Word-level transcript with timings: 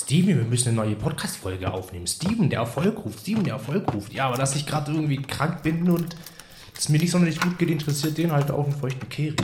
Steven, 0.00 0.38
wir 0.38 0.44
müssen 0.44 0.68
eine 0.68 0.76
neue 0.76 0.94
Podcast-Folge 0.94 1.72
aufnehmen. 1.72 2.06
Steven, 2.06 2.48
der 2.48 2.60
Erfolg 2.60 3.04
ruft. 3.04 3.18
Steven, 3.18 3.42
der 3.42 3.54
Erfolg 3.54 3.92
ruft. 3.92 4.12
Ja, 4.12 4.28
aber 4.28 4.36
dass 4.36 4.54
ich 4.54 4.64
gerade 4.64 4.92
irgendwie 4.92 5.16
krank 5.16 5.64
bin 5.64 5.90
und 5.90 6.14
es 6.76 6.88
mir 6.88 6.98
nicht 6.98 7.10
sonderlich 7.10 7.40
gut 7.40 7.58
geht, 7.58 7.68
interessiert 7.68 8.16
den 8.16 8.30
halt 8.30 8.52
auch 8.52 8.64
einen 8.64 8.76
feuchten 8.76 9.08
Kehricht. 9.08 9.42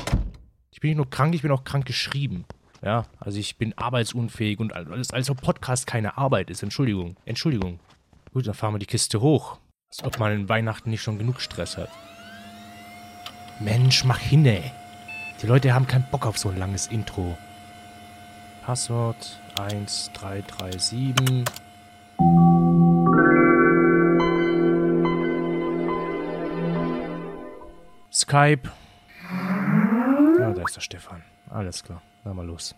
Ich 0.71 0.81
bin 0.81 0.91
nicht 0.91 0.97
nur 0.97 1.11
krank, 1.11 1.35
ich 1.35 1.43
bin 1.43 1.51
auch 1.51 1.65
krank 1.65 1.87
geschrieben. 1.87 2.45
Ja, 2.83 3.07
also 3.19 3.41
ich 3.41 3.59
bin 3.59 3.77
arbeitsunfähig 3.77 4.61
und 4.61 4.73
alles, 4.75 5.11
als 5.11 5.29
ob 5.29 5.43
Podcast 5.43 5.89
keine 5.89 6.17
Arbeit 6.17 6.51
ist. 6.51 6.63
Entschuldigung, 6.63 7.17
Entschuldigung. 7.25 7.81
Gut, 8.33 8.47
dann 8.47 8.55
fahren 8.55 8.75
wir 8.75 8.79
die 8.79 8.87
Kiste 8.87 9.21
hoch. 9.21 9.59
Als 9.91 10.05
ob 10.05 10.21
man 10.21 10.33
in 10.33 10.49
Weihnachten 10.49 10.89
nicht 10.89 11.03
schon 11.03 11.19
genug 11.19 11.41
Stress 11.41 11.77
hat. 11.77 11.91
Mensch, 13.59 14.05
mach 14.05 14.19
hinne. 14.19 14.63
Die 15.43 15.49
Leute 15.49 15.75
haben 15.75 15.89
keinen 15.89 16.09
Bock 16.13 16.27
auf 16.27 16.39
so 16.39 16.49
ein 16.49 16.59
langes 16.59 16.87
Intro. 16.87 17.37
Passwort 18.65 19.39
1337. 19.57 21.45
Skype. 28.11 28.71
Ja, 30.39 30.53
da 30.55 30.63
ist 30.63 30.77
der 30.77 30.81
Stefan. 30.81 31.23
Alles 31.51 31.85
klar. 31.85 32.01
Na 32.25 32.33
mal 32.33 32.47
los. 32.47 32.75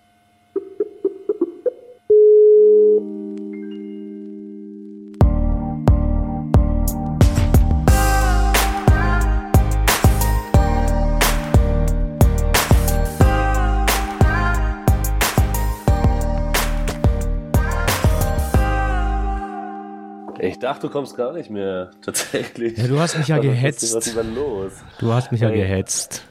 Ich 20.57 20.61
dachte, 20.61 20.87
du 20.87 20.91
kommst 20.91 21.19
gar 21.19 21.35
nicht 21.35 21.51
mehr, 21.51 21.91
tatsächlich. 22.03 22.79
Ja, 22.79 22.87
du 22.89 22.99
hast 22.99 23.19
mich 23.19 23.29
ja 23.29 23.37
gehetzt. 23.37 23.95
Was 23.95 24.07
ist 24.07 24.17
denn 24.17 24.35
los? 24.35 24.73
Du 24.99 25.13
hast 25.13 25.31
mich 25.31 25.43
ja 25.43 25.49
Hey. 25.51 25.59
gehetzt. 25.59 26.25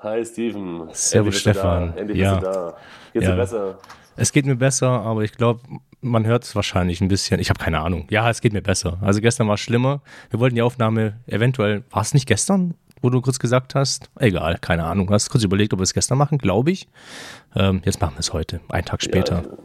Hi, 0.00 0.24
Steven. 0.24 0.88
Servus, 0.90 1.38
Stefan. 1.38 1.96
Endlich 1.96 2.18
Ja. 2.18 2.34
bist 2.40 2.44
du 2.44 2.50
da. 2.52 2.76
Geht's 3.12 3.24
Ja. 3.26 3.30
dir 3.30 3.36
besser? 3.36 3.78
Es 4.16 4.32
geht 4.32 4.46
mir 4.46 4.56
besser, 4.56 4.88
aber 4.88 5.22
ich 5.22 5.30
glaube, 5.36 5.60
man 6.00 6.26
hört 6.26 6.42
es 6.42 6.56
wahrscheinlich 6.56 7.00
ein 7.00 7.06
bisschen. 7.06 7.38
Ich 7.38 7.50
habe 7.50 7.60
keine 7.62 7.78
Ahnung. 7.78 8.08
Ja, 8.10 8.28
es 8.28 8.40
geht 8.40 8.52
mir 8.52 8.62
besser. 8.62 8.98
Also 9.00 9.20
gestern 9.20 9.46
war 9.46 9.54
es 9.54 9.60
schlimmer. 9.60 10.02
Wir 10.30 10.40
wollten 10.40 10.56
die 10.56 10.62
Aufnahme 10.62 11.20
eventuell, 11.28 11.84
war 11.90 12.02
es 12.02 12.14
nicht 12.14 12.26
gestern, 12.26 12.74
wo 13.00 13.10
du 13.10 13.20
kurz 13.20 13.38
gesagt 13.38 13.76
hast? 13.76 14.10
Egal, 14.18 14.58
keine 14.60 14.86
Ahnung. 14.86 15.06
Du 15.06 15.14
hast 15.14 15.30
kurz 15.30 15.44
überlegt, 15.44 15.72
ob 15.72 15.78
wir 15.78 15.84
es 15.84 15.94
gestern 15.94 16.18
machen, 16.18 16.38
glaube 16.38 16.72
ich. 16.72 16.88
Ähm, 17.54 17.80
jetzt 17.84 18.00
machen 18.00 18.16
wir 18.16 18.20
es 18.20 18.32
heute, 18.32 18.58
einen 18.70 18.86
Tag 18.86 19.04
später. 19.04 19.42
Ja, 19.44 19.56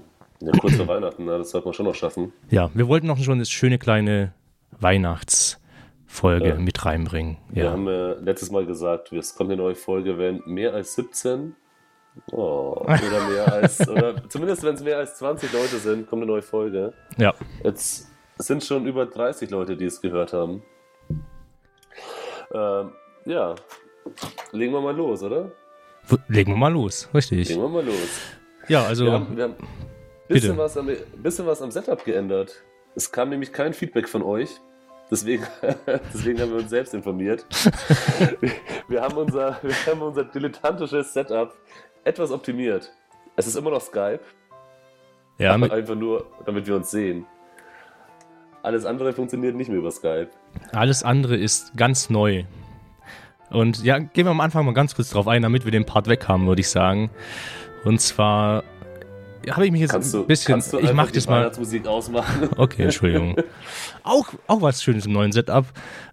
kurz 0.62 0.76
vor 0.76 0.88
Weihnachten, 0.88 1.26
na, 1.26 1.38
das 1.38 1.52
sollte 1.52 1.68
man 1.68 1.74
schon 1.74 1.86
noch 1.86 1.96
schaffen. 1.96 2.32
Ja, 2.50 2.70
wir 2.74 2.88
wollten 2.88 3.08
noch 3.08 3.18
schon 3.18 3.34
eine 3.36 3.46
schöne 3.46 3.78
kleine 3.80 4.34
Weihnachtsfolge 4.80 6.50
Ja. 6.50 6.56
mit 6.56 6.86
reinbringen. 6.86 7.38
Wir 7.50 7.66
Ja. 7.66 7.72
haben 7.72 7.88
äh, 7.88 8.14
letztes 8.16 8.52
Mal 8.52 8.66
gesagt, 8.66 9.12
es 9.14 9.36
kommt 9.36 9.52
eine 9.52 9.62
neue 9.62 9.76
Folge, 9.76 10.18
wenn 10.18 10.42
mehr 10.46 10.74
als 10.74 10.96
17 10.96 11.56
oh, 12.32 12.76
oder 12.82 13.28
mehr 13.30 13.52
als, 13.52 13.88
oder 13.90 14.28
zumindest 14.30 14.64
wenn 14.64 14.76
es 14.76 14.84
mehr 14.84 14.98
als 14.98 15.18
20 15.18 15.52
Leute 15.54 15.78
sind, 15.78 16.08
kommt 16.08 16.22
eine 16.24 16.32
neue 16.32 16.42
Folge. 16.42 16.94
ja. 17.18 17.34
Jetzt 17.64 18.08
sind 18.40 18.64
schon 18.64 18.86
über 18.86 19.06
30 19.08 19.50
Leute, 19.50 19.76
die 19.76 19.86
es 19.86 20.00
gehört 20.02 20.34
haben. 20.34 20.62
Ähm, 22.54 22.92
ja, 23.26 23.56
legen 24.52 24.72
wir 24.74 24.82
mal 24.82 24.96
los, 24.96 25.24
oder? 25.24 25.52
Legen 26.28 26.52
wir 26.54 26.58
mal 26.58 26.72
los, 26.72 27.10
richtig. 27.14 27.50
Legen 27.50 27.62
wir 27.62 27.68
mal 27.68 27.84
los. 27.86 27.96
Ja, 28.70 28.84
also, 28.86 29.06
Wir 29.06 29.12
haben, 29.14 29.36
wir 29.38 29.44
haben 29.46 29.56
bisschen 30.28 30.58
was, 30.58 30.78
am, 30.78 30.90
bisschen 31.22 31.46
was 31.46 31.62
am 31.62 31.72
Setup 31.72 32.04
geändert. 32.04 32.64
Es 32.96 33.12
kam 33.12 33.30
nämlich 33.30 33.54
kein 33.54 33.74
Feedback 33.74 34.10
von 34.10 34.24
euch. 34.24 34.50
Deswegen, 35.10 35.46
deswegen 36.14 36.42
haben 36.42 36.52
wir 36.52 36.58
uns 36.58 36.70
selbst 36.70 36.94
informiert. 36.94 37.46
wir, 38.40 38.52
wir, 38.88 39.02
haben 39.02 39.16
unser, 39.18 39.60
wir 39.62 39.74
haben 39.86 40.02
unser 40.02 40.26
dilettantisches 40.26 41.14
Setup 41.14 41.54
etwas 42.04 42.32
optimiert. 42.32 42.92
Es 43.36 43.48
ist 43.48 43.56
immer 43.56 43.70
noch 43.70 43.82
Skype, 43.82 44.20
ja, 45.38 45.54
aber 45.54 45.72
einfach 45.72 45.96
nur, 45.96 46.26
damit 46.46 46.66
wir 46.68 46.76
uns 46.76 46.90
sehen. 46.92 47.26
Alles 48.64 48.86
andere 48.86 49.14
funktioniert 49.14 49.56
nicht 49.56 49.70
mehr 49.70 49.78
über 49.78 49.92
Skype. 49.92 50.30
Alles 50.72 51.04
andere 51.04 51.38
ist 51.38 51.78
ganz 51.78 52.10
neu. 52.10 52.44
Und 53.50 53.84
ja, 53.84 54.00
gehen 54.00 54.26
wir 54.26 54.32
am 54.32 54.42
Anfang 54.42 54.66
mal 54.66 54.74
ganz 54.74 54.96
kurz 54.96 55.12
drauf 55.12 55.28
ein, 55.28 55.42
damit 55.42 55.64
wir 55.64 55.72
den 55.72 55.86
Part 55.86 56.08
weg 56.08 56.28
haben, 56.28 56.48
würde 56.48 56.60
ich 56.60 56.70
sagen. 56.70 57.10
Und 57.86 58.02
zwar 58.02 58.64
habe 59.50 59.66
ich 59.66 59.72
mich 59.72 59.82
jetzt 59.82 59.92
Kannst 59.92 60.14
ein 60.22 60.28
bisschen. 60.28 60.54
kannst 60.54 60.74
du 60.74 60.80
ich 60.80 60.92
die 61.12 61.18
das 61.18 61.28
mal. 61.28 61.40
Weihnachtsmusik 61.42 61.88
ausmachen? 61.88 62.50
Okay, 62.58 62.84
Entschuldigung. 62.84 63.36
auch, 64.04 64.28
auch 64.48 64.62
was 64.62 64.84
Schönes 64.84 65.06
im 65.06 65.14
neuen 65.14 65.32
Setup. 65.32 65.66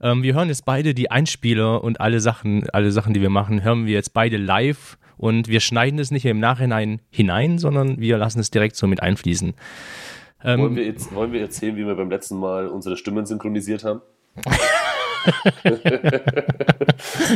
Ähm, 0.03 0.23
wir 0.23 0.35
hören 0.35 0.49
jetzt 0.49 0.65
beide 0.65 0.95
die 0.95 1.11
Einspieler 1.11 1.83
und 1.83 2.01
alle 2.01 2.21
Sachen, 2.21 2.69
alle 2.71 2.91
Sachen, 2.93 3.15
die 3.15 3.21
wir 3.21 3.31
machen, 3.31 3.63
hören 3.63 3.87
wir 3.87 3.95
jetzt 3.95 4.13
beide 4.15 4.37
live. 4.37 4.99
Und 5.17 5.49
wir 5.49 5.61
schneiden 5.61 5.99
es 6.01 6.11
nicht 6.11 6.25
im 6.27 6.41
Nachhinein 6.41 7.01
hinein, 7.11 7.59
sondern 7.59 8.01
wir 8.01 8.19
lassen 8.19 8.41
es 8.41 8.51
direkt 8.51 8.75
so 8.77 8.87
mit 8.87 9.03
einfließen. 9.03 9.55
wollen, 10.43 10.61
Ähm, 10.61 10.77
wir 10.77 10.85
jetzt, 10.85 11.15
wollen 11.15 11.33
wir 11.33 11.41
erzählen, 11.41 11.77
wie 11.77 11.87
wir 11.87 11.95
beim 11.95 12.11
letzten 12.11 12.37
Mal 12.39 12.67
unsere 12.67 12.97
Stimmen 12.97 13.25
synchronisiert 13.25 13.85
haben? 13.85 14.01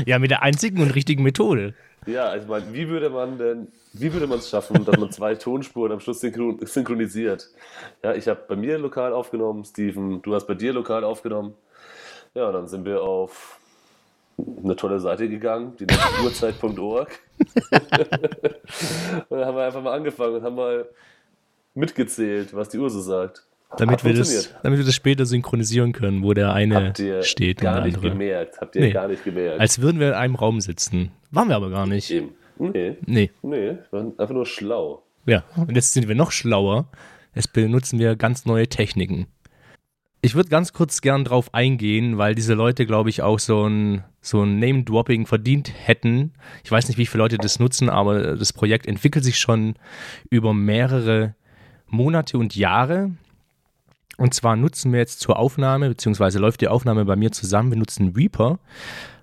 ja, 0.06 0.19
mit 0.19 0.31
der 0.31 0.43
einzigen 0.43 0.82
und 0.82 0.91
richtigen 0.94 1.22
Methode. 1.22 1.75
Ja, 2.06 2.34
ich 2.37 2.47
meine, 2.47 2.72
wie 2.72 2.88
würde 2.88 3.10
man 3.10 3.38
denn, 3.38 3.69
wie 3.93 4.12
würde 4.12 4.26
man 4.26 4.38
es 4.38 4.49
schaffen, 4.50 4.84
dass 4.84 4.99
man 4.99 5.10
zwei 5.10 5.34
Tonspuren 5.34 5.93
am 5.93 6.00
Schluss 6.00 6.21
synchron 6.21 6.59
synchronisiert? 6.65 7.49
Ja, 8.03 8.15
ich 8.15 8.28
habe 8.28 8.41
bei 8.49 8.56
mir 8.56 8.78
lokal 8.78 9.12
aufgenommen, 9.12 9.65
Steven, 9.65 10.22
du 10.22 10.34
hast 10.34 10.47
bei 10.47 10.54
dir 10.54 10.72
lokal 10.72 11.04
aufgenommen. 11.04 11.54
Ja, 12.34 12.53
dann 12.53 12.69
sind 12.69 12.84
wir 12.84 13.03
auf 13.03 13.59
eine 14.62 14.76
tolle 14.76 15.00
Seite 15.00 15.28
gegangen, 15.28 15.75
die 15.78 15.84
nennt 15.87 16.00
uhrzeit.org. 16.22 17.09
und 17.71 19.31
dann 19.31 19.44
haben 19.47 19.56
wir 19.56 19.65
einfach 19.65 19.82
mal 19.82 19.94
angefangen 19.94 20.37
und 20.37 20.43
haben 20.43 20.55
mal 20.56 20.87
mitgezählt, 21.75 22.55
was 22.55 22.69
die 22.69 22.78
Uhr 22.78 22.91
so 22.91 23.00
sagt. 23.00 23.44
Damit 23.76 24.03
wir, 24.03 24.15
das, 24.15 24.55
damit 24.62 24.78
wir 24.78 24.87
das 24.87 24.94
später 24.94 25.26
synchronisieren 25.26 25.93
können, 25.93 26.22
wo 26.22 26.32
der 26.32 26.55
eine 26.55 26.87
Habt 26.87 27.00
ihr 27.00 27.22
steht 27.22 27.59
und 27.59 27.65
gar 27.65 27.75
der 27.76 27.84
nicht 27.84 27.97
andere. 27.97 28.12
gemerkt. 28.12 28.60
Habt 28.62 28.76
ihr 28.76 28.82
Nee. 28.82 28.93
gar 28.93 29.09
nicht 29.09 29.25
gemerkt. 29.25 29.60
Als 29.60 29.82
würden 29.82 30.00
wir 30.00 30.09
in 30.09 30.15
einem 30.15 30.34
Raum 30.37 30.60
sitzen. 30.62 31.12
Waren 31.32 31.49
wir 31.49 31.56
aber 31.56 31.69
gar 31.69 31.87
nicht. 31.87 32.10
Eben. 32.10 32.31
Nee, 32.59 32.97
Nee. 33.07 33.31
nee, 33.43 33.57
wir 33.67 33.85
waren 33.91 34.19
einfach 34.19 34.35
nur 34.35 34.47
schlau. 34.47 35.03
Ja, 35.27 35.45
und 35.57 35.75
jetzt 35.75 35.93
sind 35.93 36.09
wir 36.09 36.15
noch 36.15 36.33
schlauer. 36.33 36.89
Jetzt 37.35 37.53
benutzen 37.53 37.99
wir 37.99 38.17
ganz 38.17 38.47
neue 38.47 38.69
Techniken. 38.69 39.27
Ich 40.21 40.35
würde 40.35 40.49
ganz 40.49 40.73
kurz 40.73 41.01
gern 41.01 41.25
drauf 41.25 41.55
eingehen, 41.55 42.19
weil 42.19 42.35
diese 42.35 42.55
Leute, 42.55 42.87
glaube 42.87 43.09
ich, 43.11 43.23
auch 43.23 43.39
so 43.39 43.67
ein, 43.69 44.03
so 44.21 44.43
ein 44.43 44.59
Name-Dropping 44.59 45.27
verdient 45.27 45.73
hätten. 45.87 46.33
Ich 46.65 46.73
weiß 46.73 46.89
nicht, 46.89 46.99
wie 46.99 47.07
viele 47.07 47.23
Leute 47.23 47.39
das 47.39 47.61
nutzen, 47.61 47.89
aber 47.89 48.35
das 48.37 48.53
Projekt 48.53 48.87
entwickelt 48.87 49.25
sich 49.25 49.39
schon 49.39 49.75
über 50.31 50.53
mehrere 50.55 51.35
Monate 51.87 52.37
und 52.37 52.57
Jahre. 52.57 53.13
Und 54.17 54.35
zwar 54.35 54.57
nutzen 54.57 54.91
wir 54.93 54.99
jetzt 54.99 55.21
zur 55.21 55.39
Aufnahme, 55.39 55.89
beziehungsweise 55.91 56.41
läuft 56.41 56.61
die 56.63 56.69
Aufnahme 56.69 57.05
bei 57.05 57.15
mir 57.15 57.31
zusammen, 57.31 57.71
wir 57.71 57.79
nutzen 57.79 58.13
Reaper 58.17 58.59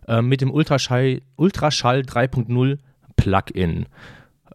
äh, 0.08 0.22
mit 0.22 0.40
dem 0.40 0.52
Ultraschall, 0.52 1.22
Ultraschall 1.36 2.02
3.0 2.02 2.78
Plugin. 3.16 3.86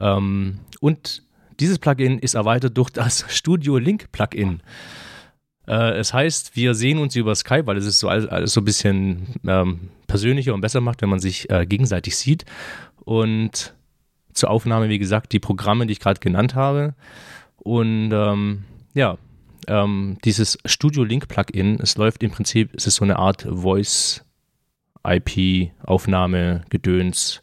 Ähm, 0.01 0.61
und 0.81 1.23
dieses 1.59 1.79
Plugin 1.79 2.19
ist 2.19 2.35
erweitert 2.35 2.77
durch 2.77 2.91
das 2.91 3.25
Studio 3.35 3.79
Link 3.79 4.11
Plugin. 4.13 4.63
Äh, 5.67 5.99
es 5.99 6.13
heißt, 6.13 6.57
wir 6.57 6.75
sehen 6.75 6.99
uns 6.99 7.17
über 7.17 7.35
Skype, 7.35 7.67
weil 7.67 7.77
es 7.77 7.87
ist 7.87 8.01
so 8.01 8.09
alles, 8.09 8.27
alles 8.27 8.53
so 8.53 8.61
ein 8.61 8.65
bisschen 8.65 9.27
ähm, 9.47 9.91
persönlicher 10.07 10.55
und 10.55 10.61
besser 10.61 10.81
macht, 10.81 11.03
wenn 11.03 11.11
man 11.11 11.21
sich 11.21 11.51
äh, 11.51 11.67
gegenseitig 11.67 12.17
sieht. 12.17 12.45
Und 13.05 13.75
zur 14.33 14.51
Aufnahme, 14.51 14.89
wie 14.89 14.99
gesagt, 14.99 15.33
die 15.33 15.41
Programme, 15.41 15.87
die 15.87 15.93
ich 15.93 16.01
gerade 16.01 16.21
genannt 16.21 16.55
habe. 16.55 16.95
Und 17.57 18.11
ähm, 18.13 18.65
ja, 18.95 19.19
ähm, 19.67 20.19
dieses 20.25 20.59
Studio 20.65 21.05
Link 21.05 21.29
Plugin, 21.29 21.79
es 21.81 21.97
läuft 21.97 22.23
im 22.23 22.31
Prinzip, 22.31 22.71
es 22.75 22.87
ist 22.87 22.97
so 22.97 23.05
eine 23.05 23.19
Art 23.19 23.43
Voice 23.43 24.25
IP 25.07 25.71
Aufnahme 25.85 26.63
Gedöns 26.71 27.43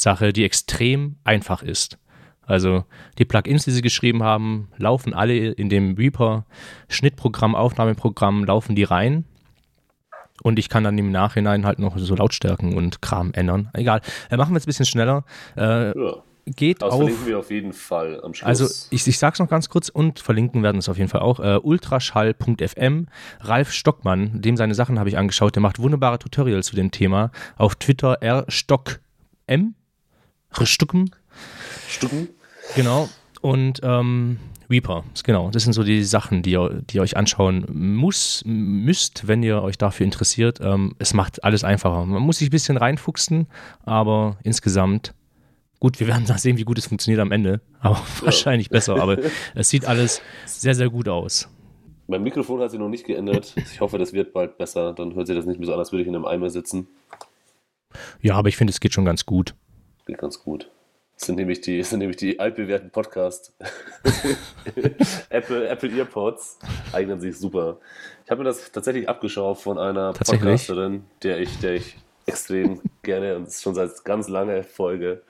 Sache, 0.00 0.32
die 0.32 0.44
extrem 0.44 1.16
einfach 1.24 1.62
ist. 1.62 1.98
Also 2.42 2.84
die 3.18 3.24
Plugins, 3.24 3.64
die 3.64 3.70
sie 3.70 3.82
geschrieben 3.82 4.22
haben, 4.22 4.68
laufen 4.76 5.14
alle 5.14 5.50
in 5.50 5.68
dem 5.68 5.94
Reaper 5.94 6.46
Schnittprogramm, 6.88 7.54
Aufnahmeprogramm, 7.54 8.44
laufen 8.44 8.74
die 8.74 8.82
rein. 8.84 9.24
Und 10.42 10.58
ich 10.58 10.68
kann 10.68 10.82
dann 10.84 10.96
im 10.98 11.12
Nachhinein 11.12 11.66
halt 11.66 11.78
noch 11.78 11.96
so 11.98 12.14
Lautstärken 12.16 12.74
und 12.74 13.02
Kram 13.02 13.32
ändern. 13.34 13.68
Egal. 13.74 14.00
Äh, 14.30 14.36
machen 14.38 14.52
wir 14.52 14.56
jetzt 14.56 14.64
ein 14.64 14.72
bisschen 14.72 14.86
schneller. 14.86 15.24
Äh, 15.56 15.88
Ja. 15.96 16.14
geht 16.46 16.80
Das 16.80 16.92
auf. 16.94 17.00
verlinken 17.00 17.26
wir 17.26 17.38
auf 17.38 17.50
jeden 17.50 17.72
Fall 17.74 18.20
am 18.24 18.32
Schluss. 18.32 18.48
Also 18.48 18.86
ich, 18.90 19.06
ich 19.06 19.18
sag's 19.18 19.38
noch 19.38 19.48
ganz 19.48 19.68
kurz 19.68 19.90
und 19.90 20.18
verlinken 20.18 20.62
werden 20.62 20.78
es 20.78 20.88
auf 20.88 20.96
jeden 20.96 21.10
Fall 21.10 21.20
auch. 21.20 21.40
Äh, 21.40 21.58
ultraschall.fm. 21.62 23.06
Ralf 23.40 23.70
Stockmann, 23.70 24.40
dem 24.40 24.56
seine 24.56 24.74
Sachen 24.74 24.98
habe 24.98 25.10
ich 25.10 25.18
angeschaut, 25.18 25.54
der 25.54 25.62
macht 25.62 25.78
wunderbare 25.78 26.18
Tutorials 26.18 26.66
zu 26.66 26.74
dem 26.74 26.90
Thema. 26.90 27.30
Auf 27.56 27.74
Twitter 27.76 28.18
rstockm. 28.48 29.74
Rstucken, 30.58 31.10
Stucken. 31.88 32.28
genau. 32.74 33.08
Und 33.40 33.80
ähm, 33.82 34.38
Reaper, 34.70 35.04
genau. 35.24 35.50
Das 35.50 35.64
sind 35.64 35.72
so 35.72 35.82
die 35.82 36.04
Sachen, 36.04 36.42
die 36.42 36.52
ihr, 36.52 36.82
die 36.88 36.96
ihr 36.96 37.02
euch 37.02 37.16
anschauen 37.16 37.66
muss, 37.68 38.42
müsst, 38.46 39.26
wenn 39.26 39.42
ihr 39.42 39.62
euch 39.62 39.76
dafür 39.78 40.04
interessiert. 40.04 40.60
Ähm, 40.62 40.94
es 40.98 41.12
macht 41.12 41.42
alles 41.42 41.64
einfacher. 41.64 42.06
Man 42.06 42.22
muss 42.22 42.38
sich 42.38 42.48
ein 42.48 42.52
bisschen 42.52 42.76
reinfuchsen, 42.76 43.48
aber 43.84 44.36
insgesamt, 44.44 45.12
gut, 45.80 45.98
wir 45.98 46.06
werden 46.06 46.24
dann 46.26 46.38
sehen, 46.38 46.56
wie 46.56 46.62
gut 46.62 46.78
es 46.78 46.86
funktioniert 46.86 47.20
am 47.20 47.32
Ende. 47.32 47.60
Aber 47.80 47.96
ja. 47.96 48.04
wahrscheinlich 48.26 48.70
besser. 48.70 49.00
Aber 49.02 49.18
es 49.56 49.68
sieht 49.68 49.86
alles 49.86 50.22
sehr, 50.46 50.76
sehr 50.76 50.88
gut 50.88 51.08
aus. 51.08 51.48
Mein 52.06 52.22
Mikrofon 52.22 52.60
hat 52.60 52.70
sich 52.70 52.78
noch 52.78 52.88
nicht 52.88 53.06
geändert. 53.06 53.54
Ich 53.72 53.80
hoffe, 53.80 53.98
das 53.98 54.12
wird 54.12 54.32
bald 54.32 54.56
besser. 54.56 54.92
Dann 54.92 55.14
hört 55.14 55.26
sich 55.26 55.36
das 55.36 55.46
nicht 55.46 55.58
mehr 55.58 55.66
so 55.66 55.72
an, 55.72 55.78
als 55.80 55.90
würde 55.90 56.02
ich 56.02 56.08
in 56.08 56.14
einem 56.14 56.26
Eimer 56.26 56.50
sitzen. 56.50 56.86
Ja, 58.20 58.34
aber 58.36 58.48
ich 58.48 58.56
finde, 58.56 58.72
es 58.72 58.80
geht 58.80 58.92
schon 58.92 59.04
ganz 59.04 59.26
gut. 59.26 59.54
Geht 60.10 60.18
ganz 60.18 60.42
gut. 60.42 60.68
Das 61.14 61.26
sind 61.26 61.36
nämlich 61.36 61.60
die, 61.60 61.80
sind 61.84 62.00
nämlich 62.00 62.16
die 62.16 62.40
altbewährten 62.40 62.90
Podcasts. 62.90 63.54
Apple, 65.28 65.68
Apple 65.68 65.96
Earpods 65.96 66.58
eignen 66.92 67.20
sich 67.20 67.38
super. 67.38 67.78
Ich 68.24 68.30
habe 68.32 68.40
mir 68.40 68.48
das 68.48 68.72
tatsächlich 68.72 69.08
abgeschaut 69.08 69.58
von 69.58 69.78
einer 69.78 70.12
Podcasterin, 70.12 71.04
der 71.22 71.38
ich, 71.38 71.60
der 71.60 71.74
ich 71.74 71.96
extrem 72.26 72.80
gerne 73.02 73.36
und 73.36 73.52
schon 73.52 73.76
seit 73.76 74.04
ganz 74.04 74.26
langer 74.26 74.64
Folge. 74.64 75.22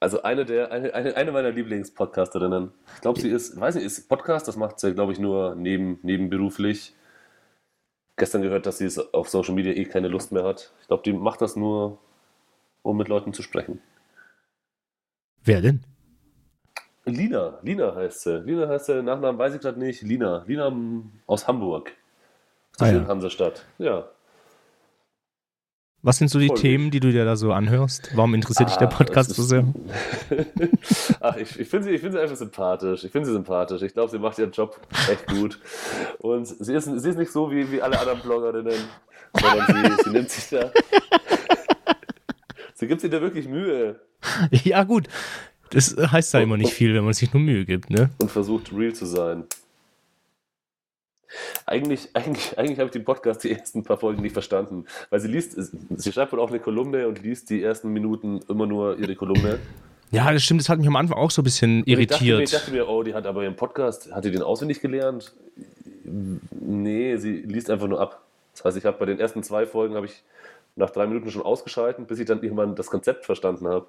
Also 0.00 0.22
eine 0.22 0.44
der, 0.44 0.72
eine, 0.72 0.92
eine, 0.92 1.16
eine 1.16 1.30
meiner 1.30 1.52
Lieblingspodcasterinnen. 1.52 2.72
Ich 2.96 3.00
glaube, 3.00 3.20
sie 3.20 3.28
ist, 3.28 3.60
weiß 3.60 3.76
nicht, 3.76 3.84
ist 3.84 4.08
Podcast, 4.08 4.48
das 4.48 4.56
macht 4.56 4.80
sie, 4.80 4.92
glaube 4.92 5.12
ich, 5.12 5.20
nur 5.20 5.54
neben, 5.54 6.00
nebenberuflich. 6.02 6.96
Gestern 8.16 8.42
gehört, 8.42 8.66
dass 8.66 8.78
sie 8.78 8.86
es 8.86 8.98
auf 9.14 9.28
Social 9.28 9.54
Media 9.54 9.72
eh 9.72 9.84
keine 9.84 10.08
Lust 10.08 10.32
mehr 10.32 10.42
hat. 10.42 10.72
Ich 10.80 10.88
glaube, 10.88 11.04
die 11.04 11.12
macht 11.12 11.40
das 11.40 11.54
nur, 11.54 12.00
um 12.84 12.96
mit 12.96 13.08
Leuten 13.08 13.32
zu 13.32 13.42
sprechen. 13.42 13.80
Wer 15.42 15.60
denn? 15.60 15.84
Lina, 17.06 17.58
Lina 17.62 17.94
heißt 17.94 18.22
sie. 18.22 18.38
Lina 18.40 18.68
heißt 18.68 18.86
sie, 18.86 19.02
Nachnamen 19.02 19.38
weiß 19.38 19.54
ich 19.54 19.60
gerade 19.60 19.78
nicht. 19.78 20.02
Lina, 20.02 20.44
Lina 20.46 20.72
aus 21.26 21.48
Hamburg. 21.48 21.92
Aus 22.72 22.88
der 22.88 22.88
ah, 22.88 23.02
ja. 23.02 23.08
Hansestadt. 23.08 23.64
Ja. 23.78 24.08
Was 26.02 26.18
sind 26.18 26.28
so 26.28 26.38
die 26.38 26.48
Voll 26.48 26.58
Themen, 26.58 26.90
die 26.90 27.00
du 27.00 27.12
dir 27.12 27.24
da 27.24 27.34
so 27.36 27.52
anhörst? 27.52 28.10
Warum 28.14 28.34
interessiert 28.34 28.68
ah, 28.68 28.72
dich 28.72 28.78
der 28.78 28.88
ah, 28.88 28.94
Podcast 28.94 29.34
so 29.34 29.42
sehr? 29.42 29.64
Ach, 31.20 31.36
ich, 31.36 31.58
ich 31.58 31.68
finde 31.68 31.88
sie, 31.88 31.98
find 31.98 32.12
sie 32.12 32.20
einfach 32.20 32.36
sympathisch. 32.36 33.04
Ich 33.04 33.12
finde 33.12 33.26
sie 33.26 33.32
sympathisch. 33.32 33.80
Ich 33.80 33.94
glaube, 33.94 34.10
sie 34.10 34.18
macht 34.18 34.38
ihren 34.38 34.52
Job 34.52 34.78
echt 35.10 35.26
gut. 35.26 35.58
Und 36.18 36.46
sie 36.46 36.74
ist, 36.74 36.84
sie 36.84 37.08
ist 37.08 37.18
nicht 37.18 37.32
so 37.32 37.50
wie, 37.50 37.70
wie 37.72 37.80
alle 37.80 37.98
anderen 37.98 38.20
Bloggerinnen, 38.20 38.78
sondern 39.32 39.66
sie, 39.66 40.04
sie 40.04 40.10
nimmt 40.10 40.30
sich 40.30 40.50
da. 40.50 40.70
Sie 42.74 42.86
gibt 42.86 43.00
sich 43.00 43.10
da 43.10 43.20
wirklich 43.20 43.48
Mühe. 43.48 44.00
Ja, 44.50 44.84
gut. 44.84 45.08
Das 45.70 45.96
heißt 45.96 46.34
ja 46.34 46.40
immer 46.40 46.56
nicht 46.56 46.72
viel, 46.72 46.94
wenn 46.94 47.04
man 47.04 47.12
sich 47.12 47.32
nur 47.32 47.42
Mühe 47.42 47.64
gibt, 47.64 47.90
ne? 47.90 48.10
Und 48.18 48.30
versucht, 48.30 48.72
real 48.72 48.92
zu 48.92 49.06
sein. 49.06 49.44
Eigentlich, 51.66 52.10
eigentlich, 52.14 52.58
eigentlich 52.58 52.78
habe 52.78 52.86
ich 52.86 52.92
den 52.92 53.04
Podcast 53.04 53.42
die 53.44 53.52
ersten 53.52 53.82
paar 53.82 53.98
Folgen 53.98 54.22
nicht 54.22 54.32
verstanden, 54.32 54.84
weil 55.10 55.20
sie 55.20 55.28
liest, 55.28 55.56
sie 55.56 56.12
schreibt 56.12 56.32
wohl 56.32 56.40
auch 56.40 56.50
eine 56.50 56.60
Kolumne 56.60 57.08
und 57.08 57.22
liest 57.22 57.50
die 57.50 57.62
ersten 57.62 57.92
Minuten 57.92 58.40
immer 58.48 58.66
nur 58.66 58.98
ihre 58.98 59.16
Kolumne. 59.16 59.58
Ja, 60.10 60.32
das 60.32 60.44
stimmt, 60.44 60.60
das 60.60 60.68
hat 60.68 60.78
mich 60.78 60.86
am 60.86 60.96
Anfang 60.96 61.18
auch 61.18 61.32
so 61.32 61.42
ein 61.42 61.44
bisschen 61.44 61.82
irritiert. 61.84 62.40
Ich 62.40 62.50
dachte, 62.50 62.70
mir, 62.70 62.78
ich 62.78 62.84
dachte 62.84 62.88
mir, 62.88 62.88
oh, 62.88 63.02
die 63.02 63.14
hat 63.14 63.26
aber 63.26 63.42
ihren 63.42 63.56
Podcast, 63.56 64.12
hat 64.12 64.24
die 64.24 64.30
den 64.30 64.42
auswendig 64.42 64.80
gelernt? 64.80 65.34
Nee, 66.04 67.16
sie 67.16 67.32
liest 67.32 67.68
einfach 67.68 67.88
nur 67.88 68.00
ab. 68.00 68.22
Das 68.54 68.64
heißt, 68.64 68.76
ich 68.76 68.84
habe 68.84 68.96
bei 68.98 69.06
den 69.06 69.18
ersten 69.18 69.42
zwei 69.42 69.66
Folgen 69.66 69.96
habe 69.96 70.06
ich 70.06 70.22
nach 70.76 70.90
drei 70.90 71.06
Minuten 71.06 71.30
schon 71.30 71.42
ausgeschalten, 71.42 72.06
bis 72.06 72.18
ich 72.18 72.26
dann 72.26 72.42
irgendwann 72.42 72.74
das 72.74 72.88
Konzept 72.88 73.24
verstanden 73.24 73.66
habe. 73.68 73.86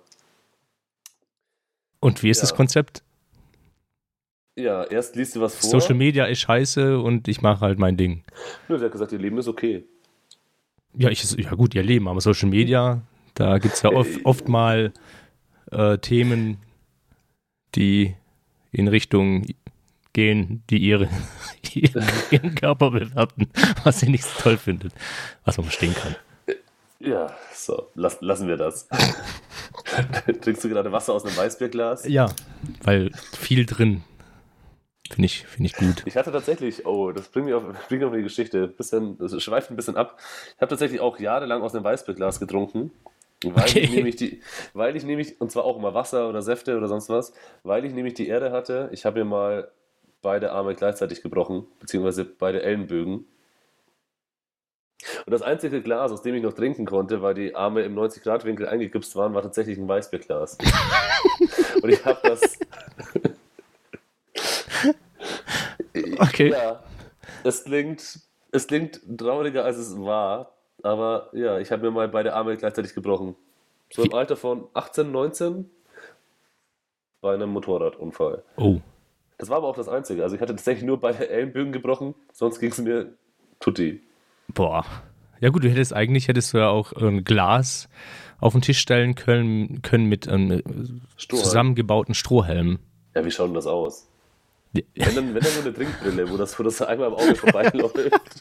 Und 2.00 2.22
wie 2.22 2.30
ist 2.30 2.38
ja. 2.38 2.42
das 2.42 2.56
Konzept? 2.56 3.04
Ja, 4.58 4.84
erst 4.84 5.16
liest 5.16 5.36
du 5.36 5.42
was 5.42 5.56
vor. 5.56 5.70
Social 5.70 5.96
Media 5.96 6.26
ist 6.26 6.40
scheiße 6.40 7.00
und 7.00 7.28
ich 7.28 7.42
mache 7.42 7.62
halt 7.62 7.80
mein 7.80 7.98
Ding. 7.98 8.24
Nö, 8.70 8.78
sie 8.78 8.86
hat 8.86 8.92
gesagt, 8.92 9.12
ihr 9.12 9.20
Leben 9.20 9.38
ist 9.38 9.48
okay. 9.48 9.84
Ja, 10.94 11.10
ich, 11.10 11.30
ja 11.32 11.52
gut, 11.56 11.76
ihr 11.76 11.84
Leben, 11.84 12.08
aber 12.08 12.22
Social 12.22 12.50
Media, 12.50 13.02
da 13.34 13.58
gibt 13.58 13.74
es 13.74 13.82
ja 13.82 13.92
oft, 13.92 14.26
oft 14.26 14.48
mal 14.48 14.94
äh, 15.72 15.98
Themen, 15.98 16.58
die 17.76 18.16
in 18.72 18.88
Richtung 18.88 19.46
gehen, 20.14 20.64
die 20.70 20.78
ihre, 20.78 21.10
ihren 22.32 22.56
Körper 22.56 22.92
bewerten, 22.92 23.50
was 23.84 24.00
sie 24.00 24.10
nicht 24.10 24.24
so 24.24 24.42
toll 24.42 24.58
findet, 24.58 24.94
was 25.44 25.58
man 25.58 25.66
verstehen 25.66 25.94
kann. 25.94 26.16
Ja, 27.06 27.36
so, 27.54 27.92
lass, 27.94 28.20
lassen 28.22 28.48
wir 28.48 28.58
das. 28.58 28.88
Trinkst 30.42 30.64
du 30.64 30.70
gerade 30.70 30.92
Wasser 30.92 31.14
aus 31.14 31.24
einem 31.24 31.38
Weißbierglas? 31.38 32.08
Ja, 32.08 32.28
weil 32.84 33.12
viel 33.38 33.66
drin. 33.66 34.04
Finde 35.12 35.28
ich, 35.28 35.46
find 35.46 35.68
ich 35.68 35.76
gut. 35.76 36.02
Ich 36.06 36.18
hatte 36.18 36.32
tatsächlich, 36.32 36.86
oh, 36.88 37.12
das 37.12 37.30
bringt 37.30 37.46
mich 37.46 37.54
auf, 37.54 37.64
bringt 37.88 38.02
mich 38.02 38.06
auf 38.06 38.16
die 38.16 38.24
Geschichte, 38.24 38.68
bisschen, 38.68 39.20
das 39.20 39.42
schweift 39.42 39.70
ein 39.70 39.76
bisschen 39.76 39.98
ab. 39.98 40.18
Ich 40.56 40.62
habe 40.62 40.70
tatsächlich 40.70 41.00
auch 41.00 41.20
jahrelang 41.20 41.62
aus 41.62 41.76
einem 41.76 41.84
Weißbierglas 41.84 42.40
getrunken. 42.40 42.92
Weil 43.44 43.66
okay. 43.66 43.80
ich 43.82 43.92
nämlich 43.92 44.16
die, 44.16 44.42
weil 44.74 44.96
ich 44.96 45.04
nämlich, 45.04 45.40
und 45.40 45.52
zwar 45.52 45.66
auch 45.66 45.78
immer 45.78 45.94
Wasser 45.94 46.28
oder 46.30 46.42
Säfte 46.42 46.76
oder 46.78 46.88
sonst 46.88 47.10
was, 47.10 47.34
weil 47.64 47.86
ich 47.86 47.94
nämlich 47.94 48.16
die 48.16 48.28
Erde 48.28 48.52
hatte, 48.52 48.90
ich 48.92 49.06
habe 49.06 49.20
mir 49.20 49.26
mal 49.26 49.72
beide 50.22 50.52
Arme 50.52 50.74
gleichzeitig 50.74 51.22
gebrochen, 51.22 51.68
beziehungsweise 51.80 52.26
beide 52.26 52.64
Ellenbögen. 52.64 53.26
Und 55.26 55.32
das 55.32 55.42
einzige 55.42 55.82
Glas, 55.82 56.12
aus 56.12 56.22
dem 56.22 56.36
ich 56.36 56.44
noch 56.44 56.54
trinken 56.54 56.86
konnte, 56.86 57.22
weil 57.22 57.34
die 57.34 57.56
Arme 57.56 57.84
im 57.84 57.96
90-Grad-Winkel 57.96 58.68
eingegipst 58.68 59.16
waren, 59.16 59.34
war 59.34 59.42
tatsächlich 59.42 59.78
ein 59.78 59.88
Weißbierglas. 59.88 60.58
und 61.82 61.90
ich 61.90 62.04
habe 62.06 62.20
das. 62.24 62.42
okay. 66.20 66.50
Ja, 66.50 66.84
es 67.44 67.64
klingt, 67.64 68.20
es 68.52 68.68
klingt 68.68 69.02
trauriger, 69.18 69.66
als 69.66 69.78
es 69.78 70.00
war. 70.00 70.52
Aber 70.84 71.30
ja, 71.34 71.60
ich 71.60 71.72
habe 71.72 71.84
mir 71.84 71.92
mal 71.92 72.08
beide 72.08 72.34
Arme 72.34 72.56
gleichzeitig 72.58 72.94
gebrochen. 72.94 73.36
So 73.92 74.04
im 74.04 74.14
Alter 74.14 74.36
von 74.36 74.68
18, 74.74 75.12
19 75.12 75.70
bei 77.22 77.34
einem 77.34 77.50
Motorradunfall. 77.50 78.44
Oh. 78.58 78.78
Das 79.38 79.50
war 79.50 79.58
aber 79.58 79.68
auch 79.68 79.76
das 79.76 79.90
Einzige. 79.90 80.24
Also 80.24 80.36
ich 80.36 80.42
hatte 80.42 80.56
tatsächlich 80.56 80.86
nur 80.86 81.00
beide 81.00 81.30
Ellenbögen 81.30 81.72
gebrochen, 81.72 82.16
sonst 82.32 82.60
ging 82.60 82.72
es 82.72 82.78
mir 82.78 83.14
tutti. 83.60 84.02
Boah. 84.54 84.86
Ja 85.42 85.50
gut, 85.50 85.64
du 85.64 85.70
hättest 85.70 85.94
eigentlich, 85.94 86.28
hättest 86.28 86.54
du 86.54 86.60
ja 86.60 86.70
auch 86.70 86.94
ein 86.94 87.24
Glas 87.24 87.90
auf 88.40 88.54
den 88.54 88.62
Tisch 88.62 88.80
stellen 88.80 89.16
können, 89.16 89.82
können 89.82 90.06
mit 90.06 90.28
einem 90.28 91.02
zusammengebauten 91.18 92.14
Strohhelm. 92.16 92.80
Ja, 93.16 93.26
wie 93.26 93.32
schaut 93.32 93.48
denn 93.48 93.54
das 93.54 93.68
aus? 93.68 94.08
Wenn 94.74 95.16
dann, 95.16 95.34
wenn 95.34 95.42
dann 95.42 95.54
nur 95.54 95.64
eine 95.64 95.74
Trinkbrille, 95.74 96.30
wo 96.30 96.38
das, 96.38 96.58
wo 96.60 96.64
das 96.64 96.82
einmal 96.82 97.08
am 97.08 97.14
Auge 97.14 97.36
vorbeiläuft. 97.36 97.96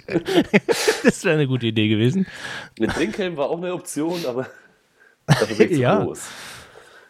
das 1.05 1.25
wäre 1.25 1.35
eine 1.35 1.47
gute 1.47 1.67
Idee 1.67 1.89
gewesen. 1.89 2.27
Ein 2.81 2.89
Trinkhelm 2.89 3.37
war 3.37 3.51
auch 3.51 3.59
eine 3.59 3.73
Option, 3.73 4.27
aber 4.27 4.49
dafür 5.27 5.67
ja. 5.71 6.03
groß. 6.03 6.29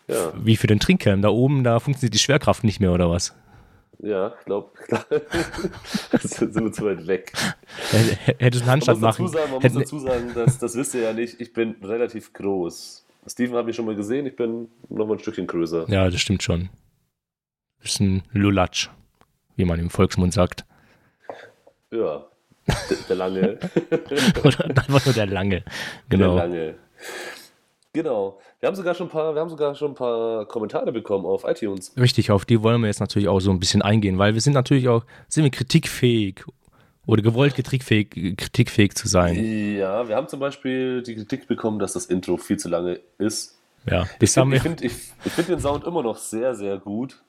Ja. 0.09 0.33
Wie 0.37 0.57
für 0.57 0.67
den 0.67 0.79
Trinkhelm? 0.79 1.23
Da 1.23 1.31
oben, 1.31 1.65
da 1.65 1.81
funktioniert 1.81 2.13
die 2.13 2.19
Schwerkraft 2.19 2.65
nicht 2.65 2.81
mehr, 2.81 2.93
oder 2.93 3.09
was? 3.09 3.35
Ja, 4.01 4.35
ich 4.39 4.45
glaube, 4.45 4.71
sind 6.21 6.65
wir 6.65 6.73
zu 6.73 6.85
weit 6.85 7.07
weg. 7.07 7.33
Hättest 8.39 8.63
einen 8.63 8.73
Handstand 8.73 9.01
man 9.01 9.11
machen. 9.11 9.29
Sagen, 9.29 9.53
man 9.53 9.63
muss 9.63 9.73
dazu 9.73 9.99
sagen, 9.99 10.33
dass, 10.35 10.59
das 10.59 10.75
wisst 10.77 10.95
ihr 10.95 11.03
ja 11.03 11.13
nicht, 11.13 11.41
ich 11.41 11.53
bin 11.53 11.77
relativ 11.83 12.33
groß. 12.33 13.05
Steven 13.27 13.57
hat 13.57 13.67
mich 13.67 13.77
schon 13.77 13.87
mal 13.87 13.95
gesehen, 13.95 14.27
ich 14.27 14.37
bin 14.37 14.69
noch 14.89 15.07
mal 15.07 15.15
ein 15.15 15.19
Stückchen 15.19 15.47
größer. 15.47 15.87
Ja, 15.89 16.11
das 16.11 16.21
stimmt 16.21 16.43
schon. 16.43 16.69
Das 17.81 17.93
ist 17.93 18.01
ein 18.01 18.23
Lulatsch, 18.33 18.91
wie 19.57 19.65
man 19.65 19.79
im 19.79 19.91
Volksmund 19.91 20.33
sagt. 20.33 20.65
Ja, 21.91 22.27
der, 22.67 22.97
der 23.09 23.17
Lange. 23.17 23.59
Oder 24.45 24.65
einfach 24.65 25.05
nur 25.05 25.15
der 25.15 25.27
Lange, 25.27 25.65
genau. 26.09 26.37
Der 26.37 26.47
Lange. 26.47 26.75
Genau. 27.95 28.39
Wir 28.59 28.67
haben 28.67 28.75
sogar 28.75 28.95
schon 28.95 29.07
ein 29.07 29.11
paar, 29.11 29.35
wir 29.35 29.41
haben 29.41 29.49
sogar 29.49 29.75
schon 29.77 29.93
ein 29.93 29.95
paar 29.95 30.47
Kommentare 30.47 30.91
bekommen 30.91 31.25
auf 31.25 31.45
iTunes. 31.45 31.93
Richtig, 31.97 32.33
auf 32.33 32.45
die 32.45 32.61
wollen 32.63 32.81
wir 32.81 32.89
jetzt 32.89 32.99
natürlich 32.99 33.29
auch 33.29 33.39
so 33.39 33.53
ein 33.53 33.61
bisschen 33.61 33.83
eingehen, 33.83 34.19
weil 34.19 34.35
wir 34.35 34.41
sind 34.41 34.53
natürlich 34.53 34.89
auch, 34.89 35.05
sind 35.29 35.45
wir 35.45 35.51
kritikfähig 35.53 36.45
oder 37.07 37.23
gewollt 37.23 37.55
kritikfähig, 37.55 38.37
kritikfähig 38.37 38.95
zu 38.97 39.07
sein. 39.07 39.37
Ja, 39.77 40.09
wir 40.09 40.17
haben 40.17 40.27
zum 40.27 40.41
Beispiel 40.41 41.05
die 41.05 41.15
Kritik 41.15 41.47
bekommen, 41.47 41.79
dass 41.79 41.93
das 41.93 42.07
Intro 42.07 42.37
viel 42.37 42.57
zu 42.57 42.69
lange 42.69 42.99
ist. 43.19 43.61
Ja, 43.89 44.09
ich 44.19 44.31
finde 44.31 44.61
find, 44.61 44.83
ich, 44.83 44.93
ich 45.25 45.33
find 45.33 45.49
den 45.49 45.61
Sound 45.61 45.85
immer 45.85 46.03
noch 46.03 46.17
sehr, 46.17 46.55
sehr 46.57 46.79
gut. 46.79 47.23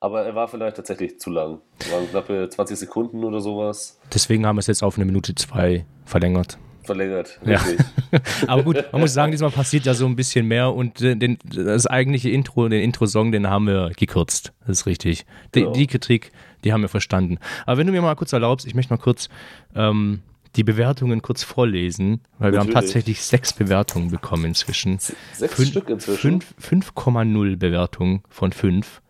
Aber 0.00 0.24
er 0.24 0.34
war 0.34 0.48
vielleicht 0.48 0.76
tatsächlich 0.76 1.18
zu 1.18 1.30
lang. 1.30 1.60
Es 1.78 1.90
waren 1.90 2.08
knappe 2.08 2.48
20 2.48 2.78
Sekunden 2.78 3.24
oder 3.24 3.40
sowas. 3.40 3.98
Deswegen 4.12 4.46
haben 4.46 4.56
wir 4.56 4.60
es 4.60 4.66
jetzt 4.66 4.82
auf 4.82 4.96
eine 4.96 5.06
Minute 5.06 5.34
zwei 5.34 5.86
verlängert 6.04 6.58
verlängert. 6.88 7.38
Ja. 7.44 7.60
Aber 8.46 8.62
gut, 8.62 8.84
man 8.90 9.00
muss 9.02 9.12
sagen, 9.12 9.30
diesmal 9.30 9.50
passiert 9.50 9.84
ja 9.84 9.94
so 9.94 10.06
ein 10.06 10.16
bisschen 10.16 10.46
mehr 10.46 10.72
und 10.74 11.00
den, 11.00 11.38
das 11.44 11.86
eigentliche 11.86 12.30
Intro, 12.30 12.68
den 12.68 12.82
Intro-Song, 12.82 13.30
den 13.30 13.46
haben 13.46 13.66
wir 13.66 13.92
gekürzt. 13.96 14.52
Das 14.66 14.80
ist 14.80 14.86
richtig. 14.86 15.26
Die, 15.54 15.60
genau. 15.60 15.72
die, 15.72 15.86
Kritik, 15.86 16.32
die 16.64 16.72
haben 16.72 16.80
wir 16.80 16.88
verstanden. 16.88 17.38
Aber 17.66 17.76
wenn 17.76 17.86
du 17.86 17.92
mir 17.92 18.00
mal 18.00 18.16
kurz 18.16 18.32
erlaubst, 18.32 18.66
ich 18.66 18.74
möchte 18.74 18.92
mal 18.92 18.98
kurz 18.98 19.28
ähm, 19.74 20.22
die 20.56 20.64
Bewertungen 20.64 21.20
kurz 21.22 21.42
vorlesen, 21.42 22.22
weil 22.38 22.50
Natürlich. 22.50 22.52
wir 22.52 22.60
haben 22.60 22.72
tatsächlich 22.72 23.22
sechs 23.22 23.52
Bewertungen 23.52 24.10
bekommen 24.10 24.46
inzwischen. 24.46 24.98
Sechs 24.98 25.54
Fün 25.54 25.66
Stück 25.66 25.90
inzwischen? 25.90 26.40
5,0 26.40 27.56
Bewertungen 27.56 28.22
von 28.30 28.52
fünf. 28.52 29.02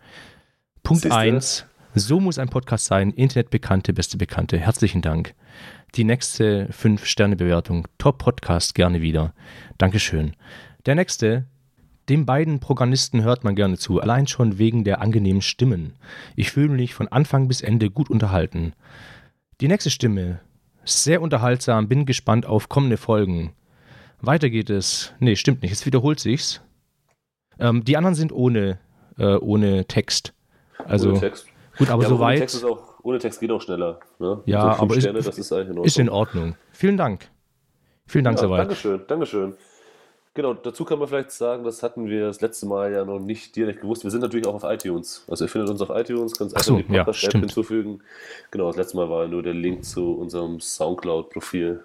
Punkt 0.83 1.03
Siehste? 1.03 1.17
1. 1.17 1.67
So 1.95 2.21
muss 2.21 2.39
ein 2.39 2.49
Podcast 2.49 2.87
sein. 2.87 3.13
Internetbekannte, 3.13 3.93
beste 3.93 4.19
Bekannte. 4.19 4.59
Herzlichen 4.59 5.01
Dank. 5.01 5.35
Die 5.95 6.05
nächste 6.05 6.69
5-Sterne-Bewertung. 6.69 7.89
Top-Podcast 7.99 8.75
gerne 8.75 9.01
wieder. 9.01 9.35
Dankeschön. 9.79 10.35
Der 10.87 10.95
nächste. 10.95 11.47
Den 12.09 12.25
beiden 12.25 12.61
Programmisten 12.61 13.23
hört 13.23 13.45
man 13.45 13.55
gerne 13.55 13.77
zu, 13.77 14.01
allein 14.01 14.27
schon 14.27 14.59
wegen 14.59 14.83
der 14.83 15.03
angenehmen 15.03 15.43
Stimmen. 15.43 15.95
Ich 16.37 16.53
fühle 16.53 16.71
mich 16.71 16.95
von 16.95 17.09
Anfang 17.09 17.49
bis 17.49 17.61
Ende 17.61 17.91
gut 17.91 18.09
unterhalten. 18.09 18.73
Die 19.61 19.69
nächste 19.69 19.91
Stimme. 19.91 20.41
Sehr 20.85 21.21
unterhaltsam, 21.21 21.89
bin 21.89 22.07
gespannt 22.07 22.47
auf 22.47 22.71
kommende 22.71 22.97
Folgen. 22.97 23.53
Weiter 24.21 24.49
geht 24.49 24.71
es. 24.71 25.13
Nee, 25.21 25.37
stimmt 25.37 25.63
nicht. 25.63 25.73
Es 25.73 25.85
wiederholt 25.85 26.19
sich's. 26.19 26.63
Ähm, 27.59 27.85
die 27.85 27.97
anderen 27.97 28.15
sind 28.15 28.33
ohne, 28.33 28.79
äh, 29.19 29.35
ohne 29.37 29.85
Text. 29.87 30.33
Also 30.79 31.11
ohne 31.11 31.21
Text. 31.21 31.47
gut, 31.77 31.91
aber 31.91 32.05
ja, 32.05 32.09
soweit 32.09 32.39
Text, 32.39 32.57
ist 32.57 32.65
auch, 32.65 32.88
ohne 33.03 33.19
Text 33.19 33.41
geht 33.41 33.51
auch 33.51 33.61
schneller. 33.63 34.01
Ne? 34.19 34.41
Ja, 34.47 34.75
so 34.75 34.83
aber 34.83 34.95
ist- 34.97 35.03
Sterne, 35.03 35.21
das 35.23 35.39
ist 35.39 35.53
eigentlich 35.53 35.67
in 35.69 35.71
Ordnung. 35.79 35.85
ist 35.85 35.99
in 35.99 36.09
Ordnung. 36.09 36.55
Vielen 36.73 36.97
Dank. 36.97 37.29
Vielen 38.07 38.25
Dank 38.25 38.39
ja, 38.39 38.43
soweit. 38.45 38.61
Dankeschön, 38.61 39.01
Dankeschön. 39.07 39.55
Genau, 40.35 40.55
dazu 40.55 40.85
kann 40.85 41.01
man 41.01 41.09
vielleicht 41.09 41.33
sagen, 41.33 41.65
das 41.65 41.83
hatten 41.83 42.07
wir 42.07 42.27
das 42.27 42.41
letzte 42.41 42.67
Mal 42.67 42.93
ja 42.93 43.05
noch 43.05 43.19
nicht 43.19 43.57
direkt 43.57 43.81
gewusst. 43.81 44.05
Wir 44.05 44.11
sind 44.13 44.21
natürlich 44.21 44.47
auch 44.47 44.55
auf 44.55 44.63
iTunes. 44.65 45.25
Also 45.27 45.45
ihr 45.47 45.49
findet 45.49 45.69
uns 45.71 45.81
auf 45.81 45.91
iTunes, 45.91 46.35
Ach 46.37 46.43
einfach 46.43 46.61
so, 46.63 46.77
die 46.77 46.83
ja, 46.93 47.03
Podcast-App 47.03 47.31
stimmt. 47.31 47.45
hinzufügen. 47.47 48.01
Genau, 48.53 48.69
das 48.69 48.77
letzte 48.77 48.97
Mal 48.99 49.11
war 49.11 49.27
nur 49.27 49.43
der 49.43 49.55
Link 49.55 49.85
zu 49.85 50.13
unserem 50.13 50.61
Soundcloud-Profil. 50.61 51.83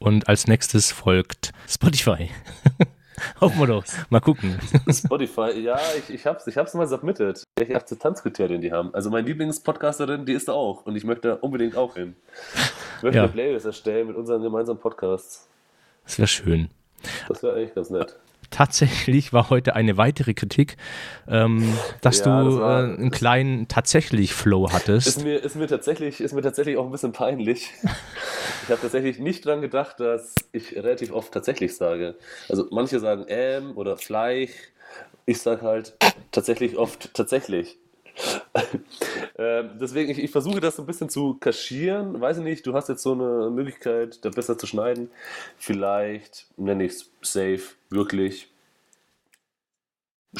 Und 0.00 0.28
als 0.28 0.48
nächstes 0.48 0.90
folgt 0.90 1.52
Spotify. 1.68 2.30
Hoffen 3.40 3.58
wir 3.60 3.66
doch. 3.66 3.84
Mal 4.10 4.20
gucken. 4.20 4.58
Spotify, 4.90 5.50
ja, 5.60 5.78
ich, 5.98 6.12
ich 6.14 6.26
hab's, 6.26 6.46
ich 6.46 6.56
hab's 6.56 6.74
mal 6.74 6.86
submitted. 6.86 7.44
Welche 7.56 7.76
Akzeptanzkriterien 7.76 8.60
die 8.60 8.72
haben. 8.72 8.92
Also 8.94 9.10
meine 9.10 9.26
Lieblingspodcasterin, 9.26 10.26
die 10.26 10.32
ist 10.32 10.48
da 10.48 10.52
auch. 10.52 10.84
Und 10.86 10.96
ich 10.96 11.04
möchte 11.04 11.28
da 11.28 11.34
unbedingt 11.34 11.76
auch 11.76 11.94
hin. 11.94 12.16
Ich 12.98 13.02
möchte 13.02 13.18
Ja. 13.18 13.24
eine 13.24 13.32
Playlist 13.32 13.66
erstellen 13.66 14.08
mit 14.08 14.16
unseren 14.16 14.42
gemeinsamen 14.42 14.80
Podcasts. 14.80 15.48
Das 16.04 16.18
wäre 16.18 16.28
schön. 16.28 16.68
Das 17.28 17.42
wäre 17.42 17.54
eigentlich 17.56 17.74
ganz 17.74 17.90
nett. 17.90 18.18
Tatsächlich 18.54 19.32
war 19.32 19.50
heute 19.50 19.74
eine 19.74 19.96
weitere 19.96 20.32
Kritik, 20.32 20.76
ähm, 21.28 21.76
dass 22.02 22.18
Ja, 22.20 22.24
du 22.42 22.50
das 22.50 22.58
war- 22.60 22.84
äh, 22.88 22.94
einen 22.94 23.10
kleinen 23.10 23.66
tatsächlich 23.68 24.32
Flow 24.32 24.66
Ist 24.66 24.72
hattest. 24.72 25.24
mir, 25.24 25.42
ist, 25.42 25.56
mir 25.56 25.66
tatsächlich, 25.66 26.20
ist 26.20 26.32
mir 26.34 26.42
tatsächlich 26.42 26.76
auch 26.76 26.84
ein 26.86 26.92
bisschen 26.92 27.12
peinlich. 27.12 27.70
Ich 28.64 28.70
habe 28.70 28.80
tatsächlich 28.80 29.18
nicht 29.18 29.44
dran 29.44 29.60
gedacht, 29.60 30.00
dass 30.00 30.34
ich 30.52 30.74
relativ 30.74 31.12
oft 31.12 31.32
tatsächlich 31.32 31.76
sage. 31.76 32.14
Also 32.48 32.66
manche 32.70 32.98
sagen 32.98 33.26
ähm 33.28 33.72
oder 33.76 33.98
Fleich. 33.98 34.50
Ich 35.26 35.42
sage 35.42 35.60
halt 35.62 35.96
tatsächlich 36.32 36.78
oft 36.78 37.12
tatsächlich. 37.12 37.76
ähm, 39.38 39.70
deswegen, 39.80 40.10
ich, 40.10 40.18
ich 40.18 40.30
versuche 40.30 40.60
das 40.60 40.76
so 40.76 40.82
ein 40.82 40.86
bisschen 40.86 41.08
zu 41.08 41.34
kaschieren. 41.34 42.20
Weiß 42.20 42.38
ich 42.38 42.44
nicht, 42.44 42.66
du 42.66 42.74
hast 42.74 42.88
jetzt 42.88 43.02
so 43.02 43.12
eine 43.12 43.50
Möglichkeit, 43.50 44.24
da 44.24 44.30
besser 44.30 44.56
zu 44.56 44.66
schneiden. 44.66 45.10
Vielleicht 45.58 46.46
nenne 46.56 46.84
ich 46.84 46.92
es 46.92 47.10
safe, 47.22 47.62
wirklich. 47.90 48.48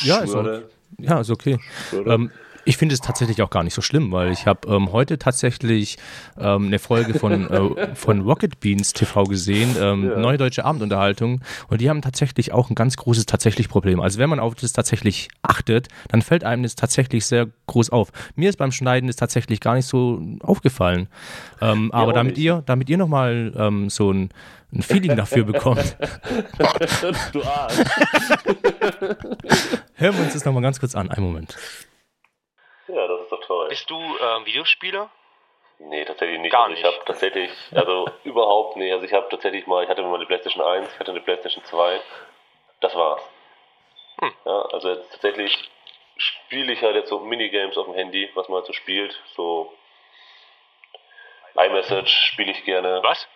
Ja, 0.01 0.21
ist 0.21 0.31
Schwöre, 0.31 0.69
Ja, 0.99 1.21
ist 1.21 1.31
okay. 1.31 1.59
Ähm, 1.93 2.31
ich 2.65 2.77
finde 2.77 2.95
es 2.95 3.01
tatsächlich 3.01 3.43
auch 3.43 3.51
gar 3.51 3.63
nicht 3.63 3.75
so 3.75 3.83
schlimm, 3.83 4.13
weil 4.13 4.33
ich 4.33 4.47
habe 4.47 4.69
ähm, 4.69 4.93
heute 4.93 5.19
tatsächlich 5.19 5.99
ähm, 6.39 6.67
eine 6.67 6.79
Folge 6.79 7.19
von, 7.19 7.51
äh, 7.77 7.95
von 7.95 8.21
Rocket 8.23 8.61
Beans 8.61 8.93
TV 8.93 9.25
gesehen, 9.25 9.77
ähm, 9.81 10.11
Ja. 10.11 10.19
Neue 10.19 10.39
Deutsche 10.39 10.65
Abendunterhaltung, 10.65 11.41
und 11.69 11.81
die 11.81 11.89
haben 11.91 12.03
tatsächlich 12.03 12.53
auch 12.53 12.71
ein 12.71 12.75
ganz 12.75 12.97
großes 12.97 13.27
tatsächlich 13.27 13.69
Problem. 13.69 14.01
Also 14.01 14.19
wenn 14.19 14.31
man 14.31 14.41
auf 14.41 14.55
das 14.55 14.73
tatsächlich 14.73 15.29
achtet, 15.43 15.89
dann 16.09 16.23
fällt 16.23 16.45
einem 16.45 16.63
das 16.63 16.75
tatsächlich 16.75 17.27
sehr 17.27 17.49
groß 17.67 17.91
auf. 17.91 18.11
Mir 18.35 18.49
ist 18.49 18.57
beim 18.57 18.73
Schneiden 18.73 19.07
das 19.07 19.17
tatsächlich 19.17 19.61
gar 19.61 19.75
nicht 19.75 19.87
so 19.87 20.21
aufgefallen. 20.41 21.09
Ähm, 21.61 21.91
aber 21.93 22.09
auch 22.09 22.13
damit 22.15 22.37
nicht. 22.37 22.45
ihr, 22.45 22.63
damit 22.67 22.89
ihr 22.89 22.99
nochmal 22.99 23.53
ähm, 23.57 23.91
so 23.91 24.11
ein, 24.13 24.31
ein 24.73 24.83
Feeling 24.83 25.17
dafür 25.17 25.45
bekommt, 25.53 25.97
du 27.33 27.43
Arsch. 27.43 27.75
hören 29.95 30.15
wir 30.17 30.25
uns 30.25 30.33
das 30.33 30.45
nochmal 30.45 30.63
ganz 30.63 30.81
kurz 30.81 30.95
an. 30.95 31.11
Einen 31.11 31.27
Moment. 31.27 31.57
Ja, 32.89 33.07
das 33.09 33.23
ist 33.23 33.33
doch 33.33 33.41
toll. 33.47 33.64
Bist 33.75 33.91
du 33.91 33.99
ähm, 33.99 34.47
Videospieler? 34.47 35.11
Nee, 35.81 36.05
tatsächlich 36.05 36.39
nicht. 36.39 36.53
Gar 36.53 36.67
also 36.67 36.75
ich 36.75 36.85
nicht. 36.85 36.95
habe 36.95 37.05
tatsächlich, 37.07 37.51
also 37.75 38.09
überhaupt 38.23 38.77
nicht. 38.77 38.93
Also 38.93 39.05
ich 39.05 39.13
habe 39.13 39.29
tatsächlich 39.29 39.67
mal, 39.67 39.83
ich 39.83 39.91
hatte 39.91 40.01
mal 40.03 40.15
eine 40.15 40.27
Playstation 40.27 40.65
1, 40.65 40.93
ich 40.93 41.01
hatte 41.01 41.11
eine 41.11 41.21
Playstation 41.21 41.65
2. 41.65 42.01
Das 42.81 42.95
war's. 42.95 43.21
Hm. 44.21 44.33
Ja, 44.45 44.63
also 44.67 44.91
jetzt 44.91 45.11
tatsächlich 45.11 45.59
spiele 46.17 46.73
ich 46.73 46.83
halt 46.83 46.95
jetzt 46.95 47.09
so 47.09 47.19
Minigames 47.19 47.77
auf 47.77 47.87
dem 47.87 47.97
Handy, 47.97 48.31
was 48.35 48.49
man 48.49 48.59
halt 48.59 48.67
so 48.67 48.73
spielt. 48.75 49.21
So 49.35 49.75
iMessage 51.57 52.31
spiele 52.31 52.53
ich 52.53 52.65
gerne. 52.65 53.01
Was? 53.03 53.27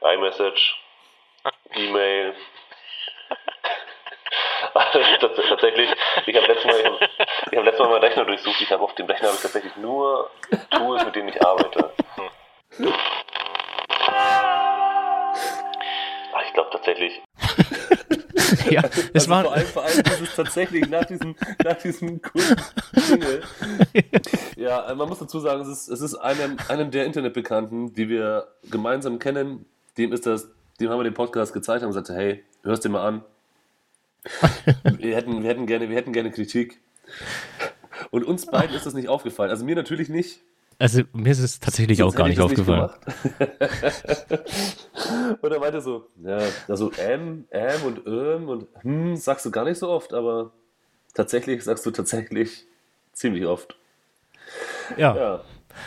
iMessage, 0.00 0.78
E-Mail. 1.74 2.34
Tats- 5.20 5.48
tatsächlich, 5.48 5.90
ich 6.26 6.36
habe 6.36 6.46
letztes 6.46 6.64
Mal, 6.66 6.78
ich 6.80 6.86
hab, 6.86 7.00
ich 7.50 7.58
hab 7.58 7.64
letztes 7.64 7.80
Mal 7.80 7.88
meinen 7.90 8.04
Rechner 8.04 8.24
durchsucht. 8.24 8.60
Ich 8.60 8.70
habe 8.70 8.82
auf 8.82 8.94
dem 8.94 9.06
Rechner 9.06 9.28
habe 9.28 9.36
ich 9.36 9.42
tatsächlich 9.42 9.76
nur 9.76 10.30
Tools, 10.70 11.04
mit 11.04 11.16
denen 11.16 11.28
ich 11.28 11.44
arbeite. 11.44 11.90
Ah, 16.32 16.42
ich 16.46 16.52
glaube 16.52 16.70
tatsächlich. 16.72 17.22
Ja, 18.70 18.82
es 18.84 19.10
also 19.14 19.30
war, 19.30 19.44
vor 19.44 19.52
allem, 19.52 19.66
vor 19.66 19.82
allem 19.82 19.98
ist 19.98 20.20
es 20.22 20.36
tatsächlich 20.36 20.88
nach 20.88 21.04
diesem, 21.04 21.36
nach 21.64 21.76
diesem 21.76 22.20
Jingle. 22.94 23.42
Ja, 24.56 24.90
äh, 24.90 24.94
man 24.94 25.08
muss 25.08 25.18
dazu 25.18 25.38
sagen, 25.40 25.60
es 25.62 25.68
ist, 25.68 25.88
es 25.88 26.00
ist 26.00 26.14
einem, 26.14 26.56
einem 26.68 26.90
der 26.90 27.04
Internetbekannten, 27.04 27.92
die 27.94 28.08
wir 28.08 28.48
gemeinsam 28.70 29.18
kennen, 29.18 29.66
dem 29.98 30.12
ist 30.12 30.26
das, 30.26 30.48
dem 30.80 30.88
haben 30.90 30.98
wir 30.98 31.04
den 31.04 31.14
Podcast 31.14 31.52
gezeigt 31.52 31.82
und 31.82 31.90
gesagt, 31.90 32.08
hey, 32.08 32.44
hörst 32.62 32.84
dir 32.84 32.88
mal 32.88 33.06
an. 33.06 33.24
Wir 34.98 35.16
hätten, 35.16 35.42
wir 35.42 35.50
hätten 35.50 35.66
gerne, 35.66 35.88
wir 35.88 35.96
hätten 35.96 36.12
gerne 36.12 36.30
Kritik. 36.30 36.80
Und 38.10 38.24
uns 38.24 38.46
beiden 38.46 38.74
ist 38.76 38.86
das 38.86 38.94
nicht 38.94 39.08
aufgefallen. 39.08 39.50
Also 39.50 39.64
mir 39.64 39.74
natürlich 39.74 40.08
nicht. 40.08 40.40
also 40.78 41.02
mir 41.12 41.32
ist 41.32 41.40
es 41.40 41.60
tatsächlich 41.60 42.02
auch 42.02 42.14
gar 42.14 42.28
nicht 42.28 42.40
aufgefallen. 42.40 42.88
gemacht. 42.88 43.00
und 45.40 45.52
er 45.52 45.60
meinte 45.60 45.80
so, 45.80 46.06
ja, 46.22 46.40
also 46.68 46.92
ähm, 46.98 47.46
ähm 47.50 47.82
und 47.84 48.06
ähm 48.06 48.48
und 48.48 48.66
hm 48.82 49.16
sagst 49.16 49.46
du 49.46 49.50
gar 49.50 49.64
nicht 49.64 49.78
so 49.78 49.88
oft, 49.88 50.12
aber 50.12 50.52
tatsächlich 51.14 51.64
sagst 51.64 51.84
du 51.86 51.90
tatsächlich 51.90 52.66
ziemlich 53.12 53.46
oft. 53.46 53.76
Ja, 54.96 55.16
Ja. 55.16 55.44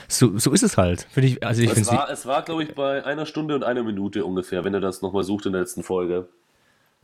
so, 0.07 0.37
so 0.37 0.51
ist 0.51 0.63
es 0.63 0.77
halt. 0.77 1.07
Finde 1.09 1.29
ich, 1.29 1.43
also 1.45 1.61
ich 1.61 1.71
Es 1.71 1.87
war, 1.87 2.09
es 2.09 2.25
war 2.25 2.43
glaube 2.43 2.63
ich, 2.63 2.75
bei 2.75 3.03
einer 3.05 3.25
Stunde 3.25 3.55
und 3.55 3.63
einer 3.63 3.83
Minute 3.83 4.25
ungefähr, 4.25 4.63
wenn 4.63 4.73
er 4.73 4.81
das 4.81 5.01
nochmal 5.01 5.23
sucht 5.23 5.45
in 5.45 5.53
der 5.53 5.61
letzten 5.61 5.83
Folge. 5.83 6.27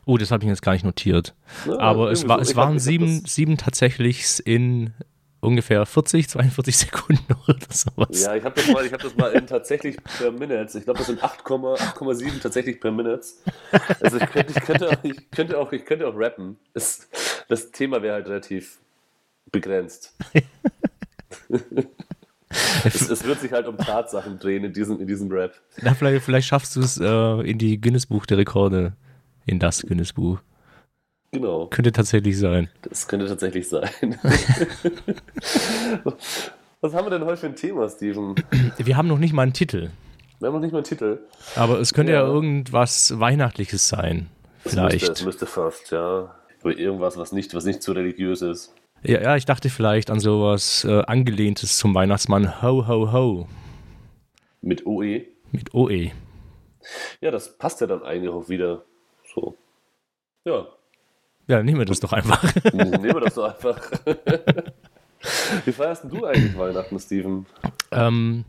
Oh, 0.08 0.18
das 0.18 0.32
habe 0.32 0.44
ich 0.44 0.50
jetzt 0.50 0.62
gar 0.62 0.72
nicht 0.72 0.86
notiert. 0.86 1.36
Ja, 1.66 1.78
Aber 1.80 2.12
es, 2.12 2.28
war, 2.28 2.38
so. 2.38 2.42
es 2.44 2.56
waren 2.56 2.76
hab 2.76 2.80
sieben, 2.80 3.22
das- 3.24 3.34
sieben 3.36 3.58
tatsächlich 3.58 4.42
in 4.46 4.94
ungefähr 5.42 5.86
40, 5.86 6.30
42 6.30 6.78
Sekunden 6.88 7.26
oder 7.48 7.58
sowas. 7.70 8.24
Ja, 8.24 8.34
ich 8.36 8.44
habe 8.44 8.56
das, 8.56 8.68
mal- 8.72 8.86
ich 8.86 8.94
hab 8.94 9.02
das 9.02 9.16
mal 9.18 9.32
in 9.34 9.46
tatsächlich 9.48 9.98
per 10.18 10.32
Minutes. 10.32 10.76
Ich 10.76 10.86
glaube, 10.86 11.00
das 11.00 11.08
sind 11.08 11.22
8,- 11.22 11.42
8,7 11.44 12.42
tatsächlich 12.42 12.80
per 12.80 12.92
Minutes. 12.92 13.44
Also 14.00 14.18
ich 14.18 14.26
könnte, 14.32 14.54
ich 14.58 14.66
könnte, 14.66 14.90
auch, 14.90 15.04
ich 15.04 15.30
könnte, 15.32 15.58
auch, 15.60 15.72
ich 15.74 15.86
könnte 15.86 16.08
auch 16.08 16.16
rappen. 16.16 16.58
Es, 16.74 17.08
das 17.50 17.72
Thema 17.72 18.02
wäre 18.02 18.16
halt 18.16 18.28
relativ 18.28 18.78
begrenzt. 19.52 20.16
es, 22.86 23.10
es 23.10 23.24
wird 23.24 23.42
sich 23.42 23.52
halt 23.52 23.68
um 23.68 23.78
Tatsachen 23.78 24.40
drehen 24.40 24.64
in 24.64 24.74
diesem, 24.74 25.00
in 25.00 25.08
diesem 25.08 25.32
Rap. 25.32 25.54
Na, 25.82 25.94
vielleicht, 25.94 26.24
vielleicht 26.24 26.48
schaffst 26.48 26.76
du 26.76 26.82
es 26.82 26.98
äh, 26.98 27.50
in 27.50 27.58
die 27.58 27.80
Guinness-Buch 27.80 28.26
der 28.26 28.38
Rekorde. 28.38 28.94
In 29.48 29.58
das 29.60 29.82
Guinness-Buch. 29.82 30.39
Genau, 31.32 31.66
Könnte 31.68 31.92
tatsächlich 31.92 32.38
sein. 32.38 32.70
das 32.84 33.08
könnte 33.08 33.27
tatsächlich 33.27 33.68
sein. 33.68 33.89
Was 36.82 36.94
haben 36.94 37.06
wir 37.06 37.10
denn 37.10 37.25
heute 37.25 37.38
für 37.38 37.48
ein 37.48 37.56
Thema, 37.56 37.89
Steven? 37.89 38.36
Wir 38.77 38.96
haben 38.98 39.08
noch 39.08 39.18
nicht 39.18 39.34
mal 39.34 39.42
einen 39.44 39.54
Titel. 39.54 39.89
Wir 40.39 40.48
haben 40.48 40.54
noch 40.56 40.62
nicht 40.62 40.72
mal 40.72 40.77
einen 40.80 40.86
Titel. 40.86 41.20
Aber 41.56 41.80
es 41.80 41.94
könnte 41.94 42.12
ja, 42.13 42.22
Ja. 42.22 42.27
irgendwas 42.27 43.20
Weihnachtliches 43.20 43.88
sein. 43.88 44.27
Es 44.63 44.75
müsste, 44.75 44.89
Vielleicht. 44.89 45.10
es 45.10 45.25
müsste 45.25 45.46
fast, 45.48 45.92
ja. 45.92 46.36
Oder 46.63 46.77
irgendwas, 46.77 47.18
was 47.18 47.32
nicht, 47.32 47.54
was 47.56 47.66
nicht 47.66 47.82
zu 47.82 47.94
religiös 47.94 48.42
ist. 48.42 48.74
Ja, 49.04 49.22
ja, 49.22 49.36
ich 49.36 49.46
dachte 49.46 49.70
vielleicht 49.70 50.10
an 50.10 50.20
sowas 50.20 50.84
äh, 50.84 51.01
angelehntes 51.04 51.77
zum 51.77 51.94
Weihnachtsmann. 51.96 52.62
Ho, 52.62 52.88
ho, 52.88 53.12
ho. 53.12 53.48
Mit 54.62 54.86
OE. 54.86 55.22
Mit 55.51 55.74
OE. 55.74 56.12
Ja, 57.22 57.32
das 57.32 57.58
passt 57.58 57.82
ja 57.82 57.88
dann 57.88 58.04
eigentlich 58.04 58.32
auch 58.32 58.50
wieder. 58.50 58.84
So. 59.38 59.56
Ja, 60.46 60.67
Ja, 61.48 61.63
nehmen 61.63 61.79
wir 61.79 61.86
das 61.86 62.00
doch 62.00 62.12
einfach. 62.12 62.44
nehmen 62.74 63.03
wir 63.03 63.20
das 63.20 63.36
doch 63.36 63.53
einfach. 63.53 63.79
Wie 65.65 65.72
feierst 65.72 66.03
denn 66.03 66.10
du 66.10 66.25
eigentlich 66.25 66.58
Weihnachten, 66.58 67.00
Steven? 67.00 67.46
ähm, 67.91 68.46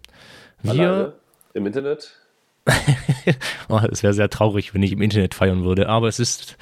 wir, 0.62 0.72
Alleine? 0.72 1.12
Im 1.52 1.66
Internet? 1.66 2.18
oh, 3.68 3.80
es 3.90 4.02
wäre 4.02 4.14
sehr 4.14 4.30
traurig, 4.30 4.74
wenn 4.74 4.82
ich 4.82 4.92
im 4.92 5.02
Internet 5.02 5.34
feiern 5.34 5.64
würde, 5.64 5.88
aber 5.88 6.08
es 6.08 6.18
ist 6.18 6.56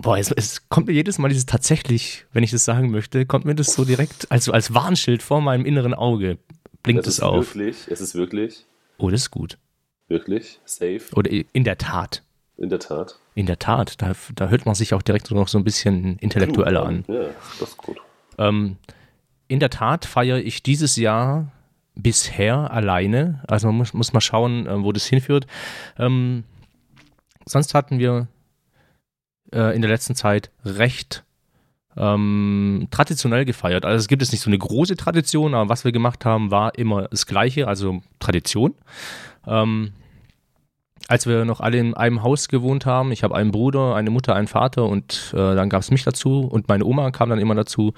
Boah, 0.00 0.16
es, 0.16 0.30
es, 0.30 0.68
kommt 0.68 0.86
mir 0.86 0.92
jedes 0.92 1.18
Mal 1.18 1.28
dieses 1.28 1.46
tatsächlich, 1.46 2.24
wenn 2.32 2.44
ich 2.44 2.52
das 2.52 2.64
sagen 2.64 2.92
möchte, 2.92 3.26
kommt 3.26 3.44
mir 3.44 3.56
das 3.56 3.74
so 3.74 3.84
direkt, 3.84 4.30
also 4.30 4.52
als 4.52 4.72
Warnschild 4.72 5.22
vor 5.22 5.40
meinem 5.40 5.66
inneren 5.66 5.92
Auge 5.92 6.38
blinkt 6.84 7.08
es, 7.08 7.14
es 7.14 7.20
auf. 7.20 7.56
Wirklich, 7.56 7.88
es 7.88 8.00
ist 8.00 8.14
wirklich. 8.14 8.64
Oh, 8.98 9.10
das 9.10 9.22
ist 9.22 9.30
gut. 9.32 9.58
Wirklich? 10.06 10.60
Safe? 10.64 11.02
Oder 11.16 11.30
in 11.30 11.64
der 11.64 11.78
Tat. 11.78 12.22
In 12.58 12.68
der 12.68 12.80
Tat. 12.80 13.18
In 13.34 13.46
der 13.46 13.58
Tat. 13.58 14.02
Da, 14.02 14.12
da 14.34 14.48
hört 14.48 14.66
man 14.66 14.74
sich 14.74 14.92
auch 14.92 15.02
direkt 15.02 15.30
noch 15.30 15.48
so 15.48 15.58
ein 15.58 15.64
bisschen 15.64 16.18
intellektueller 16.18 16.84
an. 16.84 17.04
Ja, 17.06 17.26
das 17.60 17.70
ist 17.70 17.76
gut. 17.76 17.98
Ähm, 18.36 18.76
in 19.46 19.60
der 19.60 19.70
Tat 19.70 20.04
feiere 20.04 20.38
ich 20.38 20.62
dieses 20.62 20.96
Jahr 20.96 21.52
bisher 21.94 22.72
alleine. 22.72 23.42
Also 23.46 23.68
man 23.68 23.76
muss, 23.76 23.94
muss 23.94 24.12
mal 24.12 24.20
schauen, 24.20 24.66
äh, 24.66 24.82
wo 24.82 24.90
das 24.92 25.06
hinführt. 25.06 25.46
Ähm, 25.98 26.44
sonst 27.46 27.74
hatten 27.74 28.00
wir 28.00 28.26
äh, 29.52 29.74
in 29.74 29.80
der 29.80 29.90
letzten 29.90 30.16
Zeit 30.16 30.50
recht 30.64 31.24
ähm, 31.96 32.88
traditionell 32.90 33.44
gefeiert. 33.44 33.84
Also 33.84 33.98
es 33.98 34.08
gibt 34.08 34.22
es 34.22 34.32
nicht 34.32 34.40
so 34.40 34.50
eine 34.50 34.58
große 34.58 34.96
Tradition, 34.96 35.54
aber 35.54 35.68
was 35.68 35.84
wir 35.84 35.92
gemacht 35.92 36.24
haben, 36.24 36.50
war 36.50 36.76
immer 36.76 37.08
das 37.08 37.26
Gleiche, 37.26 37.68
also 37.68 38.00
Tradition. 38.20 38.74
Ähm, 39.46 39.92
als 41.08 41.26
wir 41.26 41.46
noch 41.46 41.60
alle 41.60 41.78
in 41.78 41.94
einem 41.94 42.22
Haus 42.22 42.48
gewohnt 42.48 42.84
haben, 42.84 43.12
ich 43.12 43.24
habe 43.24 43.34
einen 43.34 43.50
Bruder, 43.50 43.94
eine 43.94 44.10
Mutter, 44.10 44.34
einen 44.34 44.46
Vater 44.46 44.84
und 44.84 45.32
äh, 45.32 45.36
dann 45.36 45.70
gab 45.70 45.80
es 45.80 45.90
mich 45.90 46.04
dazu 46.04 46.40
und 46.42 46.68
meine 46.68 46.84
Oma 46.84 47.10
kam 47.10 47.30
dann 47.30 47.38
immer 47.38 47.54
dazu, 47.54 47.94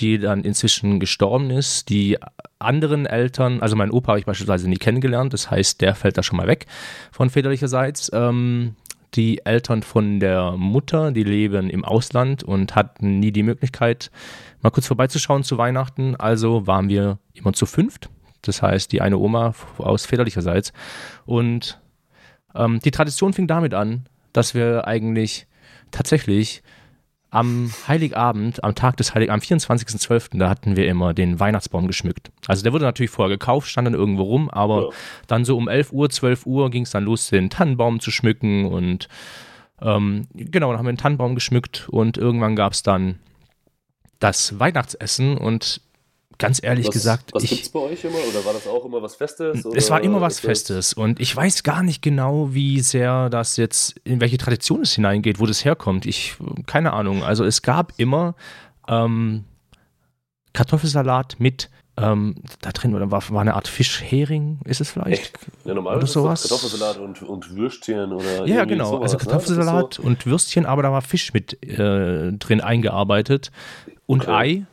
die 0.00 0.18
dann 0.18 0.42
inzwischen 0.42 0.98
gestorben 0.98 1.50
ist. 1.50 1.88
Die 1.88 2.18
anderen 2.58 3.06
Eltern, 3.06 3.62
also 3.62 3.76
mein 3.76 3.92
Opa 3.92 4.08
habe 4.08 4.18
ich 4.18 4.26
beispielsweise 4.26 4.68
nie 4.68 4.76
kennengelernt, 4.76 5.32
das 5.32 5.52
heißt, 5.52 5.80
der 5.80 5.94
fällt 5.94 6.18
da 6.18 6.24
schon 6.24 6.36
mal 6.36 6.48
weg 6.48 6.66
von 7.12 7.30
väterlicherseits. 7.30 8.10
Ähm, 8.12 8.74
die 9.14 9.46
Eltern 9.46 9.82
von 9.82 10.20
der 10.20 10.52
Mutter, 10.56 11.12
die 11.12 11.22
leben 11.22 11.70
im 11.70 11.84
Ausland 11.84 12.42
und 12.42 12.74
hatten 12.74 13.20
nie 13.20 13.30
die 13.30 13.42
Möglichkeit, 13.42 14.10
mal 14.60 14.70
kurz 14.70 14.86
vorbeizuschauen 14.86 15.44
zu 15.44 15.56
Weihnachten. 15.58 16.14
Also 16.16 16.66
waren 16.66 16.88
wir 16.88 17.18
immer 17.32 17.52
zu 17.52 17.66
fünft. 17.66 18.10
Das 18.42 18.62
heißt, 18.62 18.92
die 18.92 19.00
eine 19.00 19.16
Oma 19.16 19.54
aus 19.78 20.04
väterlicherseits. 20.04 20.72
Und 21.24 21.80
ähm, 22.58 22.80
die 22.80 22.90
Tradition 22.90 23.32
fing 23.32 23.46
damit 23.46 23.72
an, 23.72 24.06
dass 24.32 24.54
wir 24.54 24.86
eigentlich 24.86 25.46
tatsächlich 25.90 26.62
am 27.30 27.70
Heiligabend, 27.86 28.64
am 28.64 28.74
Tag 28.74 28.96
des 28.96 29.14
Heiligabends, 29.14 29.50
am 29.50 29.76
24.12., 29.76 30.38
da 30.38 30.48
hatten 30.48 30.76
wir 30.76 30.88
immer 30.88 31.12
den 31.12 31.38
Weihnachtsbaum 31.38 31.86
geschmückt. 31.86 32.30
Also 32.46 32.62
der 32.62 32.72
wurde 32.72 32.86
natürlich 32.86 33.10
vorher 33.10 33.36
gekauft, 33.36 33.68
stand 33.68 33.86
dann 33.86 33.94
irgendwo 33.94 34.22
rum, 34.22 34.48
aber 34.48 34.84
ja. 34.84 34.88
dann 35.26 35.44
so 35.44 35.56
um 35.56 35.68
11 35.68 35.92
Uhr, 35.92 36.08
12 36.08 36.46
Uhr 36.46 36.70
ging 36.70 36.84
es 36.84 36.90
dann 36.90 37.04
los, 37.04 37.28
den 37.28 37.50
Tannenbaum 37.50 38.00
zu 38.00 38.10
schmücken 38.10 38.64
und 38.64 39.08
ähm, 39.80 40.26
genau, 40.34 40.70
dann 40.70 40.78
haben 40.78 40.86
wir 40.86 40.92
den 40.92 40.98
Tannenbaum 40.98 41.34
geschmückt 41.34 41.88
und 41.90 42.16
irgendwann 42.16 42.56
gab 42.56 42.72
es 42.72 42.82
dann 42.82 43.18
das 44.18 44.58
Weihnachtsessen 44.58 45.36
und 45.36 45.82
ganz 46.38 46.62
ehrlich 46.62 46.86
was, 46.86 46.92
gesagt. 46.92 47.30
Was 47.34 47.42
gibt 47.42 47.62
es 47.62 47.68
bei 47.68 47.80
euch 47.80 48.04
immer? 48.04 48.18
Oder 48.30 48.44
war 48.44 48.52
das 48.52 48.66
auch 48.66 48.84
immer 48.84 49.02
was 49.02 49.16
Festes? 49.16 49.64
Es 49.64 49.90
war 49.90 50.00
immer 50.02 50.20
was 50.20 50.40
Festes. 50.40 50.94
Und 50.94 51.20
ich 51.20 51.34
weiß 51.34 51.62
gar 51.62 51.82
nicht 51.82 52.00
genau, 52.00 52.54
wie 52.54 52.80
sehr 52.80 53.28
das 53.28 53.56
jetzt, 53.56 53.96
in 54.04 54.20
welche 54.20 54.38
Tradition 54.38 54.82
es 54.82 54.94
hineingeht, 54.94 55.40
wo 55.40 55.46
das 55.46 55.64
herkommt. 55.64 56.06
Ich, 56.06 56.36
keine 56.66 56.92
Ahnung. 56.92 57.24
Also 57.24 57.44
es 57.44 57.62
gab 57.62 57.92
immer 57.96 58.34
ähm, 58.86 59.44
Kartoffelsalat 60.52 61.36
mit 61.38 61.68
ähm, 62.00 62.36
da 62.60 62.70
drin 62.70 62.94
war, 63.10 63.22
war 63.30 63.40
eine 63.40 63.54
Art 63.54 63.66
Fischhering, 63.66 64.60
ist 64.64 64.80
es 64.80 64.90
vielleicht? 64.90 65.36
Ja, 65.64 65.74
normal 65.74 65.96
oder 65.96 66.06
sowas? 66.06 66.42
Kartoffelsalat 66.42 66.98
und, 66.98 67.22
und 67.22 67.56
Würstchen 67.56 68.12
oder 68.12 68.46
Ja, 68.46 68.64
genau. 68.64 68.92
Sowas, 68.92 69.14
also 69.14 69.16
ne? 69.16 69.24
Kartoffelsalat 69.24 69.98
ne? 69.98 70.02
so? 70.02 70.02
und 70.02 70.26
Würstchen, 70.26 70.64
aber 70.64 70.82
da 70.82 70.92
war 70.92 71.02
Fisch 71.02 71.32
mit 71.32 71.60
äh, 71.64 72.32
drin 72.34 72.60
eingearbeitet 72.60 73.50
und 74.06 74.22
okay. 74.22 74.32
Ei 74.32 74.66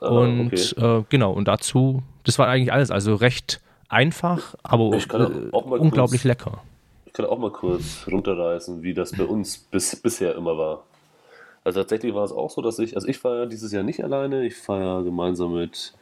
und 0.00 0.52
okay. 0.52 0.98
äh, 0.98 1.04
genau, 1.08 1.32
und 1.32 1.46
dazu, 1.46 2.02
das 2.24 2.38
war 2.38 2.48
eigentlich 2.48 2.72
alles, 2.72 2.90
also 2.90 3.14
recht 3.14 3.60
einfach, 3.88 4.54
aber 4.62 4.84
äh, 4.84 5.50
unglaublich 5.52 6.22
kurz, 6.22 6.24
lecker. 6.24 6.62
Ich 7.06 7.12
kann 7.12 7.26
auch 7.26 7.38
mal 7.38 7.50
kurz 7.50 8.06
runterreißen, 8.10 8.82
wie 8.82 8.94
das 8.94 9.12
bei 9.12 9.24
uns 9.24 9.58
bis, 9.58 9.96
bisher 9.96 10.34
immer 10.36 10.56
war. 10.56 10.84
Also 11.64 11.80
tatsächlich 11.80 12.14
war 12.14 12.24
es 12.24 12.32
auch 12.32 12.50
so, 12.50 12.62
dass 12.62 12.78
ich, 12.78 12.94
also 12.94 13.06
ich 13.06 13.18
feiere 13.18 13.46
dieses 13.46 13.72
Jahr 13.72 13.82
nicht 13.82 14.02
alleine, 14.02 14.46
ich 14.46 14.56
feiere 14.56 15.02
gemeinsam 15.02 15.54
mit 15.54 15.92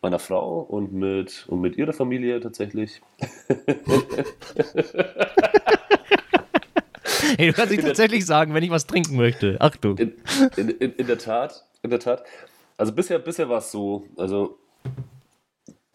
meiner 0.00 0.18
Frau 0.18 0.60
und 0.60 0.92
mit, 0.94 1.44
und 1.48 1.60
mit 1.60 1.76
ihrer 1.76 1.92
Familie 1.92 2.40
tatsächlich. 2.40 3.02
hey, 7.36 7.48
du 7.48 7.52
kannst 7.52 7.70
nicht 7.72 7.84
tatsächlich 7.84 8.24
sagen, 8.24 8.54
wenn 8.54 8.64
ich 8.64 8.70
was 8.70 8.86
trinken 8.86 9.16
möchte. 9.16 9.56
Achtung. 9.60 9.98
In, 9.98 10.14
in, 10.56 10.70
in, 10.70 10.92
in 10.94 11.06
der 11.06 11.18
Tat, 11.18 11.66
in 11.82 11.90
der 11.90 12.00
Tat. 12.00 12.24
Also 12.82 12.94
bisher, 12.94 13.20
bisher 13.20 13.48
war 13.48 13.58
es 13.58 13.70
so, 13.70 14.08
also 14.16 14.58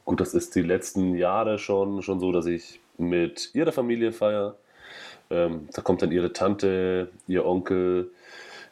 gut, 0.05 0.21
das 0.21 0.33
ist 0.33 0.55
die 0.55 0.61
letzten 0.61 1.15
Jahre 1.15 1.59
schon, 1.59 2.01
schon 2.01 2.21
so, 2.21 2.31
dass 2.31 2.45
ich 2.45 2.79
mit 2.97 3.53
ihrer 3.53 3.73
Familie 3.73 4.13
feiere. 4.13 4.55
Ähm, 5.29 5.67
da 5.73 5.81
kommt 5.81 6.01
dann 6.01 6.13
ihre 6.13 6.31
Tante, 6.31 7.09
ihr 7.27 7.45
Onkel, 7.45 8.09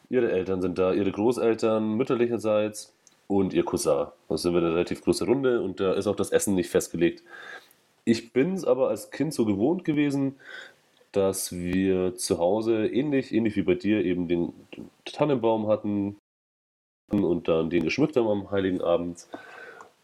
ihre 0.08 0.32
Eltern 0.32 0.62
sind 0.62 0.78
da, 0.78 0.94
ihre 0.94 1.12
Großeltern 1.12 1.94
mütterlicherseits 1.98 2.94
und 3.28 3.52
ihr 3.52 3.66
Cousin. 3.66 4.06
Da 4.30 4.38
sind 4.38 4.54
wir 4.54 4.62
eine 4.62 4.72
relativ 4.72 5.02
große 5.04 5.26
Runde 5.26 5.60
und 5.60 5.80
da 5.80 5.92
ist 5.92 6.06
auch 6.06 6.16
das 6.16 6.30
Essen 6.30 6.54
nicht 6.54 6.70
festgelegt. 6.70 7.22
Ich 8.06 8.32
bin 8.32 8.54
es 8.54 8.64
aber 8.64 8.88
als 8.88 9.10
Kind 9.10 9.34
so 9.34 9.44
gewohnt 9.44 9.84
gewesen, 9.84 10.36
dass 11.12 11.52
wir 11.52 12.14
zu 12.14 12.38
Hause 12.38 12.86
ähnlich, 12.86 13.34
ähnlich 13.34 13.56
wie 13.56 13.62
bei 13.62 13.74
dir 13.74 14.02
eben 14.02 14.26
den, 14.26 14.54
den 14.74 14.88
Tannenbaum 15.04 15.68
hatten, 15.68 16.16
und 17.08 17.48
dann 17.48 17.70
den 17.70 17.84
geschmückt 17.84 18.16
haben 18.16 18.28
am 18.28 18.50
Heiligen 18.50 18.80
Abend. 18.80 19.26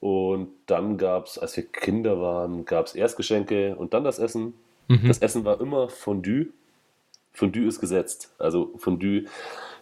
Und 0.01 0.49
dann 0.67 0.99
gab 0.99 1.27
es, 1.27 1.39
als 1.39 1.57
wir 1.57 1.65
Kinder 1.65 2.21
waren, 2.21 2.65
gab 2.65 2.87
es 2.87 2.95
Erstgeschenke 2.95 3.77
und 3.77 3.95
dann 3.95 4.05
das 4.05 4.19
Essen. 4.19 4.55
Mhm. 4.89 5.09
Das 5.09 5.19
Essen 5.19 5.45
war 5.45 5.61
immer 5.61 5.89
Fondue. 5.89 6.49
Fondue 7.33 7.67
ist 7.67 7.81
gesetzt. 7.81 8.35
Also 8.39 8.73
Fondue 8.77 9.27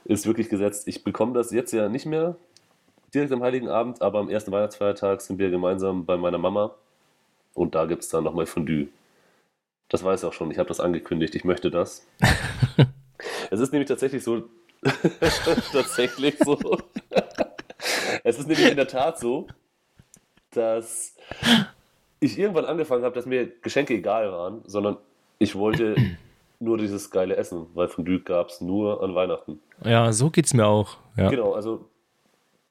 ist 0.04 0.26
wirklich 0.26 0.48
gesetzt. 0.48 0.88
Ich 0.88 1.04
bekomme 1.04 1.32
das 1.32 1.50
jetzt 1.50 1.72
ja 1.72 1.88
nicht 1.88 2.06
mehr 2.06 2.36
direkt 3.14 3.32
am 3.32 3.42
Heiligen 3.42 3.68
Abend, 3.68 4.02
aber 4.02 4.18
am 4.18 4.28
ersten 4.28 4.52
Weihnachtsfeiertag 4.52 5.20
sind 5.20 5.38
wir 5.38 5.50
gemeinsam 5.50 6.04
bei 6.04 6.16
meiner 6.16 6.38
Mama 6.38 6.74
und 7.54 7.74
da 7.74 7.86
gibt 7.86 8.02
es 8.02 8.08
dann 8.08 8.24
nochmal 8.24 8.46
Fondue. 8.46 8.88
Das 9.88 10.04
weiß 10.04 10.22
ich 10.22 10.28
auch 10.28 10.32
schon, 10.32 10.50
ich 10.50 10.58
habe 10.58 10.68
das 10.68 10.80
angekündigt, 10.80 11.34
ich 11.34 11.44
möchte 11.44 11.70
das. 11.70 12.06
es 13.50 13.60
ist 13.60 13.72
nämlich 13.72 13.88
tatsächlich 13.88 14.22
so, 14.22 14.44
tatsächlich 15.72 16.36
so. 16.38 16.58
es 18.24 18.38
ist 18.38 18.48
nämlich 18.48 18.70
in 18.70 18.76
der 18.76 18.88
Tat 18.88 19.18
so, 19.18 19.46
dass 20.50 21.14
ich 22.20 22.38
irgendwann 22.38 22.64
angefangen 22.64 23.04
habe, 23.04 23.14
dass 23.14 23.26
mir 23.26 23.46
Geschenke 23.60 23.94
egal 23.94 24.30
waren, 24.32 24.62
sondern 24.66 24.96
ich 25.38 25.54
wollte 25.54 25.96
nur 26.60 26.78
dieses 26.78 27.10
geile 27.10 27.36
Essen, 27.36 27.66
weil 27.74 27.88
von 27.88 28.04
Fondue 28.04 28.20
gab 28.20 28.48
es 28.48 28.60
nur 28.60 29.02
an 29.02 29.14
Weihnachten. 29.14 29.60
Ja, 29.84 30.12
so 30.12 30.30
geht 30.30 30.46
es 30.46 30.54
mir 30.54 30.66
auch. 30.66 30.96
Ja. 31.16 31.28
Genau, 31.28 31.52
also 31.54 31.86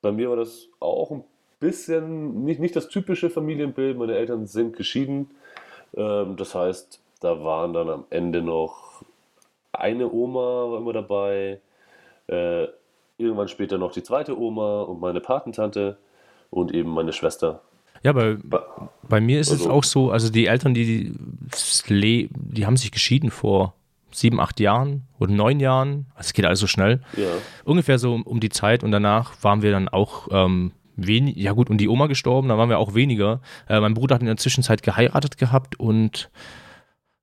bei 0.01 0.11
mir 0.11 0.29
war 0.29 0.37
das 0.37 0.67
auch 0.79 1.11
ein 1.11 1.23
bisschen 1.59 2.43
nicht, 2.45 2.59
nicht 2.59 2.75
das 2.75 2.89
typische 2.89 3.29
Familienbild. 3.29 3.97
Meine 3.97 4.15
Eltern 4.15 4.47
sind 4.47 4.75
geschieden. 4.75 5.31
Ähm, 5.95 6.35
das 6.37 6.55
heißt, 6.55 7.01
da 7.19 7.43
waren 7.43 7.73
dann 7.73 7.89
am 7.89 8.05
Ende 8.09 8.41
noch 8.41 9.03
eine 9.71 10.11
Oma 10.11 10.71
war 10.71 10.77
immer 10.79 10.93
dabei, 10.93 11.59
äh, 12.29 12.67
irgendwann 13.17 13.47
später 13.47 13.77
noch 13.77 13.91
die 13.91 14.03
zweite 14.03 14.39
Oma 14.39 14.81
und 14.81 14.99
meine 14.99 15.19
Patentante 15.19 15.97
und 16.49 16.73
eben 16.73 16.89
meine 16.89 17.13
Schwester. 17.13 17.61
Ja, 18.01 18.13
bei, 18.13 18.37
bei 19.07 19.19
mir 19.19 19.39
ist 19.39 19.51
also, 19.51 19.65
es 19.65 19.69
auch 19.69 19.83
so, 19.83 20.11
also 20.11 20.31
die 20.31 20.45
Eltern, 20.45 20.73
die, 20.73 21.13
die, 21.89 22.29
die 22.31 22.65
haben 22.65 22.77
sich 22.77 22.91
geschieden 22.91 23.29
vor 23.29 23.73
sieben, 24.11 24.39
acht 24.39 24.59
Jahren 24.59 25.03
oder 25.19 25.31
neun 25.31 25.59
Jahren. 25.59 26.05
Also 26.15 26.27
es 26.27 26.33
geht 26.33 26.45
also 26.45 26.65
schnell. 26.65 27.01
Ja. 27.17 27.27
Ungefähr 27.65 27.99
so 27.99 28.13
um, 28.13 28.23
um, 28.23 28.39
die 28.39 28.49
Zeit 28.49 28.83
und 28.83 28.91
danach 28.91 29.33
waren 29.43 29.61
wir 29.61 29.71
dann 29.71 29.89
auch 29.89 30.29
ähm, 30.31 30.71
wenig, 30.95 31.35
ja 31.35 31.51
gut, 31.51 31.69
und 31.69 31.77
die 31.77 31.89
Oma 31.89 32.07
gestorben, 32.07 32.47
dann 32.47 32.57
waren 32.57 32.69
wir 32.69 32.79
auch 32.79 32.95
weniger. 32.95 33.41
Äh, 33.67 33.79
mein 33.79 33.93
Bruder 33.93 34.15
hat 34.15 34.21
in 34.21 34.27
der 34.27 34.37
Zwischenzeit 34.37 34.81
geheiratet 34.81 35.37
gehabt 35.37 35.79
und 35.79 36.29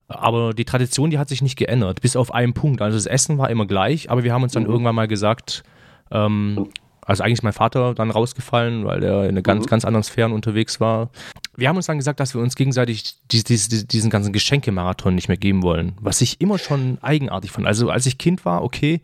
aber 0.08 0.54
die 0.54 0.64
Tradition, 0.64 1.10
die 1.10 1.18
hat 1.18 1.28
sich 1.28 1.42
nicht 1.42 1.56
geändert, 1.56 2.00
bis 2.00 2.16
auf 2.16 2.32
einen 2.32 2.54
Punkt. 2.54 2.80
Also 2.80 2.96
das 2.96 3.06
Essen 3.06 3.38
war 3.38 3.50
immer 3.50 3.66
gleich, 3.66 4.10
aber 4.10 4.24
wir 4.24 4.32
haben 4.32 4.42
uns 4.42 4.52
dann 4.52 4.64
mhm. 4.64 4.70
irgendwann 4.70 4.94
mal 4.94 5.08
gesagt, 5.08 5.64
ähm, 6.10 6.68
also 7.06 7.22
eigentlich 7.22 7.34
ist 7.34 7.42
mein 7.44 7.52
Vater 7.52 7.94
dann 7.94 8.10
rausgefallen, 8.10 8.84
weil 8.84 9.02
er 9.02 9.28
in 9.28 9.40
ganz, 9.42 9.64
mhm. 9.64 9.70
ganz 9.70 9.84
anderen 9.84 10.02
Sphären 10.02 10.32
unterwegs 10.32 10.80
war. 10.80 11.10
Wir 11.56 11.68
haben 11.68 11.76
uns 11.76 11.86
dann 11.86 11.98
gesagt, 11.98 12.20
dass 12.20 12.34
wir 12.34 12.42
uns 12.42 12.56
gegenseitig 12.56 13.14
die, 13.30 13.44
die, 13.44 13.86
diesen 13.86 14.10
ganzen 14.10 14.32
Geschenkemarathon 14.32 15.14
nicht 15.14 15.28
mehr 15.28 15.36
geben 15.36 15.62
wollen, 15.62 15.92
was 16.00 16.20
ich 16.20 16.40
immer 16.40 16.58
schon 16.58 16.98
eigenartig 17.02 17.52
fand. 17.52 17.66
Also 17.66 17.90
als 17.90 18.06
ich 18.06 18.18
Kind 18.18 18.44
war, 18.44 18.62
okay, 18.62 19.00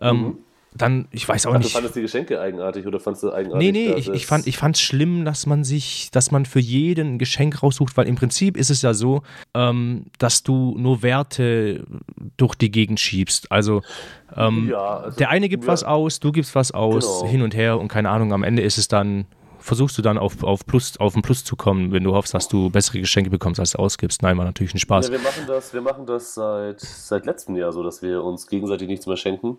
ähm, 0.00 0.16
mhm. 0.16 0.38
Dann, 0.72 1.08
ich 1.10 1.28
weiß 1.28 1.46
auch 1.46 1.50
Ach, 1.50 1.54
du 1.56 1.62
nicht. 1.64 1.72
fandest 1.72 1.96
die 1.96 2.00
Geschenke 2.02 2.40
eigenartig 2.40 2.86
oder 2.86 3.00
fandest 3.00 3.24
du 3.24 3.32
eigenartig? 3.32 3.72
Nee, 3.72 3.86
nee, 3.88 3.92
ich, 3.94 4.08
ich 4.08 4.22
es- 4.22 4.28
fand 4.28 4.46
ich 4.46 4.56
fand's 4.56 4.80
schlimm, 4.80 5.24
dass 5.24 5.46
man 5.46 5.64
sich, 5.64 6.10
dass 6.12 6.30
man 6.30 6.46
für 6.46 6.60
jeden 6.60 7.14
ein 7.14 7.18
Geschenk 7.18 7.62
raussucht, 7.62 7.96
weil 7.96 8.06
im 8.06 8.14
Prinzip 8.14 8.56
ist 8.56 8.70
es 8.70 8.82
ja 8.82 8.94
so, 8.94 9.22
ähm, 9.54 10.06
dass 10.18 10.42
du 10.44 10.76
nur 10.78 11.02
Werte 11.02 11.84
durch 12.36 12.54
die 12.54 12.70
Gegend 12.70 13.00
schiebst. 13.00 13.50
Also, 13.50 13.82
ähm, 14.36 14.68
Ja, 14.70 14.98
also, 14.98 15.16
der 15.18 15.30
eine 15.30 15.48
gibt 15.48 15.64
ja. 15.64 15.72
was 15.72 15.82
aus, 15.82 16.20
du 16.20 16.30
gibst 16.30 16.54
was 16.54 16.70
aus, 16.72 17.20
Genau. 17.20 17.30
hin 17.32 17.42
und 17.42 17.54
her 17.54 17.78
und 17.80 17.88
keine 17.88 18.10
Ahnung, 18.10 18.32
am 18.32 18.44
Ende 18.44 18.62
ist 18.62 18.78
es 18.78 18.86
dann, 18.86 19.26
versuchst 19.58 19.98
du 19.98 20.02
dann 20.02 20.18
auf, 20.18 20.42
auf, 20.44 20.64
Plus, 20.64 20.98
auf 20.98 21.12
den 21.14 21.22
Plus 21.22 21.44
zu 21.44 21.56
kommen, 21.56 21.92
wenn 21.92 22.04
du 22.04 22.14
hoffst, 22.14 22.32
dass 22.32 22.48
du 22.48 22.70
bessere 22.70 23.00
Geschenke 23.00 23.28
bekommst, 23.28 23.58
als 23.60 23.72
du 23.72 23.78
ausgibst. 23.78 24.22
Nein, 24.22 24.38
war 24.38 24.44
natürlich 24.44 24.72
ein 24.72 24.78
Spaß. 24.78 25.08
Ja, 25.08 25.12
wir 25.12 25.18
machen 25.18 25.42
das, 25.48 25.74
wir 25.74 25.82
machen 25.82 26.06
das 26.06 26.34
seit, 26.34 26.80
seit 26.80 27.26
letztem 27.26 27.56
Jahr 27.56 27.72
so, 27.72 27.82
dass 27.82 28.00
wir 28.02 28.22
uns 28.22 28.46
gegenseitig 28.46 28.88
nichts 28.88 29.06
mehr 29.06 29.16
schenken. 29.16 29.58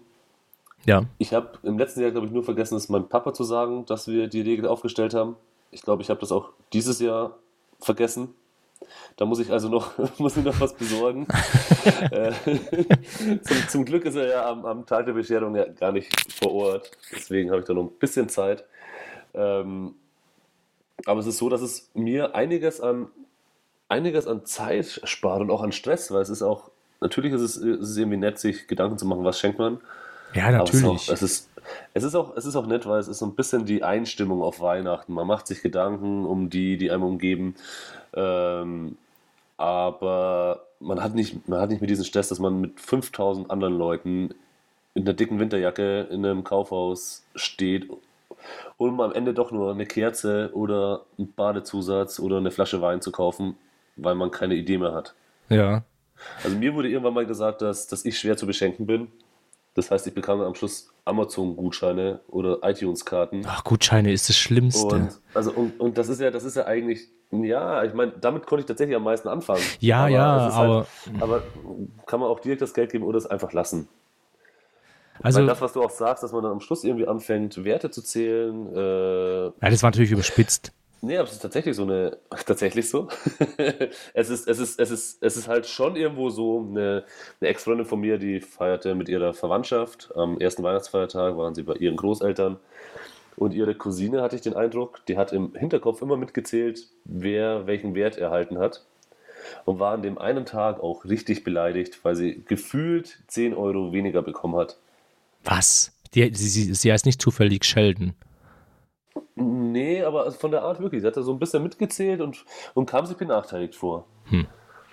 Ja, 0.86 1.06
Ich 1.18 1.34
habe 1.34 1.60
im 1.64 1.78
letzten 1.78 2.02
Jahr, 2.02 2.12
glaube 2.12 2.28
ich, 2.28 2.34
nur 2.34 2.44
vergessen, 2.44 2.76
es 2.76 2.90
meinem 2.90 3.08
Papa 3.08 3.34
zu 3.34 3.44
sagen, 3.44 3.86
dass 3.86 4.08
wir 4.08 4.28
die 4.28 4.42
Regel 4.42 4.68
aufgestellt 4.68 5.14
haben. 5.14 5.36
Ich 5.70 5.82
glaube, 5.84 6.02
ich 6.02 6.10
habe 6.10 6.20
das 6.20 6.32
auch 6.32 6.50
dieses 6.74 7.00
Jahr 7.00 7.38
vergessen. 7.80 8.34
Da 9.16 9.26
muss 9.26 9.40
ich 9.40 9.52
also 9.52 9.70
noch, 9.70 9.92
muss 10.18 10.38
ich 10.38 10.44
noch 10.44 10.60
was 10.60 10.74
besorgen. 10.74 11.28
äh, 12.12 12.32
zum, 13.44 13.68
zum 13.70 13.86
Glück 13.86 14.06
ist 14.06 14.16
er 14.16 14.28
ja 14.28 14.50
am, 14.50 14.66
am 14.66 14.86
Tag 14.86 15.06
der 15.06 15.14
Bescherung 15.14 15.56
ja 15.56 15.66
gar 15.66 15.92
nicht 15.92 16.12
vor 16.34 16.52
Ort. 16.52 16.92
Deswegen 17.12 17.52
habe 17.52 17.62
ich 17.62 17.68
da 17.68 17.74
noch 17.74 17.84
ein 17.84 18.00
bisschen 18.00 18.28
Zeit. 18.28 18.66
Ähm, 19.34 19.96
aber 21.06 21.20
es 21.20 21.28
ist 21.28 21.38
so, 21.38 21.50
dass 21.50 21.62
es 21.62 21.90
mir 21.94 22.36
einiges 22.36 22.82
an, 22.82 23.08
einiges 23.88 24.28
an 24.28 24.46
Zeit 24.46 25.02
spart 25.04 25.42
und 25.42 25.52
auch 25.52 25.62
an 25.62 25.72
Stress, 25.72 26.12
weil 26.12 26.22
es 26.22 26.30
ist 26.30 26.42
auch, 26.42 26.72
natürlich 27.00 27.34
ist 27.34 27.42
es, 27.42 27.58
ist 27.58 27.90
es 27.90 27.98
irgendwie 27.98 28.18
nett, 28.18 28.40
sich 28.40 28.68
Gedanken 28.68 28.98
zu 28.98 29.06
machen, 29.06 29.24
was 29.24 29.40
schenkt 29.40 29.60
man. 29.60 29.80
Ja 30.34 30.48
Aber 30.48 30.64
es 30.64 30.74
ist, 30.74 30.82
natürlich. 30.82 31.10
auch, 31.10 31.14
es, 31.14 31.22
ist, 31.22 31.50
es, 31.94 32.04
ist 32.04 32.16
auch, 32.16 32.36
es 32.36 32.46
ist 32.46 32.56
auch 32.56 32.66
nett, 32.66 32.86
weil 32.86 33.00
es 33.00 33.08
ist 33.08 33.20
so 33.20 33.26
ein 33.26 33.36
bisschen 33.36 33.66
die 33.66 33.84
Einstimmung 33.84 34.42
auf 34.42 34.60
Weihnachten. 34.60 35.14
Man 35.14 35.28
macht 35.28 35.48
sich 35.48 35.62
Gedanken 35.62 36.26
um 36.26 36.50
die, 36.50 36.78
die 36.78 36.92
einem 36.92 37.04
umgeben. 37.04 37.56
Ähm, 38.14 38.98
aber 39.58 40.66
man 40.80 41.04
hat, 41.04 41.14
nicht, 41.14 41.48
man 41.48 41.60
hat 41.62 41.70
nicht 41.70 41.82
mehr 41.82 41.88
diesen 41.88 42.06
Stress, 42.06 42.30
dass 42.30 42.40
man 42.40 42.60
mit 42.60 42.80
5000 42.80 43.52
anderen 43.52 43.78
Leuten 43.78 44.34
in 44.94 45.04
einer 45.04 45.14
dicken 45.14 45.40
Winterjacke 45.40 46.08
in 46.12 46.26
einem 46.26 46.44
Kaufhaus 46.44 47.24
steht, 47.36 47.88
um 48.78 49.00
am 49.00 49.14
Ende 49.14 49.34
doch 49.34 49.52
nur 49.52 49.72
eine 49.72 49.86
Kerze 49.86 50.50
oder 50.54 51.06
einen 51.18 51.32
Badezusatz 51.34 52.20
oder 52.20 52.38
eine 52.38 52.52
Flasche 52.52 52.82
Wein 52.82 53.02
zu 53.02 53.12
kaufen, 53.12 53.56
weil 53.96 54.16
man 54.16 54.32
keine 54.32 54.56
Idee 54.56 54.78
mehr 54.78 54.94
hat. 54.94 55.14
ja. 55.50 55.84
Also 56.44 56.56
mir 56.56 56.76
wurde 56.76 56.90
irgendwann 56.90 57.16
mal 57.16 57.26
gesagt, 57.26 57.64
dass, 57.64 57.88
dass 57.88 58.06
ich 58.06 58.20
schwer 58.20 58.38
zu 58.38 58.46
beschenken 58.46 58.86
bin. 58.86 59.08
Das 59.74 59.90
heißt, 59.90 60.06
ich 60.08 60.14
bekam 60.14 60.42
am 60.42 60.54
Schluss 60.54 60.90
Amazon-Gutscheine 61.06 62.20
oder 62.28 62.60
iTunes-Karten. 62.64 63.44
Ach, 63.46 63.64
Gutscheine 63.64 64.12
ist 64.12 64.28
das 64.28 64.36
Schlimmste. 64.38 64.86
Und, 64.96 65.10
also, 65.34 65.52
und, 65.52 65.80
und 65.80 65.98
das 65.98 66.10
ist 66.10 66.20
ja, 66.20 66.30
das 66.30 66.44
ist 66.44 66.56
ja 66.58 66.66
eigentlich, 66.66 67.08
ja, 67.32 67.84
ich 67.86 67.94
meine, 67.94 68.12
damit 68.20 68.46
konnte 68.48 68.62
ich 68.62 68.66
tatsächlich 68.66 68.96
am 68.98 69.04
meisten 69.04 69.30
anfangen. 69.30 69.62
Ja, 69.80 70.08
ja, 70.10 70.48
es 70.48 70.54
ist 70.54 70.60
aber- 70.60 70.76
Halt, 70.76 71.22
aber 71.22 71.44
kann 72.06 72.20
man 72.20 72.28
auch 72.30 72.42
direkt 72.42 72.62
das 72.62 72.74
Geld 72.74 72.92
geben 72.92 73.06
oder 73.06 73.18
es 73.18 73.26
einfach 73.26 73.54
lassen. 73.54 73.88
also, 75.24 75.40
Weil 75.40 75.48
das, 75.48 75.62
was 75.62 75.72
du 75.74 75.82
auch 75.82 75.90
sagst, 75.90 76.24
dass 76.24 76.34
man 76.34 76.44
dann 76.44 76.52
am 76.52 76.60
Schluss 76.60 76.84
irgendwie 76.84 77.08
anfängt, 77.08 77.64
Werte 77.64 77.90
zu 77.90 78.02
zählen, 78.02 78.76
äh, 78.76 79.44
ja, 79.46 79.52
das 79.62 79.82
war 79.84 79.90
natürlich 79.92 80.12
überspitzt. 80.12 80.74
Nee, 81.04 81.18
aber 81.18 81.28
es 81.28 81.34
ist 81.34 81.42
tatsächlich 81.42 81.76
so 81.76 81.84
eine, 81.84 82.18
tatsächlich 82.46 82.88
so. 82.90 83.08
es, 84.14 84.30
ist, 84.30 84.48
es, 84.48 84.60
ist, 84.60 84.80
es, 84.80 84.92
ist, 84.92 85.24
es 85.24 85.38
ist 85.38 85.48
halt 85.48 85.66
schon 85.66 85.96
irgendwo 85.96 86.30
so, 86.30 86.68
eine, 86.70 87.04
eine 87.40 87.50
Ex-Freundin 87.50 87.86
von 87.86 88.00
mir, 88.00 88.20
die 88.20 88.40
feierte 88.40 88.94
mit 88.94 89.10
ihrer 89.10 89.34
Verwandtschaft. 89.34 90.12
Am 90.16 90.40
ersten 90.40 90.64
Weihnachtsfeiertag 90.64 91.38
waren 91.38 91.56
sie 91.56 91.64
bei 91.64 91.74
ihren 91.74 91.96
Großeltern. 91.96 92.58
Und 93.36 93.54
ihre 93.56 93.74
Cousine, 93.74 94.22
hatte 94.22 94.36
ich 94.36 94.44
den 94.44 94.56
Eindruck, 94.56 95.04
die 95.08 95.18
hat 95.18 95.34
im 95.34 95.56
Hinterkopf 95.56 96.04
immer 96.04 96.18
mitgezählt, 96.18 96.86
wer 97.06 97.66
welchen 97.66 97.96
Wert 97.96 98.18
erhalten 98.18 98.60
hat. 98.60 98.86
Und 99.66 99.80
war 99.80 99.94
an 99.94 100.04
dem 100.04 100.20
einen 100.20 100.46
Tag 100.46 100.80
auch 100.80 101.06
richtig 101.06 101.44
beleidigt, 101.44 102.00
weil 102.04 102.16
sie 102.16 102.44
gefühlt 102.48 103.18
10 103.28 103.56
Euro 103.56 103.92
weniger 103.92 104.22
bekommen 104.22 104.58
hat. 104.58 104.78
Was? 105.44 105.92
Die, 106.14 106.32
sie, 106.36 106.74
sie, 106.76 106.92
heißt 106.92 107.08
nicht 107.08 107.20
zufällig 107.20 107.64
Sheldon. 107.64 108.14
Nee, 109.36 110.04
aber 110.04 110.32
von 110.32 110.52
der 110.52 110.64
Art 110.64 110.80
wirklich. 110.80 111.02
Sie 111.02 111.08
hat 111.08 111.18
da 111.18 111.24
so 111.24 111.34
ein 111.34 111.40
bisschen 111.40 111.64
mitgezählt 111.64 112.22
und, 112.22 112.46
und 112.74 112.90
kam 112.90 113.06
sich 113.06 113.18
benachteiligt 113.18 113.76
vor. 113.76 114.06
Hm. 114.26 114.46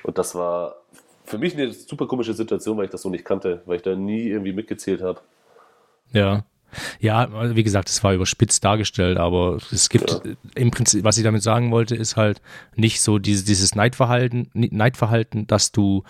Und 0.02 0.18
das 0.18 0.34
war 0.34 0.76
für 1.24 1.38
mich 1.38 1.54
eine 1.54 1.72
super 1.72 2.06
komische 2.06 2.34
Situation, 2.34 2.76
weil 2.78 2.86
ich 2.86 2.90
das 2.90 3.02
so 3.02 3.10
nicht 3.10 3.24
kannte, 3.24 3.62
weil 3.66 3.76
ich 3.76 3.82
da 3.82 3.94
nie 3.94 4.28
irgendwie 4.28 4.52
mitgezählt 4.52 5.02
habe. 5.02 5.20
Ja. 6.12 6.44
Ja, 7.00 7.56
wie 7.56 7.62
gesagt, 7.62 7.88
es 7.88 8.04
war 8.04 8.12
überspitzt 8.12 8.62
dargestellt, 8.62 9.16
aber 9.16 9.56
es 9.72 9.88
gibt 9.88 10.10
Ja. 10.10 10.20
im 10.54 10.70
Prinzip, 10.70 11.02
was 11.02 11.16
ich 11.16 11.24
damit 11.24 11.42
sagen 11.42 11.70
wollte, 11.70 11.96
ist 11.96 12.16
halt 12.16 12.42
nicht 12.76 13.00
so 13.00 13.18
dieses, 13.18 13.44
dieses 13.44 13.74
Neidverhalten, 13.74 14.50
Neidverhalten, 14.52 15.46
dass 15.46 15.72
du, 15.72 16.02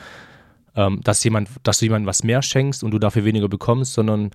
ähm, 0.74 1.00
dass 1.04 1.22
jemand, 1.22 1.48
dass 1.62 1.78
du 1.78 1.84
jemandem 1.84 2.08
was 2.08 2.24
mehr 2.24 2.42
schenkst 2.42 2.82
und 2.82 2.90
du 2.90 2.98
dafür 2.98 3.24
weniger 3.24 3.48
bekommst, 3.48 3.94
sondern 3.94 4.32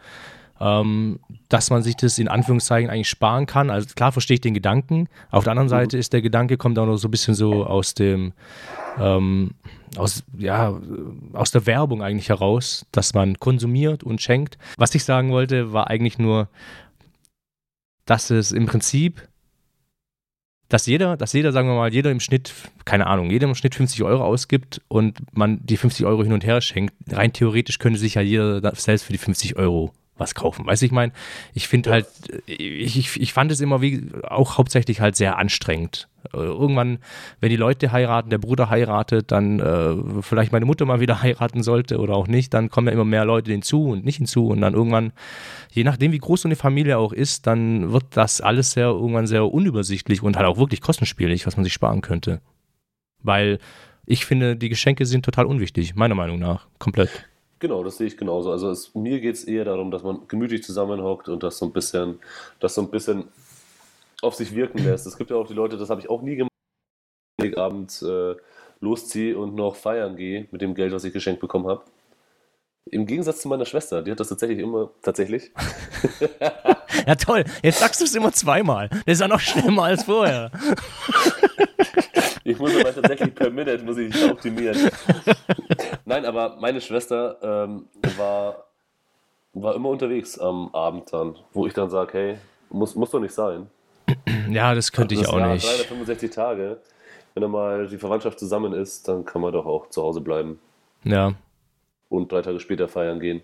ähm, 0.63 1.19
dass 1.49 1.69
man 1.69 1.83
sich 1.83 1.97
das 1.97 2.17
in 2.17 2.29
Anführungszeichen 2.29 2.89
eigentlich 2.89 3.09
sparen 3.09 3.45
kann. 3.45 3.69
Also 3.69 3.87
klar 3.95 4.13
verstehe 4.13 4.35
ich 4.35 4.41
den 4.41 4.53
Gedanken. 4.53 5.09
Auf 5.29 5.43
der 5.43 5.51
anderen 5.51 5.67
Seite 5.67 5.97
ist 5.97 6.13
der 6.13 6.21
Gedanke, 6.21 6.55
kommt 6.55 6.79
auch 6.79 6.85
noch 6.85 6.95
so 6.95 7.09
ein 7.09 7.11
bisschen 7.11 7.33
so 7.33 7.65
aus 7.65 7.93
dem, 7.95 8.31
ähm, 8.97 9.51
aus, 9.97 10.23
ja, 10.37 10.79
aus 11.33 11.51
der 11.51 11.65
Werbung 11.65 12.01
eigentlich 12.01 12.29
heraus, 12.29 12.85
dass 12.93 13.13
man 13.13 13.39
konsumiert 13.39 14.03
und 14.03 14.21
schenkt. 14.21 14.57
Was 14.77 14.95
ich 14.95 15.03
sagen 15.03 15.31
wollte, 15.31 15.73
war 15.73 15.89
eigentlich 15.89 16.17
nur, 16.17 16.47
dass 18.05 18.29
es 18.29 18.53
im 18.53 18.65
Prinzip, 18.65 19.27
dass 20.69 20.85
jeder, 20.85 21.17
dass 21.17 21.33
jeder, 21.33 21.51
sagen 21.51 21.67
wir 21.67 21.75
mal, 21.75 21.93
jeder 21.93 22.09
im 22.09 22.21
Schnitt, 22.21 22.53
keine 22.85 23.07
Ahnung, 23.07 23.29
jeder 23.29 23.47
im 23.47 23.55
Schnitt 23.55 23.75
50 23.75 24.01
Euro 24.03 24.23
ausgibt 24.23 24.81
und 24.87 25.19
man 25.35 25.59
die 25.65 25.77
50 25.77 26.05
Euro 26.05 26.23
hin 26.23 26.33
und 26.33 26.45
her 26.45 26.61
schenkt. 26.61 26.95
Rein 27.11 27.33
theoretisch 27.33 27.79
könnte 27.79 27.99
sich 27.99 28.15
ja 28.15 28.21
jeder 28.21 28.73
selbst 28.75 29.03
für 29.03 29.11
die 29.11 29.19
50 29.19 29.57
Euro 29.57 29.91
was 30.17 30.35
kaufen. 30.35 30.65
Weißt 30.65 30.81
du, 30.81 30.85
ich 30.85 30.91
meine, 30.91 31.11
ich 31.53 31.67
finde 31.67 31.91
halt, 31.91 32.07
ich, 32.45 33.19
ich, 33.19 33.33
fand 33.33 33.51
es 33.51 33.61
immer 33.61 33.81
wie 33.81 34.09
auch 34.27 34.57
hauptsächlich 34.57 35.01
halt 35.01 35.15
sehr 35.15 35.37
anstrengend. 35.37 36.07
Äh, 36.33 36.37
Irgendwann, 36.37 36.99
wenn 37.39 37.49
die 37.49 37.55
Leute 37.55 37.91
heiraten, 37.91 38.29
der 38.29 38.37
Bruder 38.37 38.69
heiratet, 38.69 39.31
dann 39.31 39.59
äh, 39.59 40.21
vielleicht 40.21 40.51
meine 40.51 40.65
Mutter 40.65 40.85
mal 40.85 40.99
wieder 40.99 41.21
heiraten 41.23 41.63
sollte 41.63 41.97
oder 41.97 42.15
auch 42.15 42.27
nicht, 42.27 42.53
dann 42.53 42.69
kommen 42.69 42.87
ja 42.87 42.93
immer 42.93 43.05
mehr 43.05 43.25
Leute 43.25 43.51
hinzu 43.51 43.89
und 43.89 44.05
nicht 44.05 44.17
hinzu 44.17 44.47
und 44.47 44.61
dann 44.61 44.73
irgendwann, 44.73 45.13
je 45.71 45.83
nachdem 45.83 46.11
wie 46.11 46.19
groß 46.19 46.41
so 46.41 46.47
eine 46.47 46.55
Familie 46.55 46.97
auch 46.97 47.13
ist, 47.13 47.47
dann 47.47 47.91
wird 47.91 48.05
das 48.11 48.39
alles 48.39 48.71
sehr 48.71 48.87
irgendwann 48.87 49.27
sehr 49.27 49.51
unübersichtlich 49.51 50.21
und 50.21 50.37
halt 50.37 50.45
auch 50.45 50.57
wirklich 50.57 50.81
kostenspielig, 50.81 51.47
was 51.47 51.57
man 51.57 51.63
sich 51.63 51.73
sparen 51.73 52.01
könnte. 52.01 52.39
Weil 53.23 53.57
ich 54.05 54.25
finde, 54.25 54.55
die 54.55 54.69
Geschenke 54.69 55.05
sind 55.05 55.25
total 55.25 55.45
unwichtig, 55.45 55.95
meiner 55.95 56.15
Meinung 56.15 56.39
nach, 56.39 56.67
komplett. 56.77 57.25
Genau, 57.63 57.81
das 57.81 57.95
sehe 57.95 58.07
ich 58.07 58.17
genauso. 58.17 58.51
Also 58.51 58.69
es, 58.71 58.93
mir 58.93 59.21
geht 59.21 59.35
es 59.35 59.45
eher 59.45 59.63
darum, 59.63 59.89
dass 59.89 60.03
man 60.03 60.27
gemütlich 60.27 60.65
zusammenhockt 60.65 61.29
und 61.29 61.43
das 61.43 61.57
so 61.57 61.65
ein 61.65 61.71
bisschen, 61.71 62.19
das 62.59 62.75
so 62.75 62.81
ein 62.81 62.91
bisschen 62.91 63.29
auf 64.21 64.35
sich 64.35 64.53
wirken 64.53 64.79
lässt. 64.79 65.07
Es 65.07 65.17
gibt 65.17 65.29
ja 65.29 65.37
auch 65.37 65.47
die 65.47 65.53
Leute, 65.53 65.77
das 65.77 65.89
habe 65.89 66.01
ich 66.01 66.09
auch 66.09 66.21
nie 66.21 66.35
gemacht, 66.35 66.51
ich 67.41 67.57
abends 67.57 68.01
äh, 68.01 68.35
losziehe 68.81 69.37
und 69.37 69.55
noch 69.55 69.77
feiern 69.77 70.17
gehe 70.17 70.49
mit 70.51 70.61
dem 70.61 70.75
Geld, 70.75 70.91
was 70.91 71.05
ich 71.05 71.13
geschenkt 71.13 71.39
bekommen 71.39 71.67
habe. 71.67 71.85
Im 72.91 73.05
Gegensatz 73.05 73.39
zu 73.39 73.47
meiner 73.47 73.65
Schwester, 73.65 74.01
die 74.01 74.11
hat 74.11 74.19
das 74.19 74.27
tatsächlich 74.27 74.59
immer, 74.59 74.91
tatsächlich, 75.01 75.53
Ja 77.07 77.15
toll, 77.15 77.45
jetzt 77.61 77.79
sagst 77.79 78.01
du 78.01 78.03
es 78.03 78.13
immer 78.13 78.33
zweimal. 78.33 78.89
Das 78.89 79.03
ist 79.05 79.21
ja 79.21 79.29
noch 79.29 79.39
schlimmer 79.39 79.83
als 79.83 80.03
vorher. 80.03 80.51
Ich 82.43 82.59
muss 82.59 82.75
aber 82.75 82.93
tatsächlich 82.93 83.33
per 83.33 83.49
Minute 83.49 83.83
muss 83.83 83.97
ich 83.97 84.13
optimieren. 84.29 84.77
Nein, 86.05 86.25
aber 86.25 86.57
meine 86.59 86.81
Schwester 86.81 87.37
ähm, 87.41 87.85
war, 88.17 88.65
war 89.53 89.75
immer 89.75 89.89
unterwegs 89.89 90.37
am 90.37 90.73
Abend 90.73 91.11
dann, 91.13 91.35
wo 91.53 91.65
ich 91.67 91.73
dann 91.73 91.89
sage, 91.89 92.11
hey, 92.13 92.37
muss, 92.69 92.95
muss 92.95 93.11
doch 93.11 93.19
nicht 93.19 93.33
sein. 93.33 93.67
Ja, 94.49 94.75
das 94.75 94.91
könnte 94.91 95.15
ich 95.15 95.21
Das 95.21 95.29
auch 95.29 95.37
Jahr, 95.37 95.53
nicht. 95.53 95.65
365 95.65 96.31
Tage. 96.31 96.81
Wenn 97.33 97.41
dann 97.41 97.51
mal 97.51 97.87
die 97.87 97.97
Verwandtschaft 97.97 98.37
zusammen 98.39 98.73
ist, 98.73 99.07
dann 99.07 99.25
kann 99.25 99.41
man 99.41 99.53
doch 99.53 99.65
auch 99.65 99.89
zu 99.89 100.03
Hause 100.03 100.21
bleiben 100.21 100.59
Ja, 101.03 101.33
und 102.09 102.31
drei 102.31 102.41
Tage 102.41 102.59
später 102.59 102.87
feiern 102.87 103.19
gehen. 103.19 103.41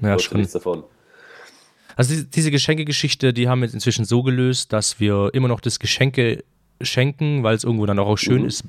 ja, 0.00 0.18
stimmt. 0.18 0.38
nichts 0.38 0.52
davon. 0.52 0.82
Also 1.96 2.12
diese, 2.14 2.24
diese 2.26 2.50
Geschenkegeschichte, 2.50 3.32
die 3.32 3.48
haben 3.48 3.60
wir 3.60 3.66
jetzt 3.66 3.74
inzwischen 3.74 4.04
so 4.04 4.22
gelöst, 4.22 4.72
dass 4.72 4.98
wir 4.98 5.30
immer 5.32 5.48
noch 5.48 5.60
das 5.60 5.78
Geschenke 5.78 6.42
schenken, 6.82 7.42
weil 7.42 7.54
es 7.54 7.64
irgendwo 7.64 7.86
dann 7.86 7.98
auch 7.98 8.16
schön 8.16 8.42
Mhm. 8.42 8.48
ist, 8.48 8.64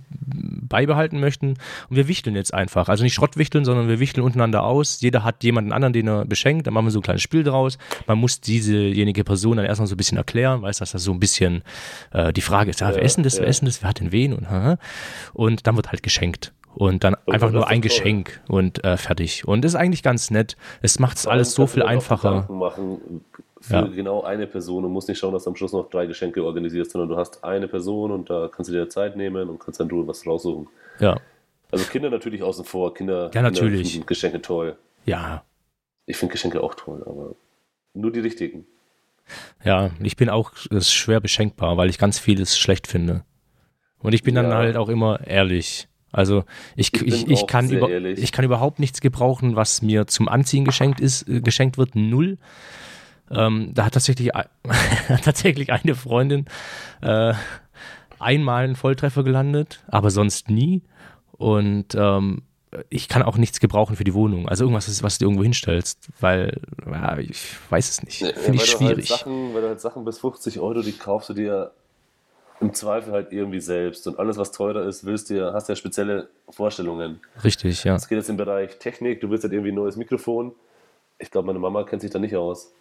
beibehalten 0.70 1.20
möchten. 1.20 1.50
Und 1.90 1.96
wir 1.96 2.08
wichteln 2.08 2.36
jetzt 2.36 2.54
einfach. 2.54 2.90
Also 2.90 3.04
nicht 3.04 3.14
Schrottwichteln, 3.14 3.66
sondern 3.66 3.88
wir 3.88 4.00
wichteln 4.00 4.24
untereinander 4.24 4.64
aus. 4.64 5.02
Jeder 5.02 5.24
hat 5.24 5.44
jemanden 5.44 5.72
anderen, 5.74 5.94
den 5.94 6.08
er 6.08 6.26
beschenkt. 6.26 6.68
Dann 6.68 6.74
machen 6.74 6.86
wir 6.86 6.92
so 6.92 7.00
ein 7.00 7.04
kleines 7.04 7.22
Spiel 7.22 7.44
draus. 7.44 7.78
Man 8.08 8.18
muss 8.18 8.42
diesejenige 8.42 9.24
Person 9.24 9.58
dann 9.58 9.66
erstmal 9.66 9.88
so 9.88 9.96
ein 9.96 9.98
bisschen 9.98 10.18
erklären, 10.18 10.62
weiß, 10.62 10.78
dass 10.78 10.92
das 10.92 11.04
so 11.04 11.12
ein 11.12 11.20
bisschen 11.20 11.64
äh, 12.12 12.32
die 12.34 12.42
Frage 12.42 12.70
ist, 12.70 12.80
ja, 12.82 12.90
wer 12.90 12.98
Ja, 12.98 13.04
ist 13.04 13.18
denn 13.18 13.24
das, 13.24 13.36
wer 13.38 13.44
ja. 13.44 13.50
ist 13.50 13.62
denn 13.62 13.66
das, 13.68 13.82
wer 13.82 13.90
hat 13.90 14.00
denn 14.00 14.12
wen 14.12 14.34
und, 14.34 14.48
und 15.34 15.68
dann 15.68 15.76
wird 15.76 15.92
halt 15.92 16.04
geschenkt. 16.04 16.54
Und 16.74 17.04
dann 17.04 17.16
Oh, 17.26 17.32
einfach 17.32 17.52
nur 17.52 17.68
ein 17.68 17.82
toll. 17.82 17.90
Geschenk 17.90 18.40
und 18.48 18.82
äh, 18.86 18.96
fertig. 18.96 19.46
Und 19.46 19.64
das 19.66 19.74
ist 19.74 19.76
eigentlich 19.76 20.04
ganz 20.04 20.32
nett. 20.32 20.56
Es 20.82 21.00
macht 21.00 21.18
es 21.18 21.28
alles 21.28 21.54
so 21.54 21.68
viel 21.68 21.84
einfacher. 21.84 22.48
Machen 22.50 23.22
für 23.62 23.74
Ja. 23.76 23.82
genau 23.88 24.24
eine 24.24 24.48
Person 24.48 24.84
und 24.86 24.92
musst 24.92 25.08
nicht 25.08 25.20
schauen, 25.20 25.34
dass 25.34 25.44
du 25.46 25.52
am 25.52 25.56
Schluss 25.56 25.72
noch 25.72 25.90
drei 25.90 26.06
Geschenke 26.08 26.44
organisierst, 26.44 26.92
sondern 26.92 27.10
du 27.10 27.16
hast 27.18 27.44
eine 27.44 27.68
Person 27.68 28.12
und 28.12 28.30
da 28.30 28.50
kannst 28.54 28.70
du 28.70 28.74
dir 28.74 28.90
Zeit 28.90 29.16
nehmen 29.16 29.48
und 29.50 29.60
kannst 29.60 29.80
dann 29.80 29.88
du 29.88 30.06
was 30.08 30.26
raussuchen. 30.28 30.68
Ja. 31.00 31.18
Also 31.72 31.86
Kinder 31.86 32.10
natürlich 32.10 32.44
außen 32.44 32.66
vor. 32.66 32.94
Kinder, 32.94 33.32
Ja, 33.34 33.42
natürlich. 33.42 33.82
Kinder 33.84 33.90
finden 33.92 34.06
Geschenke 34.08 34.42
toll. 34.42 34.76
Ja. 35.06 35.44
Ich 36.06 36.18
finde 36.18 36.34
Geschenke 36.34 36.62
auch 36.62 36.76
toll, 36.76 37.02
aber 37.06 37.36
nur 37.94 38.12
die 38.12 38.20
richtigen. 38.20 38.66
Ja, 39.64 39.92
ich 40.02 40.18
bin 40.18 40.30
auch 40.30 40.52
schwer 40.82 41.22
beschenkbar, 41.22 41.78
weil 41.78 41.90
ich 41.90 41.98
ganz 41.98 42.20
vieles 42.20 42.58
schlecht 42.58 42.88
finde. 42.88 43.24
Und 44.00 44.14
ich 44.14 44.24
bin 44.24 44.36
dann 44.36 44.50
Ja. 44.50 44.56
halt 44.58 44.76
auch 44.76 44.90
immer 44.90 45.26
ehrlich. 45.26 45.88
Also 46.12 46.44
ich, 46.76 46.94
Ich 46.94 47.02
ich, 47.04 47.28
ich, 47.30 47.48
kann 47.48 47.70
über, 47.70 47.90
ehrlich. 47.90 48.22
ich 48.22 48.34
kann 48.34 48.44
überhaupt 48.44 48.80
nichts 48.80 49.00
gebrauchen, 49.00 49.56
was 49.56 49.82
mir 49.82 50.08
zum 50.08 50.28
Anziehen 50.28 50.66
geschenkt 50.66 51.00
ist, 51.00 51.30
äh, 51.30 51.40
geschenkt 51.40 51.78
wird, 51.78 51.96
null. 51.96 52.38
Ähm, 53.34 53.72
da 53.74 53.86
hat 53.86 53.94
tatsächlich, 53.94 54.32
tatsächlich 55.24 55.72
eine 55.72 55.96
Freundin 55.96 56.46
äh, 57.02 57.34
einmal 58.20 58.64
einen 58.64 58.76
Volltreffer 58.76 59.24
gelandet, 59.24 59.84
aber 59.88 60.10
sonst 60.12 60.50
nie. 60.50 60.82
Und 61.38 61.96
ähm, 61.96 62.44
ich 62.90 63.10
kann 63.10 63.24
auch 63.24 63.38
nichts 63.38 63.60
gebrauchen 63.60 63.96
für 63.96 64.04
die 64.04 64.14
Wohnung. 64.14 64.48
Also 64.48 64.64
irgendwas, 64.64 65.04
was 65.04 65.18
du 65.18 65.26
irgendwo 65.26 65.44
hinstellst, 65.44 66.10
weil 66.20 66.62
ja, 66.86 67.18
ich 67.18 67.56
weiß 67.70 67.90
es 67.90 68.04
nicht. 68.04 68.22
Ja, 68.22 68.34
Finde 68.34 68.64
ich 68.64 68.74
weil 68.74 68.78
schwierig. 68.88 69.08
Du 69.08 69.12
halt 69.12 69.20
Sachen, 69.20 69.54
weil 69.54 69.62
du 69.62 69.68
halt 69.68 69.82
Sachen 69.82 70.06
bis 70.06 70.20
50 70.20 70.60
Euro, 70.60 70.82
die 70.82 70.94
kaufst 70.94 71.30
du 71.30 71.34
dir 71.34 71.72
im 72.62 72.74
Zweifel 72.74 73.12
halt 73.12 73.34
irgendwie 73.34 73.60
selbst. 73.60 74.08
Und 74.08 74.20
alles, 74.20 74.38
was 74.38 74.52
teurer 74.52 74.86
ist, 74.86 75.04
willst 75.04 75.30
du 75.30 75.38
ja, 75.38 75.54
hast 75.54 75.68
ja 75.68 75.76
spezielle 75.76 76.30
Vorstellungen. 76.50 77.20
Richtig, 77.44 77.84
ja. 77.84 77.96
Es 77.96 78.08
geht 78.08 78.18
jetzt 78.18 78.30
im 78.30 78.38
Bereich 78.38 78.78
Technik, 78.78 79.20
du 79.20 79.30
willst 79.30 79.44
halt 79.44 79.54
irgendwie 79.54 79.72
ein 79.72 79.76
neues 79.76 79.98
Mikrofon. 79.98 80.54
Ich 81.18 81.32
glaube, 81.32 81.48
meine 81.48 81.60
Mama 81.60 81.84
kennt 81.84 82.02
sich 82.02 82.12
da 82.12 82.20
nicht 82.20 82.36
aus. 82.36 82.72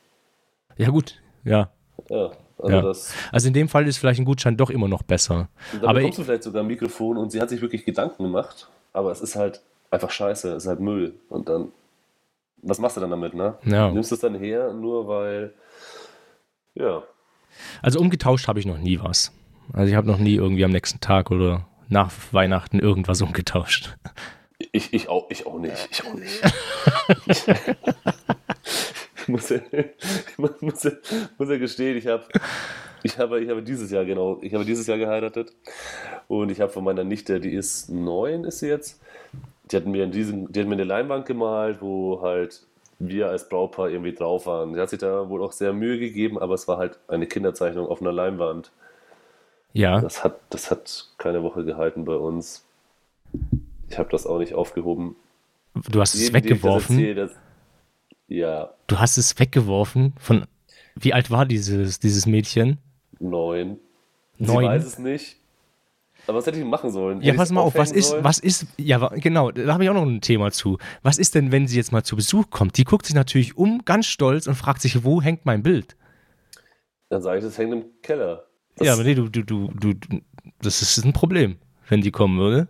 Ja, 0.81 0.91
gut, 0.91 1.21
ja. 1.45 1.71
Ja, 2.09 2.31
also 2.59 2.77
Ja. 2.77 2.83
das. 2.83 3.15
Also 3.33 3.49
in 3.49 3.55
dem 3.55 3.69
Fall 3.69 3.87
ist 3.87 3.99
vielleicht 3.99 4.21
ein 4.21 4.25
Gutschein 4.25 4.57
doch 4.57 4.71
immer 4.71 4.89
noch 4.89 5.03
besser. 5.03 5.49
Dann 5.73 5.85
Aber 5.85 5.99
bekommst 5.99 6.19
du 6.19 6.25
vielleicht 6.25 6.43
sogar 6.43 6.63
ein 6.63 6.67
Mikrofon 6.67 7.17
und 7.17 7.31
sie 7.31 7.41
hat 7.41 7.51
sich 7.51 7.61
wirklich 7.61 7.85
Gedanken 7.85 8.23
gemacht, 8.25 8.69
aber 8.93 9.13
es 9.13 9.21
ist 9.21 9.37
halt 9.37 9.61
einfach 9.91 10.11
scheiße, 10.11 10.51
es 10.53 10.65
ist 10.65 10.69
halt 10.69 10.81
Müll. 10.81 11.15
Und 11.29 11.49
dann, 11.49 11.69
was 12.63 12.79
machst 12.79 12.97
du 12.97 13.01
dann 13.01 13.11
damit, 13.11 13.35
ne? 13.35 13.55
Ja. 13.65 13.91
Nimmst 13.91 14.11
du 14.11 14.15
es 14.15 14.21
dann 14.21 14.35
her, 14.35 14.73
nur 14.73 15.07
weil, 15.09 15.53
ja, 16.75 17.03
Also 17.83 17.99
umgetauscht 18.01 18.49
habe 18.49 18.59
ich 18.61 18.67
noch 18.67 18.79
nie 18.79 19.01
was. 19.03 19.33
Also 19.73 19.91
ich 19.91 19.97
habe 19.97 20.07
noch 20.07 20.19
nie 20.19 20.35
irgendwie 20.35 20.65
am 20.65 20.71
nächsten 20.73 21.01
Tag 21.01 21.31
oder 21.31 21.67
nach 21.89 22.13
Weihnachten 22.33 22.79
irgendwas 22.79 23.21
umgetauscht. 23.23 23.97
ich, 24.73 24.93
ich, 24.95 25.09
auch, 25.09 25.27
ich 25.31 25.47
auch 25.47 25.59
nicht, 25.59 25.89
ich 25.91 26.05
auch 26.05 26.15
nicht. 26.15 26.41
muss, 29.31 29.51
muss, 30.37 30.61
muss, 31.39 31.49
ja, 31.49 31.57
gestehen, 31.59 31.97
ich 31.97 32.07
habe 32.07 32.25
ich 33.03 33.19
habe, 33.19 33.41
ich 33.41 33.49
habe 33.49 33.63
dieses 33.63 33.91
Jahr, 33.91 34.05
genau, 34.05 34.39
ich 34.43 34.53
habe 34.55 34.65
dieses 34.65 34.87
Jahr 34.87 34.99
geheiratet 34.99 35.53
und 36.29 36.51
ich 36.51 36.61
habe 36.61 36.71
von 36.71 36.85
meiner 36.85 37.05
Nichte, 37.05 37.41
die 37.41 37.53
ist 37.53 37.89
neun, 37.89 38.45
ist 38.45 38.59
sie 38.59 38.69
jetzt, 38.69 39.01
die 39.71 39.77
hat 39.77 39.87
mir 39.87 40.05
in 40.05 40.11
diesem, 40.13 40.53
die 40.53 40.61
hat 40.61 40.67
mir 40.67 40.75
eine 40.75 40.85
Leinwand 40.85 41.27
gemalt, 41.27 41.79
wo 41.81 42.21
halt 42.23 42.63
wir 42.99 43.29
als 43.29 43.49
Braupaar 43.49 43.89
irgendwie 43.89 44.13
drauf 44.13 44.45
waren. 44.47 44.75
Sie 44.75 44.81
hat 44.81 44.91
sich 44.91 44.99
da 44.99 45.29
wohl 45.31 45.43
auch 45.43 45.53
sehr 45.53 45.73
Mühe 45.73 45.99
gegeben, 45.99 46.39
aber 46.39 46.55
es 46.55 46.69
war 46.69 46.77
halt 46.77 46.99
eine 47.09 47.27
Kinderzeichnung 47.27 47.87
auf 47.87 48.03
einer 48.03 48.13
Leinwand. 48.13 48.71
Ja, 49.73 50.01
Das 50.01 50.23
hat, 50.25 50.39
das 50.51 50.71
hat 50.71 51.09
keine 51.17 51.43
Woche 51.43 51.65
gehalten 51.65 52.05
bei 52.05 52.17
uns. 52.17 52.67
Ich 53.89 53.99
habe 53.99 54.11
das 54.11 54.27
auch 54.27 54.39
nicht 54.39 54.55
aufgehoben. 54.55 55.17
du 55.75 56.01
hast 56.01 56.15
es 56.15 56.21
ich 56.21 56.27
das 56.33 56.35
weggeworfen. 56.35 56.99
erzähle, 56.99 57.15
das- 57.15 57.37
ja, 58.29 58.71
Du 58.91 58.99
hast 58.99 59.19
es 59.19 59.39
weggeworfen. 59.39 60.15
Von 60.19 60.47
wie 60.97 61.15
alt 61.15 61.31
war 61.31 61.47
dieses, 61.47 62.01
dieses 62.01 62.27
Mädchen? 62.27 62.79
neun. 63.21 63.79
Sie 64.37 64.47
Neun? 64.47 64.65
weiß 64.65 64.85
es 64.85 64.99
nicht. 64.99 65.37
Aber 66.27 66.39
was 66.39 66.47
hätte 66.47 66.59
ich 66.59 66.65
machen 66.65 66.91
sollen? 66.91 67.23
Ja, 67.23 67.35
pass 67.35 67.53
mal 67.53 67.61
auf, 67.61 67.77
was 67.77 67.93
ist, 67.93 68.09
sollen? 68.09 68.25
was 68.25 68.41
ist, 68.41 68.67
ja, 68.79 68.99
genau, 69.15 69.53
da 69.53 69.73
habe 69.73 69.85
ich 69.85 69.91
auch 69.91 69.95
noch 69.95 70.03
ein 70.07 70.21
Thema 70.21 70.51
zu. 70.51 70.79
Was 71.03 71.19
ist 71.19 71.37
denn, 71.37 71.53
wenn 71.53 71.69
sie 71.69 71.77
jetzt 71.77 71.93
mal 71.93 72.03
zu 72.03 72.17
Besuch 72.17 72.51
kommt? 72.51 72.77
Die 72.79 72.85
guckt 72.85 73.07
sich 73.07 73.15
natürlich 73.15 73.57
um, 73.57 73.85
ganz 73.85 74.07
stolz 74.07 74.49
und 74.49 74.57
fragt 74.57 74.83
sich, 74.83 75.05
wo 75.05 75.23
hängt 75.23 75.47
mein 75.47 75.63
Bild? 75.63 75.97
Dann 77.11 77.23
sage 77.23 77.39
ich, 77.39 77.45
das 77.45 77.57
hängt 77.59 77.73
im 77.73 77.85
Keller. 78.03 78.47
Das, 78.77 78.87
ja, 78.87 78.95
aber 78.95 79.05
nee, 79.05 79.15
du, 79.15 79.29
du, 79.29 79.43
du, 79.45 79.69
du, 79.69 79.95
du- 79.95 80.21
das 80.63 80.83
ist 80.83 81.05
ein 81.05 81.13
Problem, 81.13 81.59
wenn 81.89 82.01
die 82.01 82.11
kommen 82.11 82.39
würde. 82.39 82.69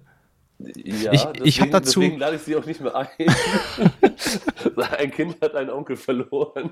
Ja 0.75 1.12
ich- 1.12 1.20
ich 1.44 1.61
hab 1.61 1.68
deswegen- 1.68 1.70
dazu- 1.73 2.01
Deswegen 2.01 2.18
lade 2.18 2.37
ich 2.37 2.42
sie 2.42 2.57
auch 2.57 2.64
nicht 2.66 2.81
mehr 2.81 2.94
ein. 2.94 3.07
ein 4.99 5.11
Kind 5.11 5.37
hat 5.40 5.55
einen 5.55 5.70
Onkel 5.70 5.96
verloren. 5.96 6.70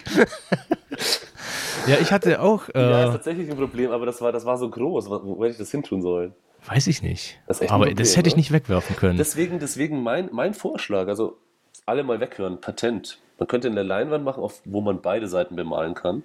Ja, 1.87 1.96
ich 2.01 2.12
hatte 2.12 2.40
auch, 2.42 2.68
äh, 2.70 2.81
Ja, 2.81 3.05
ist 3.07 3.12
tatsächlich 3.12 3.51
ein 3.51 3.57
Problem, 3.57 3.90
aber 3.90 4.05
das 4.07 4.20
war, 4.20 4.33
das 4.33 4.44
war 4.44 4.59
so 4.59 4.68
groß. 4.68 5.09
Wo, 5.09 5.42
hätte 5.42 5.53
ich 5.53 5.59
das 5.59 5.70
hin 5.70 5.83
tun 5.83 6.03
sollen? 6.03 6.35
weiß 6.66 6.88
ich 6.88 7.03
nicht. 7.03 7.38
Das 7.46 7.61
aber 7.62 7.68
Problem, 7.79 7.96
das 7.96 8.16
hätte 8.16 8.29
ich 8.29 8.37
nicht 8.37 8.53
wegwerfen 8.53 8.94
können. 8.96 9.16
Deswegen, 9.16 9.59
deswegen 9.59 10.03
mein, 10.03 10.29
mein 10.33 10.53
Vorschlag, 10.55 11.07
also 11.09 11.38
alle 11.87 12.03
mal 12.03 12.20
weghören, 12.20 12.61
Patent. 12.61 13.18
Man 13.38 13.46
könnte 13.46 13.68
eine 13.68 13.83
Leinwand 13.85 14.24
machen, 14.24 14.42
auf, 14.42 14.61
wo 14.64 14.81
man 14.81 15.01
beide 15.01 15.29
Seiten 15.29 15.57
bemalen 15.57 15.94
kann. 15.94 16.24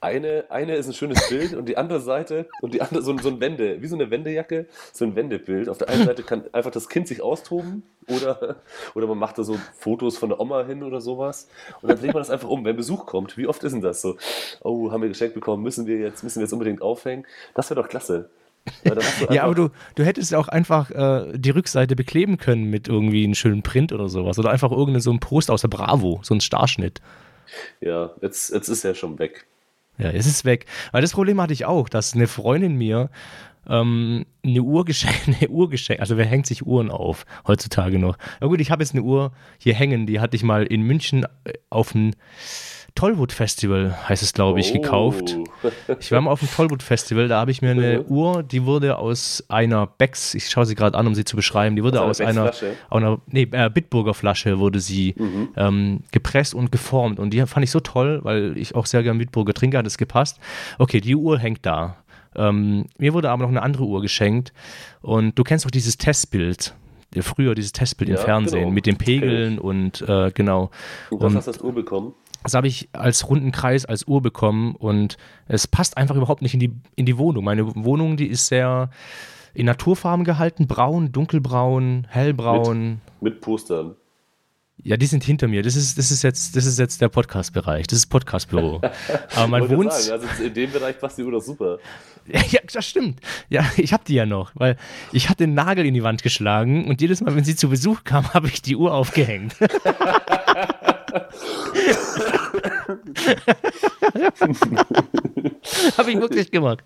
Eine, 0.00 0.44
eine 0.48 0.76
ist 0.76 0.86
ein 0.86 0.92
schönes 0.94 1.28
Bild 1.28 1.54
und 1.54 1.68
die 1.68 1.76
andere 1.76 2.00
Seite 2.00 2.46
und 2.62 2.72
die 2.74 2.80
andere 2.82 3.02
so, 3.02 3.10
ein- 3.12 3.18
so 3.18 3.28
ein 3.28 3.40
Wende, 3.40 3.82
wie 3.82 3.86
so 3.88 3.96
eine 3.96 4.10
Wendejacke, 4.10 4.66
so 4.92 5.04
ein 5.04 5.16
Wendebild. 5.16 5.68
Auf 5.68 5.78
der 5.78 5.88
einen 5.88 6.04
Seite 6.06 6.22
kann 6.22 6.44
einfach 6.52 6.70
das 6.70 6.88
Kind 6.88 7.08
sich 7.08 7.20
austoben 7.20 7.82
oder, 8.08 8.56
oder 8.94 9.06
man 9.06 9.18
macht 9.18 9.38
da 9.38 9.42
so 9.42 9.58
Fotos 9.76 10.16
von 10.16 10.28
der 10.28 10.40
Oma 10.40 10.64
hin 10.64 10.82
oder 10.82 11.00
sowas 11.00 11.48
und 11.82 11.88
dann 11.90 11.98
dreht 11.98 12.14
man 12.14 12.20
das 12.22 12.30
einfach 12.30 12.48
um, 12.48 12.64
wenn 12.64 12.76
Besuch 12.76 13.06
kommt. 13.06 13.36
Wie 13.36 13.46
oft 13.46 13.62
ist 13.64 13.72
denn 13.72 13.82
das 13.82 14.00
so? 14.00 14.16
Oh, 14.62 14.90
haben 14.92 15.02
wir 15.02 15.08
geschenkt 15.08 15.34
bekommen, 15.34 15.62
müssen 15.62 15.86
wir 15.86 15.98
jetzt, 15.98 16.22
müssen 16.22 16.36
wir 16.38 16.44
jetzt 16.44 16.52
unbedingt 16.52 16.80
aufhängen? 16.80 17.26
Das 17.54 17.68
wäre 17.70 17.82
doch 17.82 17.88
klasse. 17.88 18.30
Ja, 19.30 19.44
aber 19.44 19.54
du, 19.54 19.68
du 19.94 20.04
hättest 20.04 20.34
auch 20.34 20.48
einfach 20.48 20.90
äh, 20.90 21.32
die 21.38 21.50
Rückseite 21.50 21.96
bekleben 21.96 22.36
können 22.36 22.64
mit 22.64 22.86
irgendwie 22.86 23.24
einem 23.24 23.34
schönen 23.34 23.62
Print 23.62 23.92
oder 23.92 24.08
sowas. 24.08 24.38
Oder 24.38 24.50
einfach 24.50 24.70
irgendeinen 24.70 25.00
so 25.00 25.10
einen 25.10 25.20
Post 25.20 25.50
aus 25.50 25.62
der 25.62 25.68
Bravo, 25.68 26.20
so 26.22 26.34
ein 26.34 26.40
Starschnitt. 26.42 27.00
Ja, 27.80 28.10
jetzt, 28.20 28.52
jetzt 28.52 28.68
ist 28.68 28.84
er 28.84 28.94
schon 28.94 29.18
weg. 29.18 29.46
Ja, 29.98 30.10
es 30.10 30.26
ist 30.26 30.44
weg. 30.44 30.66
Weil 30.92 31.02
das 31.02 31.12
Problem 31.12 31.40
hatte 31.40 31.52
ich 31.52 31.64
auch, 31.64 31.88
dass 31.88 32.14
eine 32.14 32.28
Freundin 32.28 32.76
mir 32.76 33.10
ähm, 33.68 34.26
eine 34.44 34.62
Uhr 34.62 34.84
geschenkt, 34.84 35.26
eine 35.40 35.48
Uhr 35.50 35.68
geschenkt, 35.68 36.00
also 36.00 36.16
wer 36.16 36.24
hängt 36.26 36.46
sich 36.46 36.66
Uhren 36.66 36.90
auf 36.90 37.26
heutzutage 37.46 37.98
noch? 37.98 38.16
Na 38.40 38.46
gut, 38.46 38.60
ich 38.60 38.70
habe 38.70 38.82
jetzt 38.82 38.94
eine 38.94 39.02
Uhr 39.02 39.32
hier 39.58 39.74
hängen, 39.74 40.06
die 40.06 40.20
hatte 40.20 40.36
ich 40.36 40.42
mal 40.42 40.64
in 40.64 40.82
München 40.82 41.24
äh, 41.44 41.52
auf 41.70 41.92
dem 41.92 42.12
Tollwood 42.98 43.30
Festival, 43.32 43.96
heißt 44.08 44.22
es 44.24 44.32
glaube 44.32 44.58
ich, 44.58 44.70
Oh. 44.70 44.80
gekauft. 44.80 45.36
Ich 46.00 46.10
war 46.10 46.20
mal 46.20 46.32
auf 46.32 46.40
dem 46.40 46.50
Tollwood 46.50 46.82
Festival, 46.82 47.28
da 47.28 47.38
habe 47.40 47.50
ich 47.52 47.62
mir 47.62 47.70
eine 47.70 48.00
Mhm. 48.00 48.04
Uhr, 48.06 48.42
die 48.42 48.64
wurde 48.64 48.98
aus 48.98 49.44
einer 49.48 49.86
Becks, 49.86 50.34
ich 50.34 50.48
schaue 50.50 50.66
sie 50.66 50.74
gerade 50.74 50.98
an, 50.98 51.06
um 51.06 51.14
sie 51.14 51.24
zu 51.24 51.36
beschreiben, 51.36 51.76
die 51.76 51.84
wurde 51.84 52.00
aus 52.02 52.20
Aus 52.20 52.26
einer 52.26 52.52
einer, 52.90 53.18
nee, 53.28 53.46
äh, 53.52 53.70
Bitburger 53.70 54.14
Flasche 54.14 54.58
wurde 54.58 54.80
sie 54.80 55.14
Mhm. 55.16 55.48
ähm, 55.56 56.00
gepresst 56.10 56.54
und 56.54 56.72
geformt 56.72 57.20
und 57.20 57.30
die 57.30 57.46
fand 57.46 57.62
ich 57.62 57.70
so 57.70 57.78
toll, 57.80 58.18
weil 58.24 58.56
ich 58.58 58.74
auch 58.74 58.86
sehr 58.86 59.02
gerne 59.04 59.18
Bitburger 59.20 59.54
trinke, 59.54 59.78
hat 59.78 59.86
es 59.86 59.96
gepasst. 59.96 60.40
Okay, 60.78 61.00
die 61.00 61.14
Uhr 61.14 61.38
hängt 61.38 61.64
da. 61.64 61.96
Ähm, 62.34 62.86
mir 62.98 63.14
wurde 63.14 63.30
aber 63.30 63.42
noch 63.44 63.50
eine 63.50 63.62
andere 63.62 63.84
Uhr 63.84 64.00
geschenkt 64.02 64.52
und 65.02 65.38
du 65.38 65.44
kennst 65.44 65.64
doch 65.64 65.70
dieses 65.70 65.98
Testbild. 65.98 66.74
Früher 67.20 67.54
dieses 67.54 67.72
Testbild 67.72 68.10
im 68.10 68.16
Ja, 68.16 68.22
Fernsehen 68.22 68.60
genau. 68.64 68.70
mit 68.70 68.84
den 68.86 68.98
Das. 68.98 69.04
Pegeln 69.06 69.58
und 69.58 70.02
äh, 70.02 70.30
genau. 70.34 70.70
Und 71.10 71.22
das 71.22 71.30
Und 71.30 71.36
hast 71.36 71.46
du 71.46 71.50
als 71.52 71.62
Uhr 71.62 71.72
bekommen. 71.72 72.12
Das 72.42 72.54
habe 72.54 72.68
ich 72.68 72.88
als 72.92 73.28
runden 73.28 73.52
Kreis, 73.52 73.84
als 73.84 74.06
Uhr 74.06 74.22
bekommen 74.22 74.74
und 74.76 75.16
es 75.46 75.66
passt 75.66 75.96
einfach 75.96 76.16
überhaupt 76.16 76.42
nicht 76.42 76.54
in 76.54 76.60
die, 76.60 76.72
in 76.96 77.06
die 77.06 77.18
Wohnung. 77.18 77.44
Meine 77.44 77.74
Wohnung, 77.74 78.16
die 78.16 78.26
ist 78.26 78.46
sehr 78.46 78.90
in 79.54 79.66
Naturfarben 79.66 80.24
gehalten, 80.24 80.66
braun, 80.66 81.10
dunkelbraun, 81.12 82.06
hellbraun. 82.08 83.00
Mit 83.20 83.40
Postern. 83.40 83.96
Ja, 84.80 84.96
die 84.96 85.06
sind 85.06 85.24
hinter 85.24 85.48
mir. 85.48 85.62
Das 85.62 85.74
ist, 85.74 85.98
das 85.98 86.12
ist 86.12 86.22
jetzt, 86.22 86.54
das 86.54 86.64
ist 86.64 86.78
jetzt 86.78 87.00
der 87.00 87.08
Podcast-Bereich. 87.08 87.88
Das 87.88 87.98
ist 87.98 88.06
Podcastbüro. 88.06 88.80
Aber 89.34 89.46
mein 89.48 89.62
Wollte 89.62 89.76
Wohn 89.76 89.90
sagen, 89.90 90.22
also 90.22 90.44
in 90.44 90.54
dem 90.54 90.70
Bereich 90.70 91.00
passt 91.00 91.18
die 91.18 91.24
Uhr 91.24 91.32
doch 91.32 91.42
super. 91.42 91.78
Ja, 92.50 92.60
das 92.70 92.86
stimmt. 92.86 93.20
Ja, 93.48 93.64
ich 93.78 93.94
habe 93.94 94.04
die 94.06 94.12
ja 94.12 94.26
noch, 94.26 94.50
weil 94.54 94.76
ich 95.12 95.30
hatte 95.30 95.44
den 95.44 95.54
Nagel 95.54 95.86
in 95.86 95.94
die 95.94 96.02
Wand 96.02 96.22
geschlagen 96.22 96.86
und 96.86 97.00
jedes 97.00 97.22
Mal, 97.22 97.34
wenn 97.34 97.44
sie 97.44 97.56
zu 97.56 97.70
Besuch 97.70 98.04
kam, 98.04 98.28
habe 98.34 98.48
ich 98.48 98.60
die 98.60 98.76
Uhr 98.76 98.92
aufgehängt. 98.92 99.56
habe 105.98 106.10
ich 106.10 106.20
wirklich 106.20 106.50
gemacht. 106.50 106.80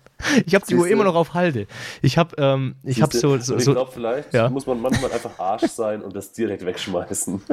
Ich 0.45 0.55
habe 0.55 0.65
die 0.65 0.75
Uhr 0.75 0.87
immer 0.87 1.03
noch 1.03 1.15
auf 1.15 1.33
Halde. 1.33 1.67
Ich 2.01 2.17
habe 2.17 2.35
ähm, 2.37 2.75
ich 2.83 3.01
habe 3.01 3.15
so, 3.15 3.37
so, 3.37 3.53
und 3.53 3.59
ich 3.61 3.65
glaube, 3.65 3.91
vielleicht 3.91 4.33
Ja. 4.33 4.49
muss 4.49 4.65
man 4.65 4.81
manchmal 4.81 5.11
einfach 5.11 5.37
Arsch 5.39 5.63
sein 5.63 6.01
und 6.01 6.15
das 6.15 6.31
direkt 6.33 6.65
wegschmeißen. 6.65 7.41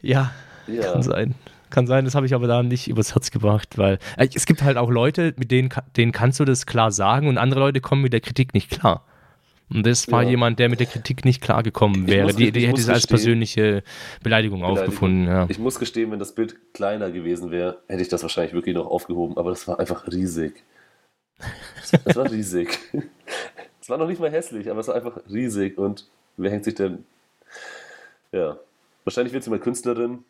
ja, 0.00 0.32
Ja. 0.66 0.92
kann 0.92 1.02
sein. 1.02 1.34
Kann 1.70 1.86
sein, 1.88 2.04
das 2.04 2.14
habe 2.14 2.26
ich 2.26 2.34
aber 2.34 2.46
da 2.46 2.62
nicht 2.62 2.86
übers 2.88 3.14
Herz 3.14 3.30
gebracht, 3.32 3.78
weil 3.78 3.98
äh, 4.16 4.28
es 4.32 4.46
gibt 4.46 4.62
halt 4.62 4.76
auch 4.76 4.90
Leute, 4.90 5.34
mit 5.36 5.50
denen, 5.50 5.70
denen 5.96 6.12
kannst 6.12 6.38
du 6.38 6.44
das 6.44 6.66
klar 6.66 6.92
sagen 6.92 7.26
und 7.28 7.36
andere 7.36 7.58
Leute 7.60 7.80
kommen 7.80 8.02
mit 8.02 8.12
der 8.12 8.20
Kritik 8.20 8.54
nicht 8.54 8.70
klar. 8.70 9.04
Und 9.70 9.86
das 9.86 10.10
war 10.10 10.22
Ja. 10.22 10.30
jemand, 10.30 10.58
der 10.58 10.68
mit 10.68 10.78
der 10.80 10.86
Kritik 10.86 11.24
nicht 11.24 11.40
klargekommen 11.40 12.06
wäre. 12.06 12.26
muss- 12.26 12.36
die 12.36 12.52
die 12.52 12.66
hätte 12.66 12.80
es 12.80 12.88
als 12.88 13.06
persönliche 13.06 13.82
Beleidigung, 14.22 14.62
aufgefunden. 14.62 15.26
Ja. 15.26 15.46
Ich 15.48 15.58
muss 15.58 15.78
gestehen, 15.78 16.10
wenn 16.10 16.18
das 16.18 16.34
Bild 16.34 16.56
kleiner 16.74 17.10
gewesen 17.10 17.50
wäre, 17.50 17.78
hätte 17.88 18.02
ich 18.02 18.08
das 18.08 18.22
wahrscheinlich 18.22 18.52
wirklich 18.52 18.74
noch 18.74 18.86
aufgehoben, 18.86 19.36
aber 19.38 19.50
das 19.50 19.66
war 19.66 19.80
einfach 19.80 20.06
riesig. 20.08 20.62
Es 22.04 22.16
war 22.16 22.30
riesig. 22.30 22.78
Es 23.80 23.90
war 23.90 23.98
noch 23.98 24.08
nicht 24.08 24.18
mal 24.18 24.30
hässlich, 24.30 24.70
aber 24.70 24.80
es 24.80 24.88
war 24.88 24.94
einfach 24.94 25.18
riesig. 25.30 25.76
Und 25.76 26.06
wer 26.38 26.50
hängt 26.50 26.64
sich 26.64 26.74
denn. 26.74 27.04
Ja. 28.32 28.56
Wahrscheinlich 29.04 29.34
wird 29.34 29.44
sie 29.44 29.50
mal 29.50 29.58
Künstlerin 29.58 30.20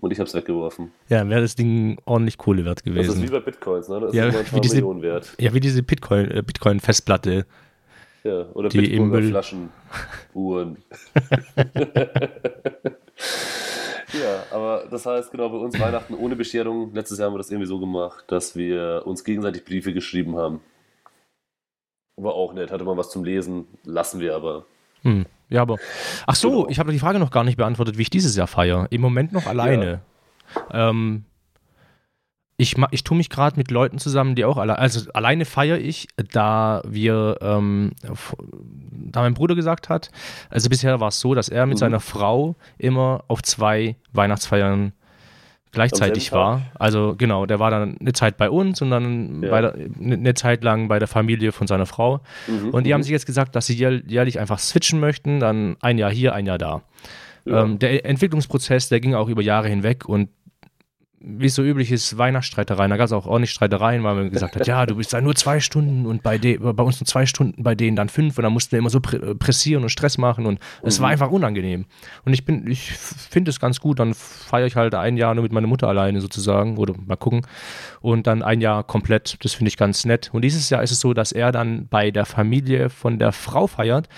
und 0.00 0.12
ich 0.12 0.20
habe 0.20 0.28
es 0.28 0.34
weggeworfen. 0.34 0.92
ja, 1.08 1.28
wäre 1.28 1.40
das 1.40 1.56
Ding 1.56 1.98
ordentlich 2.04 2.38
Kohle 2.38 2.64
wert 2.64 2.82
Das 2.84 2.86
ist 2.86 2.94
wie 2.94 3.14
gewesen. 3.26 3.30
bei 3.32 3.40
Bitcoins, 3.40 3.88
ne? 3.88 3.98
Das 4.00 4.14
Ja, 4.14 4.26
ist 4.26 4.30
immer 4.34 4.38
ein 4.40 4.46
wie 4.46 4.50
paar 4.50 4.60
diese- 4.60 4.74
Millionen 4.76 5.02
wert. 5.02 5.34
Ja, 5.40 5.52
wie 5.52 5.58
diese 5.58 5.82
Bitcoin- 5.82 6.30
äh, 6.30 6.42
Bitcoin-Festplatte. 6.42 7.46
Ja, 8.22 8.46
oder 8.52 8.68
Die 8.68 8.78
im 8.78 8.84
Bitcoiner 9.10 9.10
Müll- 9.20 9.30
Flaschen, 9.30 9.70
Uhren. 10.34 10.76
ja, 14.12 14.44
aber 14.50 14.84
das 14.90 15.06
heißt, 15.06 15.30
genau, 15.30 15.48
bei 15.48 15.56
uns 15.58 15.78
Weihnachten 15.78 16.14
ohne 16.14 16.36
Bescherung. 16.36 16.92
Letztes 16.92 17.18
Jahr 17.18 17.26
haben 17.28 17.34
wir 17.34 17.38
das 17.38 17.50
irgendwie 17.50 17.66
so 17.68 17.78
gemacht, 17.80 18.24
dass 18.28 18.56
wir 18.56 19.02
uns 19.06 19.24
gegenseitig 19.24 19.64
Briefe 19.64 19.92
geschrieben 19.92 20.36
haben. 20.36 20.60
War 22.16 22.34
auch 22.34 22.52
nett, 22.52 22.70
hatte 22.70 22.84
man 22.84 22.96
was 22.98 23.10
zum 23.10 23.24
Lesen, 23.24 23.66
lassen 23.84 24.20
wir 24.20 24.34
aber. 24.36 24.66
Hm. 25.02 25.24
Ja, 25.48 25.62
aber. 25.62 25.78
Ach 26.26 26.34
so, 26.34 26.50
Genau. 26.50 26.68
ich 26.68 26.78
habe 26.78 26.92
die 26.92 26.98
Frage 26.98 27.18
noch 27.18 27.30
gar 27.30 27.44
nicht 27.44 27.56
beantwortet, 27.56 27.96
wie 27.98 28.02
ich 28.02 28.10
dieses 28.10 28.36
Jahr 28.36 28.46
feiere. 28.46 28.86
Im 28.90 29.00
Moment 29.00 29.32
noch 29.32 29.46
alleine. 29.46 30.02
Ähm, 30.72 31.24
ich, 32.60 32.76
ich 32.90 33.04
tue 33.04 33.16
mich 33.16 33.30
gerade 33.30 33.56
mit 33.56 33.70
Leuten 33.70 33.98
zusammen, 33.98 34.34
die 34.34 34.44
auch 34.44 34.58
alle, 34.58 34.78
also 34.78 35.10
alleine 35.12 35.44
feiere 35.44 35.78
ich, 35.78 36.08
da 36.32 36.82
wir, 36.86 37.38
ähm, 37.40 37.92
da 38.90 39.22
mein 39.22 39.34
Bruder 39.34 39.54
gesagt 39.54 39.88
hat, 39.88 40.10
also 40.50 40.68
bisher 40.68 41.00
war 41.00 41.08
es 41.08 41.20
so, 41.20 41.34
dass 41.34 41.48
er 41.48 41.64
mit 41.66 41.76
Mhm. 41.76 41.80
seiner 41.80 42.00
Frau 42.00 42.56
immer 42.76 43.24
auf 43.28 43.42
zwei 43.42 43.96
Weihnachtsfeiern 44.12 44.92
gleichzeitig 45.72 46.32
war. 46.32 46.62
Also 46.74 47.14
genau, 47.16 47.46
der 47.46 47.60
war 47.60 47.70
dann 47.70 47.96
eine 48.00 48.12
Zeit 48.12 48.36
bei 48.36 48.50
uns 48.50 48.82
und 48.82 48.90
dann 48.90 49.42
Ja. 49.42 49.60
der, 49.60 49.74
eine 49.74 50.14
eine 50.14 50.34
Zeit 50.34 50.64
lang 50.64 50.88
bei 50.88 50.98
der 50.98 51.08
Familie 51.08 51.52
von 51.52 51.66
seiner 51.66 51.86
Frau. 51.86 52.20
Mhm, 52.48 52.70
Und 52.70 52.84
die 52.84 52.90
mhm. 52.90 52.94
haben 52.94 53.02
sich 53.04 53.12
jetzt 53.12 53.26
gesagt, 53.26 53.54
dass 53.54 53.66
sie 53.66 53.74
jähr- 53.76 54.02
jährlich 54.06 54.40
einfach 54.40 54.58
switchen 54.58 54.98
möchten, 55.00 55.38
dann 55.40 55.76
ein 55.80 55.96
Jahr 55.96 56.10
hier, 56.10 56.34
ein 56.34 56.46
Jahr 56.46 56.58
da. 56.58 56.82
Ja. 57.44 57.62
Ähm, 57.62 57.78
der 57.78 58.04
Entwicklungsprozess, 58.04 58.88
der 58.90 59.00
ging 59.00 59.14
auch 59.14 59.28
über 59.28 59.42
Jahre 59.42 59.68
hinweg 59.68 60.06
und 60.06 60.28
wie 61.22 61.46
es 61.46 61.54
so 61.54 61.62
üblich 61.62 61.92
ist, 61.92 62.16
Weihnachtsstreitereien. 62.16 62.90
Da 62.90 62.96
gab 62.96 63.04
es 63.04 63.12
auch 63.12 63.26
ordentlich 63.26 63.50
Streitereien, 63.50 64.02
weil 64.02 64.14
man 64.14 64.30
gesagt 64.30 64.56
hat, 64.56 64.66
ja, 64.66 64.86
du 64.86 64.96
bist 64.96 65.12
da 65.12 65.20
nur 65.20 65.34
zwei 65.34 65.60
Stunden 65.60 66.06
und 66.06 66.22
bei, 66.22 66.38
de 66.38 66.56
bei 66.56 66.82
uns 66.82 66.98
nur 66.98 67.06
zwei 67.06 67.26
Stunden, 67.26 67.62
bei 67.62 67.74
denen 67.74 67.94
dann 67.94 68.08
fünf. 68.08 68.38
Und 68.38 68.44
dann 68.44 68.54
mussten 68.54 68.72
wir 68.72 68.78
immer 68.78 68.88
so 68.88 69.00
pressieren 69.00 69.82
und 69.82 69.90
Stress 69.90 70.16
machen. 70.16 70.46
Und 70.46 70.58
es 70.82 70.98
war 70.98 71.10
einfach 71.10 71.30
unangenehm. 71.30 71.84
Und 72.24 72.32
ich 72.32 72.46
bin, 72.46 72.66
ich 72.70 72.92
finde 72.92 73.50
es 73.50 73.60
ganz 73.60 73.80
gut, 73.80 73.98
dann 73.98 74.14
feiere 74.14 74.66
ich 74.66 74.76
halt 74.76 74.94
ein 74.94 75.18
Jahr 75.18 75.34
nur 75.34 75.42
mit 75.42 75.52
meiner 75.52 75.66
Mutter 75.66 75.88
alleine 75.88 76.22
sozusagen 76.22 76.78
oder 76.78 76.94
mal 77.06 77.16
gucken. 77.16 77.42
Und 78.00 78.26
dann 78.26 78.42
ein 78.42 78.62
Jahr 78.62 78.82
komplett, 78.82 79.36
das 79.44 79.52
finde 79.52 79.68
ich 79.68 79.76
ganz 79.76 80.06
nett. 80.06 80.30
Und 80.32 80.42
dieses 80.42 80.70
Jahr 80.70 80.82
ist 80.82 80.90
es 80.90 81.00
so, 81.00 81.12
dass 81.12 81.32
er 81.32 81.52
dann 81.52 81.86
bei 81.88 82.10
der 82.10 82.24
Familie 82.24 82.88
von 82.88 83.18
der 83.18 83.32
Frau 83.32 83.66
feiert. 83.66 84.08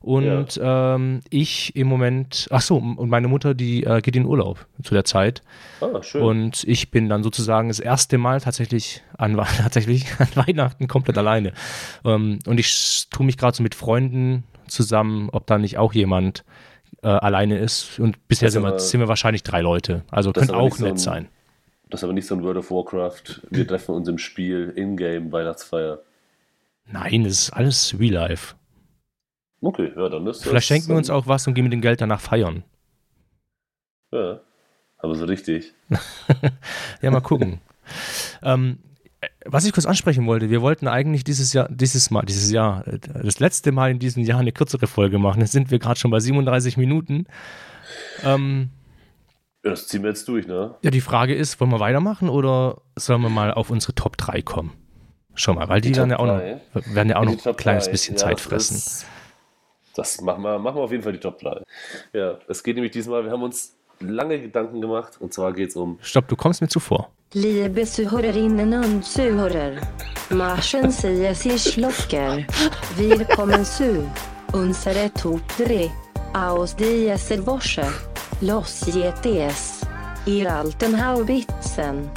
Und 0.00 0.60
ähm, 0.62 1.20
ich 1.30 1.74
im 1.76 1.86
Moment, 1.86 2.48
ach 2.50 2.62
so, 2.62 2.76
und 2.76 3.08
meine 3.08 3.28
Mutter, 3.28 3.54
die 3.54 3.84
äh, 3.84 4.00
geht 4.00 4.16
in 4.16 4.24
Urlaub 4.24 4.66
zu 4.82 4.94
der 4.94 5.04
Zeit. 5.04 5.42
Ah, 5.80 6.02
schön. 6.02 6.22
und 6.22 6.49
ich 6.66 6.90
bin 6.90 7.08
dann 7.08 7.22
sozusagen 7.22 7.68
das 7.68 7.80
erste 7.80 8.18
Mal 8.18 8.40
tatsächlich 8.40 9.02
an, 9.18 9.36
tatsächlich 9.58 10.06
an 10.18 10.28
Weihnachten 10.34 10.88
komplett 10.88 11.18
alleine. 11.18 11.52
Ähm, 12.04 12.38
und 12.46 12.58
ich 12.60 13.06
tue 13.10 13.26
mich 13.26 13.36
gerade 13.38 13.56
so 13.56 13.62
mit 13.62 13.74
Freunden 13.74 14.44
zusammen, 14.66 15.28
ob 15.30 15.46
da 15.46 15.58
nicht 15.58 15.78
auch 15.78 15.92
jemand 15.92 16.44
äh, 17.02 17.08
alleine 17.08 17.58
ist. 17.58 17.98
Und 17.98 18.26
bisher 18.28 18.46
Das 18.46 18.52
sind 18.54 18.62
wir, 18.62 18.78
sind 18.78 19.00
wir 19.00 19.08
wahrscheinlich 19.08 19.42
drei 19.42 19.60
Leute. 19.60 20.04
Also 20.10 20.32
Das 20.32 20.42
könnte 20.42 20.56
auch 20.56 20.64
nicht 20.64 20.76
so 20.76 20.84
nett 20.84 20.94
ein- 20.94 20.98
sein. 20.98 21.28
das 21.88 22.00
ist 22.00 22.04
aber 22.04 22.12
nicht 22.12 22.26
so 22.26 22.34
ein 22.34 22.42
World 22.42 22.58
of 22.58 22.70
Warcraft. 22.70 23.40
Wir 23.50 23.66
treffen 23.66 23.94
uns 23.94 24.08
im 24.08 24.18
Spiel, 24.18 24.72
Ingame, 24.76 25.32
Weihnachtsfeier. 25.32 26.00
Nein, 26.86 27.24
das 27.24 27.32
ist 27.34 27.50
alles 27.50 27.94
Real 27.98 28.14
Life. 28.28 28.54
Okay, 29.62 29.92
ja, 29.96 30.08
dann 30.08 30.26
ist 30.26 30.40
das. 30.40 30.48
Vielleicht 30.48 30.66
schenken 30.68 30.88
wir 30.88 30.96
uns 30.96 31.10
auch 31.10 31.26
was 31.26 31.46
und 31.46 31.54
gehen 31.54 31.64
mit 31.64 31.72
dem 31.72 31.80
Geld 31.82 32.00
danach 32.00 32.20
feiern. 32.20 32.64
Ja, 34.12 34.40
aber 35.02 35.14
so 35.14 35.24
richtig. 35.24 35.72
Ja, 37.02 37.10
mal 37.10 37.20
gucken. 37.20 37.60
ähm, 38.42 38.78
äh, 39.20 39.28
was 39.44 39.64
ich 39.64 39.72
kurz 39.72 39.86
ansprechen 39.86 40.26
wollte, 40.26 40.50
wir 40.50 40.62
wollten 40.62 40.86
eigentlich 40.88 41.24
dieses 41.24 41.52
Jahr, 41.52 41.68
dieses 41.70 42.10
Mal, 42.10 42.22
dieses 42.22 42.50
Jahr, 42.50 42.86
äh, 42.86 42.98
das 43.22 43.40
letzte 43.40 43.72
Mal 43.72 43.90
in 43.90 43.98
diesem 43.98 44.22
Jahr 44.24 44.40
eine 44.40 44.52
kürzere 44.52 44.86
Folge 44.86 45.18
machen. 45.18 45.40
Jetzt 45.40 45.52
sind 45.52 45.70
wir 45.70 45.78
gerade 45.78 45.98
schon 45.98 46.10
bei 46.10 46.20
37 46.20 46.76
Minuten. 46.76 47.26
Ähm, 48.24 48.70
Ja, 49.64 49.70
das 49.70 49.88
ziehen 49.88 50.02
wir 50.02 50.10
jetzt 50.10 50.26
durch, 50.28 50.46
ne? 50.46 50.74
ja, 50.82 50.90
die 50.90 51.00
Frage 51.00 51.34
ist, 51.34 51.60
wollen 51.60 51.70
wir 51.70 51.80
weitermachen 51.80 52.28
oder 52.28 52.80
sollen 52.96 53.20
wir 53.22 53.28
mal 53.30 53.52
auf 53.52 53.70
unsere 53.70 53.94
Top 53.94 54.16
3 54.16 54.42
kommen? 54.42 54.72
Schon 55.34 55.56
mal, 55.56 55.68
weil 55.68 55.80
die, 55.80 55.92
Die 55.92 55.96
werden, 55.98 56.10
ja 56.10 56.18
auch 56.18 56.26
noch, 56.26 56.40
werden 56.94 57.08
ja 57.08 57.16
auch 57.16 57.24
noch 57.24 57.36
Die 57.36 57.48
ein 57.48 57.56
kleines 57.56 57.84
drei. 57.84 57.92
bisschen 57.92 58.14
Ja, 58.16 58.22
Zeit 58.24 58.32
das 58.38 58.42
fressen. 58.42 58.76
ist- 58.76 59.06
Das 59.96 60.20
machen 60.20 60.42
wir, 60.42 60.58
machen 60.58 60.76
wir 60.76 60.82
auf 60.82 60.90
jeden 60.92 61.02
Fall 61.02 61.12
die 61.12 61.18
Top 61.20 61.38
3. 61.38 61.62
Ja, 62.12 62.38
es 62.48 62.62
geht 62.62 62.74
nämlich 62.76 62.92
diesmal, 62.92 63.24
wir 63.24 63.30
haben 63.32 63.42
uns 63.42 63.76
lange 64.00 64.40
Gedanken 64.40 64.80
gemacht 64.80 65.20
und 65.20 65.32
zwar 65.32 65.52
geht 65.52 65.70
es 65.70 65.76
um 65.76 65.98
Stopp, 66.02 66.28
du 66.28 66.36
kommst 66.36 66.60
mir 66.60 66.68
zuvor. 66.68 67.10
Liebe 67.32 67.84
Zuhörerinnen 67.84 68.72
und 68.74 69.04
Zuhörer. 69.04 69.72
Marschen 70.30 70.90
säger 70.90 71.34
sich 71.34 71.62
Schlocker. 71.62 72.38
Willkommen 72.96 73.64
zu 73.64 74.10
unsere 74.52 75.12
Top 75.14 75.40
3. 75.58 75.90
Aus 76.32 76.74
dieser 76.74 77.46
Woche. 77.46 77.86
Los 78.40 78.82
geht 78.86 79.26
es. 79.26 79.80
Ihr 80.26 80.52
alten 80.52 81.04
Haubitzen. 81.04 82.10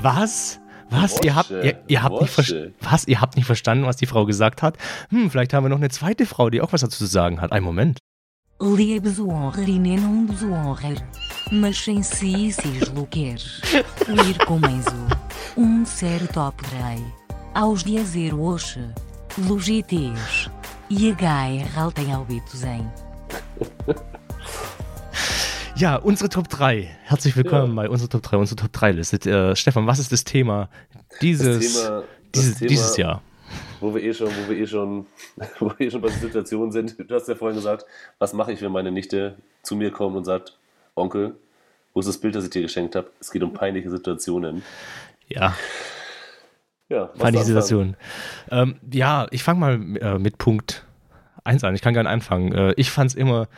Was? 0.00 0.58
Was? 0.90 1.20
Ihr 1.22 1.34
habt, 1.34 1.50
ihr, 1.50 1.82
ihr, 1.86 2.02
habt 2.02 2.20
nicht 2.20 2.36
was? 2.80 3.06
ihr 3.08 3.20
habt 3.20 3.36
nicht 3.36 3.46
verstanden, 3.46 3.86
was 3.86 3.96
die 3.96 4.06
Frau 4.06 4.26
gesagt 4.26 4.62
hat? 4.62 4.76
Hm, 5.10 5.30
vielleicht 5.30 5.54
haben 5.54 5.64
wir 5.64 5.70
noch 5.70 5.78
eine 5.78 5.88
zweite 5.88 6.26
Frau, 6.26 6.50
die 6.50 6.60
auch 6.60 6.72
was 6.72 6.82
dazu 6.82 6.98
zu 6.98 7.06
sagen 7.06 7.40
hat. 7.40 7.52
Einen 7.52 7.64
Moment. 7.64 7.98
Lia 8.62 9.00
besoonrer 9.00 9.68
não 9.80 10.24
besoonrer, 10.24 11.04
mas 11.50 11.76
sem 11.78 12.00
si 12.02 12.52
cisluquer. 12.52 13.38
Ir 14.28 14.38
comenzo, 14.46 14.94
um 15.56 15.84
ser 15.84 16.28
top 16.28 16.62
rei. 16.66 17.04
Aos 17.54 17.82
dias 17.82 18.14
er 18.14 18.32
hoje, 18.32 18.80
lugites. 19.36 20.48
E 20.88 21.10
HR 21.10 21.76
altem 21.76 22.12
albitos 22.12 22.62
em. 22.62 22.86
Ja, 25.74 25.96
unsere 25.96 26.28
Top 26.28 26.48
3. 26.48 26.88
Herzlich 27.04 27.34
willkommen 27.34 27.68
Ja. 27.74 27.82
bei 27.82 27.88
unserer 27.88 28.10
Top 28.10 28.22
3, 28.22 28.36
unsere 28.36 28.56
Top 28.56 28.72
3 28.72 28.92
Liste. 28.92 29.16
Äh, 29.28 29.56
Stefan, 29.56 29.86
was 29.86 29.98
ist 29.98 30.12
das 30.12 30.22
Thema 30.22 30.68
dieses, 31.22 31.72
das 31.72 31.82
Thema, 31.82 32.00
das 32.00 32.06
dieses, 32.34 32.58
Thema 32.58 32.68
dieses 32.68 32.96
Jahr? 32.98 33.22
Wo 33.82 33.94
wir 33.94 34.02
eh 34.02 34.14
schon, 34.14 34.28
wo 34.28 34.50
wir 34.50 34.56
eh 34.58 34.66
schon, 34.66 35.06
wo 35.58 35.70
wir 35.70 35.80
eh 35.80 35.90
schon 35.90 36.00
bei 36.00 36.08
der 36.08 36.18
Situation 36.18 36.72
sind. 36.72 36.96
Du 36.98 37.14
hast 37.14 37.28
ja 37.28 37.34
vorhin 37.34 37.56
gesagt, 37.56 37.84
was 38.18 38.32
mache 38.32 38.52
ich, 38.52 38.62
wenn 38.62 38.72
meine 38.72 38.90
Nichte 38.90 39.36
zu 39.62 39.76
mir 39.76 39.90
kommt 39.90 40.16
und 40.16 40.24
sagt, 40.24 40.58
Onkel, 40.94 41.34
wo 41.92 42.00
ist 42.00 42.06
das 42.06 42.18
Bild, 42.18 42.34
das 42.34 42.44
ich 42.44 42.50
dir 42.50 42.62
geschenkt 42.62 42.96
habe? 42.96 43.10
Es 43.20 43.30
geht 43.30 43.42
um 43.42 43.52
peinliche 43.52 43.90
Situationen. 43.90 44.62
Ja, 45.28 45.54
Ja, 46.88 47.06
peinliche 47.06 47.26
anfangen? 47.26 47.44
Situation. 47.44 47.96
Ähm, 48.50 48.76
ja, 48.90 49.26
ich 49.30 49.42
fange 49.42 49.60
mal 49.60 49.96
äh, 49.98 50.18
mit 50.18 50.38
Punkt 50.38 50.86
1 51.44 51.64
an. 51.64 51.74
Ich 51.74 51.82
kann 51.82 51.94
gerne 51.94 52.08
anfangen. 52.08 52.52
Äh, 52.52 52.74
ich 52.76 52.90
fand 52.90 53.10
es 53.10 53.16
immer 53.16 53.48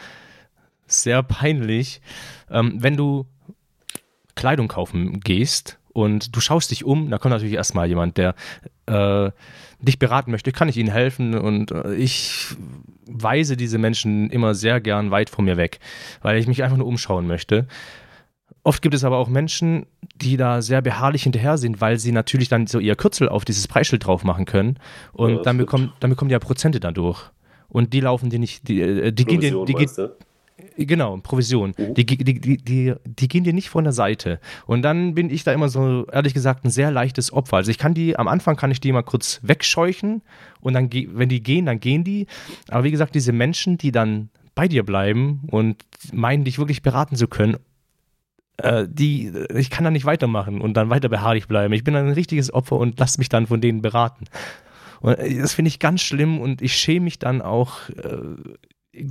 sehr 0.86 1.22
peinlich, 1.22 2.00
ähm, 2.50 2.76
wenn 2.82 2.96
du 2.96 3.26
Kleidung 4.36 4.68
kaufen 4.68 5.20
gehst 5.20 5.78
und 5.94 6.36
du 6.36 6.40
schaust 6.40 6.70
dich 6.70 6.84
um, 6.84 7.08
da 7.10 7.16
kommt 7.16 7.32
natürlich 7.32 7.54
erstmal 7.54 7.88
jemand, 7.88 8.18
der 8.18 8.34
äh, 8.86 9.30
dich 9.80 9.98
beraten 9.98 10.30
möchte, 10.30 10.52
kann 10.52 10.68
ich 10.68 10.76
ihnen 10.76 10.90
helfen 10.90 11.34
und 11.38 11.70
äh, 11.70 11.94
ich 11.94 12.48
weise 13.06 13.56
diese 13.56 13.78
Menschen 13.78 14.28
immer 14.30 14.54
sehr 14.54 14.80
gern 14.82 15.10
weit 15.10 15.30
von 15.30 15.46
mir 15.46 15.56
weg, 15.56 15.78
weil 16.20 16.36
ich 16.38 16.46
mich 16.46 16.62
einfach 16.62 16.76
nur 16.76 16.86
umschauen 16.86 17.26
möchte. 17.26 17.66
Oft 18.62 18.80
gibt 18.82 18.94
es 18.94 19.04
aber 19.04 19.18
auch 19.18 19.28
Menschen, 19.28 19.86
die 20.16 20.36
da 20.38 20.62
sehr 20.62 20.80
beharrlich 20.80 21.22
hinterher 21.24 21.58
sind, 21.58 21.80
weil 21.82 21.98
sie 21.98 22.12
natürlich 22.12 22.48
dann 22.48 22.66
so 22.66 22.78
ihr 22.78 22.96
Kürzel 22.96 23.28
auf 23.28 23.44
dieses 23.44 23.68
Preisschild 23.68 24.06
drauf 24.06 24.24
machen 24.24 24.46
können 24.46 24.78
und 25.12 25.36
Ja, 25.36 25.42
dann, 25.42 25.58
bekommen, 25.58 25.92
dann 26.00 26.10
bekommen 26.10 26.30
die 26.30 26.34
ja 26.34 26.38
Prozente 26.38 26.80
dadurch. 26.80 27.20
Und 27.68 27.92
die 27.92 28.00
laufen 28.00 28.30
dir 28.30 28.38
nicht, 28.38 28.68
die, 28.68 28.80
äh, 28.80 29.12
die 29.12 29.24
gehen 29.26 29.40
dir, 29.40 29.50
Provision, 29.52 29.66
die, 29.66 29.72
meinst 29.74 29.96
gehen- 29.96 30.06
du? 30.08 30.16
Genau, 30.76 31.16
Provision. 31.18 31.74
Mhm. 31.76 31.94
Die, 31.94 32.06
die, 32.06 32.58
die, 32.58 32.94
die, 33.04 33.28
gehen 33.28 33.44
dir 33.44 33.52
nicht 33.52 33.70
von 33.70 33.84
der 33.84 33.92
Seite. 33.92 34.40
Und 34.66 34.82
dann 34.82 35.14
bin 35.14 35.30
ich 35.30 35.42
da 35.42 35.52
immer 35.52 35.68
so, 35.68 36.06
ehrlich 36.06 36.34
gesagt, 36.34 36.64
ein 36.64 36.70
sehr 36.70 36.90
leichtes 36.90 37.32
Opfer. 37.32 37.56
Also 37.56 37.70
ich 37.70 37.78
kann 37.78 37.94
die, 37.94 38.16
am 38.16 38.28
Anfang 38.28 38.56
kann 38.56 38.70
ich 38.70 38.80
die 38.80 38.92
mal 38.92 39.02
kurz 39.02 39.40
wegscheuchen 39.42 40.22
und 40.60 40.74
dann, 40.74 40.90
wenn 40.92 41.28
die 41.28 41.42
gehen, 41.42 41.66
dann 41.66 41.80
gehen 41.80 42.04
die. 42.04 42.26
Aber 42.68 42.84
wie 42.84 42.92
gesagt, 42.92 43.14
diese 43.14 43.32
Menschen, 43.32 43.78
die 43.78 43.90
dann 43.90 44.30
bei 44.54 44.68
dir 44.68 44.84
bleiben 44.84 45.42
und 45.50 45.84
meinen, 46.12 46.44
dich 46.44 46.58
wirklich 46.58 46.82
beraten 46.82 47.16
zu 47.16 47.26
können, 47.26 47.56
äh, 48.58 48.86
die, 48.88 49.32
ich 49.56 49.70
kann 49.70 49.82
da 49.82 49.90
nicht 49.90 50.04
weitermachen 50.04 50.60
und 50.60 50.76
dann 50.76 50.88
weiter 50.88 51.08
beharrlich 51.08 51.48
bleiben. 51.48 51.74
Ich 51.74 51.82
bin 51.82 51.94
dann 51.94 52.06
ein 52.06 52.12
richtiges 52.12 52.54
Opfer 52.54 52.76
und 52.76 52.98
lass 53.00 53.18
mich 53.18 53.28
dann 53.28 53.48
von 53.48 53.60
denen 53.60 53.82
beraten. 53.82 54.26
Und 55.00 55.14
äh, 55.14 55.36
das 55.36 55.54
finde 55.54 55.68
ich 55.68 55.80
ganz 55.80 56.00
schlimm 56.00 56.40
und 56.40 56.62
ich 56.62 56.76
schäme 56.76 57.04
mich 57.04 57.18
dann 57.18 57.42
auch. 57.42 57.88
Äh, 57.90 58.36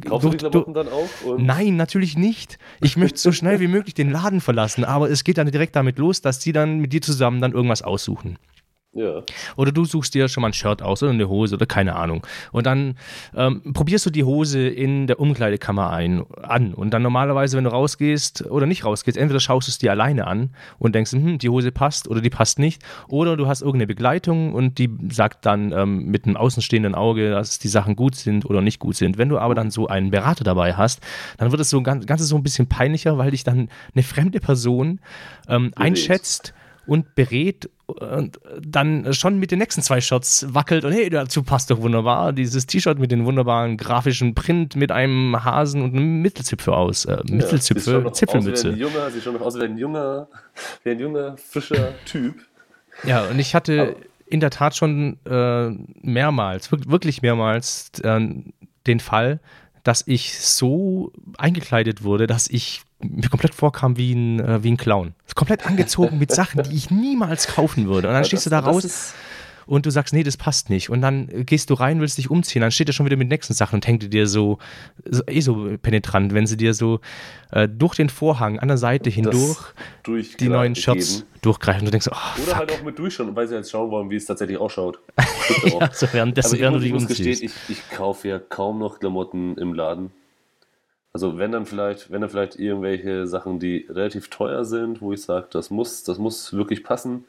Kaufst 0.06 0.26
du 0.26 0.30
die 0.30 0.38
Klamotten 0.38 0.74
dann 0.74 0.88
auch? 0.88 1.38
Nein, 1.38 1.76
natürlich 1.76 2.18
nicht. 2.18 2.58
Ich 2.82 2.96
möchte 2.98 3.20
so 3.20 3.32
schnell 3.34 3.60
wie 3.60 3.68
möglich 3.68 3.94
den 3.94 4.12
Laden 4.12 4.42
verlassen, 4.42 4.84
aber 4.84 5.10
es 5.10 5.24
geht 5.24 5.38
dann 5.38 5.50
direkt 5.52 5.76
damit 5.76 5.98
los, 5.98 6.22
dass 6.22 6.40
die 6.40 6.54
dann 6.54 6.80
mit 6.80 6.94
dir 6.94 7.02
zusammen 7.02 7.42
dann 7.42 7.52
irgendwas 7.52 7.82
aussuchen. 7.82 8.38
Ja. 8.96 9.24
Oder 9.58 9.72
du 9.72 9.86
suchst 9.86 10.14
dir 10.14 10.28
schon 10.28 10.42
mal 10.42 10.50
ein 10.50 10.54
Shirt 10.54 10.84
aus 10.84 11.02
oder 11.02 11.12
eine 11.12 11.28
Hose 11.28 11.56
oder 11.56 11.66
keine 11.66 11.96
Ahnung. 11.96 12.26
Und 12.52 12.68
dann 12.68 12.96
ähm, 13.36 13.74
probierst 13.74 14.06
du 14.06 14.12
die 14.12 14.24
Hose 14.24 14.68
in 14.68 15.08
der 15.08 15.20
Umkleidekammer 15.20 15.90
ein, 15.90 16.24
an. 16.44 16.76
Und 16.76 16.92
dann 16.92 17.02
normalerweise, 17.02 17.58
wenn 17.58 17.64
du 17.64 17.72
rausgehst 17.72 18.46
oder 18.52 18.68
nicht 18.68 18.86
rausgehst, 18.86 19.18
entweder 19.18 19.40
schaust 19.40 19.68
du 19.68 19.72
es 19.72 19.80
dir 19.80 19.90
alleine 19.90 20.28
an 20.28 20.52
und 20.78 20.94
denkst, 20.94 21.14
hm, 21.14 21.40
die 21.40 21.50
Hose 21.50 21.72
passt 21.72 22.08
oder 22.08 22.22
die 22.22 22.30
passt 22.30 22.60
nicht. 22.60 22.84
Oder 23.08 23.36
du 23.36 23.48
hast 23.48 23.62
irgendeine 23.62 23.88
Begleitung 23.88 24.54
und 24.54 24.78
die 24.78 24.92
sagt 25.10 25.48
dann 25.48 25.72
ähm, 25.72 26.06
mit 26.06 26.26
einem 26.26 26.38
außenstehenden 26.38 26.94
Auge, 26.94 27.32
dass 27.32 27.58
die 27.58 27.70
Sachen 27.70 27.96
gut 27.96 28.14
sind 28.16 28.46
oder 28.46 28.62
nicht 28.62 28.78
gut 28.78 28.96
sind. 28.96 29.18
Wenn 29.18 29.30
du 29.30 29.40
aber 29.40 29.56
dann 29.56 29.72
so 29.72 29.88
einen 29.88 30.12
Berater 30.12 30.44
dabei 30.44 30.74
hast, 30.74 31.02
dann 31.38 31.50
wird 31.50 31.62
es 31.62 31.72
so 31.72 31.82
ganz, 31.82 32.06
Ganze 32.06 32.26
so 32.26 32.36
ein 32.36 32.44
bisschen 32.44 32.68
peinlicher, 32.68 33.18
weil 33.18 33.32
dich 33.32 33.44
dann 33.44 33.70
eine 33.96 34.04
fremde 34.04 34.40
Person 34.40 35.00
ähm, 35.48 35.72
einschätzt 35.76 36.54
und 36.86 37.16
berät 37.16 37.70
und 37.88 38.40
dann 38.62 39.14
schon 39.14 39.40
mit 39.40 39.52
den 39.52 39.60
nächsten 39.60 39.82
zwei 39.82 40.02
Shots 40.02 40.46
wackelt 40.54 40.84
und 40.86 40.92
hey, 40.94 41.10
dazu 41.10 41.44
passt 41.44 41.70
doch 41.72 41.82
wunderbar 41.82 42.34
dieses 42.34 42.66
T-Shirt 42.66 42.98
mit 43.00 43.12
den 43.12 43.26
wunderbaren 43.26 43.78
grafischen 43.78 44.34
Print 44.36 44.76
mit 44.76 44.92
einem 44.92 45.44
Hasen 45.44 45.82
und 45.82 45.96
einem 45.96 46.22
Mittelzipfel 46.22 46.74
aus. 46.74 47.06
Äh, 47.06 47.18
Mittelzipfel, 47.30 48.06
Aus 48.06 48.12
wie 48.12 48.14
Zipfelmütze. 48.14 48.70
ein 48.70 48.78
junger, 48.78 49.12
sieht 49.12 49.24
schon 49.24 49.34
noch 49.34 49.42
aus 49.42 49.58
wie 49.60 49.64
ein 49.64 49.78
junger, 49.78 50.28
wie 50.84 50.90
ein 50.92 51.00
junger, 51.00 51.38
frischer 51.38 51.94
Typ. 52.06 52.36
Ja, 53.06 53.26
und 53.26 53.40
ich 53.40 53.54
hatte 53.56 53.82
Aber- 53.82 53.96
in 54.28 54.40
der 54.40 54.50
Tat 54.50 54.76
schon 54.76 55.18
äh, 55.26 55.70
mehrmals, 56.02 56.72
wirk- 56.72 56.90
wirklich 56.90 57.22
mehrmals 57.22 57.92
äh, 58.04 58.20
den 58.88 59.00
Fall, 59.00 59.40
dass 59.84 60.04
ich 60.08 60.40
so 60.40 61.12
eingekleidet 61.38 62.04
wurde, 62.04 62.26
dass 62.28 62.48
ich 62.48 62.82
mir 63.04 63.30
komplett 63.30 63.54
vorkam 63.56 63.98
wie 63.98 64.14
ein, 64.14 64.40
äh, 64.40 64.64
wie 64.64 64.72
ein 64.72 64.78
Clown. 64.78 65.14
Komplett 65.36 65.66
angezogen 65.66 66.20
mit 66.20 66.32
Sachen, 66.32 66.64
die 66.64 66.76
ich 66.76 66.92
niemals 66.92 67.48
kaufen 67.48 67.88
würde. 67.88 68.08
Und 68.08 68.14
dann 68.14 68.24
stehst 68.26 68.46
das- 68.46 68.50
du 68.50 68.50
da 68.52 68.62
das 68.62 68.76
raus 68.86 69.14
und 69.66 69.86
du 69.86 69.90
sagst, 69.92 70.14
nee, 70.14 70.24
das 70.24 70.36
passt 70.36 70.70
nicht. 70.70 70.90
Und 70.90 71.02
dann 71.02 71.46
gehst 71.46 71.70
du 71.70 71.74
rein, 71.74 72.02
willst 72.02 72.18
dich 72.18 72.30
umziehen, 72.30 72.62
dann 72.62 72.72
steht 72.72 72.90
er 72.90 72.94
schon 72.94 73.06
wieder 73.06 73.16
mit 73.16 73.26
den 73.28 73.30
nächsten 73.30 73.54
Sachen 73.54 73.76
und 73.76 73.88
hängt 73.88 74.12
dir 74.14 74.28
so, 74.28 74.58
so 75.10 75.24
eh 75.26 75.40
so 75.40 75.70
penetrant, 75.82 76.34
wenn 76.34 76.46
sie 76.46 76.58
dir 76.58 76.74
so 76.74 77.00
äh, 77.52 77.70
durch 77.70 77.96
den 77.96 78.10
Vorhang 78.10 78.60
an 78.60 78.68
der 78.68 78.78
Seite 78.78 79.10
hindurch 79.10 79.58
durch 80.04 80.36
die 80.36 80.50
neuen 80.50 80.74
geben. 80.74 80.84
Shirts 80.84 81.26
durchgreifen 81.42 81.82
und 81.82 81.86
du 81.86 81.92
denkst, 81.92 82.08
oh, 82.12 82.42
Oder 82.42 82.46
fuck. 82.52 82.56
halt 82.58 82.72
auch 82.74 82.84
mit 82.84 83.00
durchschauen, 83.00 83.34
weil 83.36 83.48
sie 83.48 83.56
jetzt 83.56 83.72
schauen 83.72 83.90
wollen, 83.90 84.10
wie 84.10 84.18
es 84.18 84.26
tatsächlich 84.26 84.58
ausschaut. 84.58 85.00
Ja, 85.66 85.90
so 85.94 86.08
währenddessen, 86.12 86.48
Aber 86.48 86.56
ich 86.56 86.62
während 86.62 86.76
muss, 86.78 86.86
ich 86.86 86.94
muss 86.94 87.08
gestehen, 87.08 87.38
ich, 87.42 87.52
ich 87.70 87.90
kaufe 87.90 88.28
ja 88.28 88.40
kaum 88.40 88.80
noch 88.80 89.00
Klamotten 89.00 89.58
im 89.58 89.74
Laden. 89.74 90.12
Also 91.14 91.38
wenn 91.38 91.52
dann 91.52 91.66
vielleicht, 91.68 92.10
wenn 92.12 92.22
dann 92.22 92.30
vielleicht 92.32 92.56
irgendwelche 92.58 93.28
Sachen, 93.28 93.60
die 93.60 93.86
relativ 93.88 94.30
teuer 94.30 94.66
sind, 94.66 95.00
wo 95.02 95.14
ich 95.14 95.22
sage, 95.22 95.46
das 95.52 95.70
muss, 95.70 96.04
das 96.04 96.18
muss 96.18 96.54
wirklich 96.54 96.84
passen. 96.84 97.26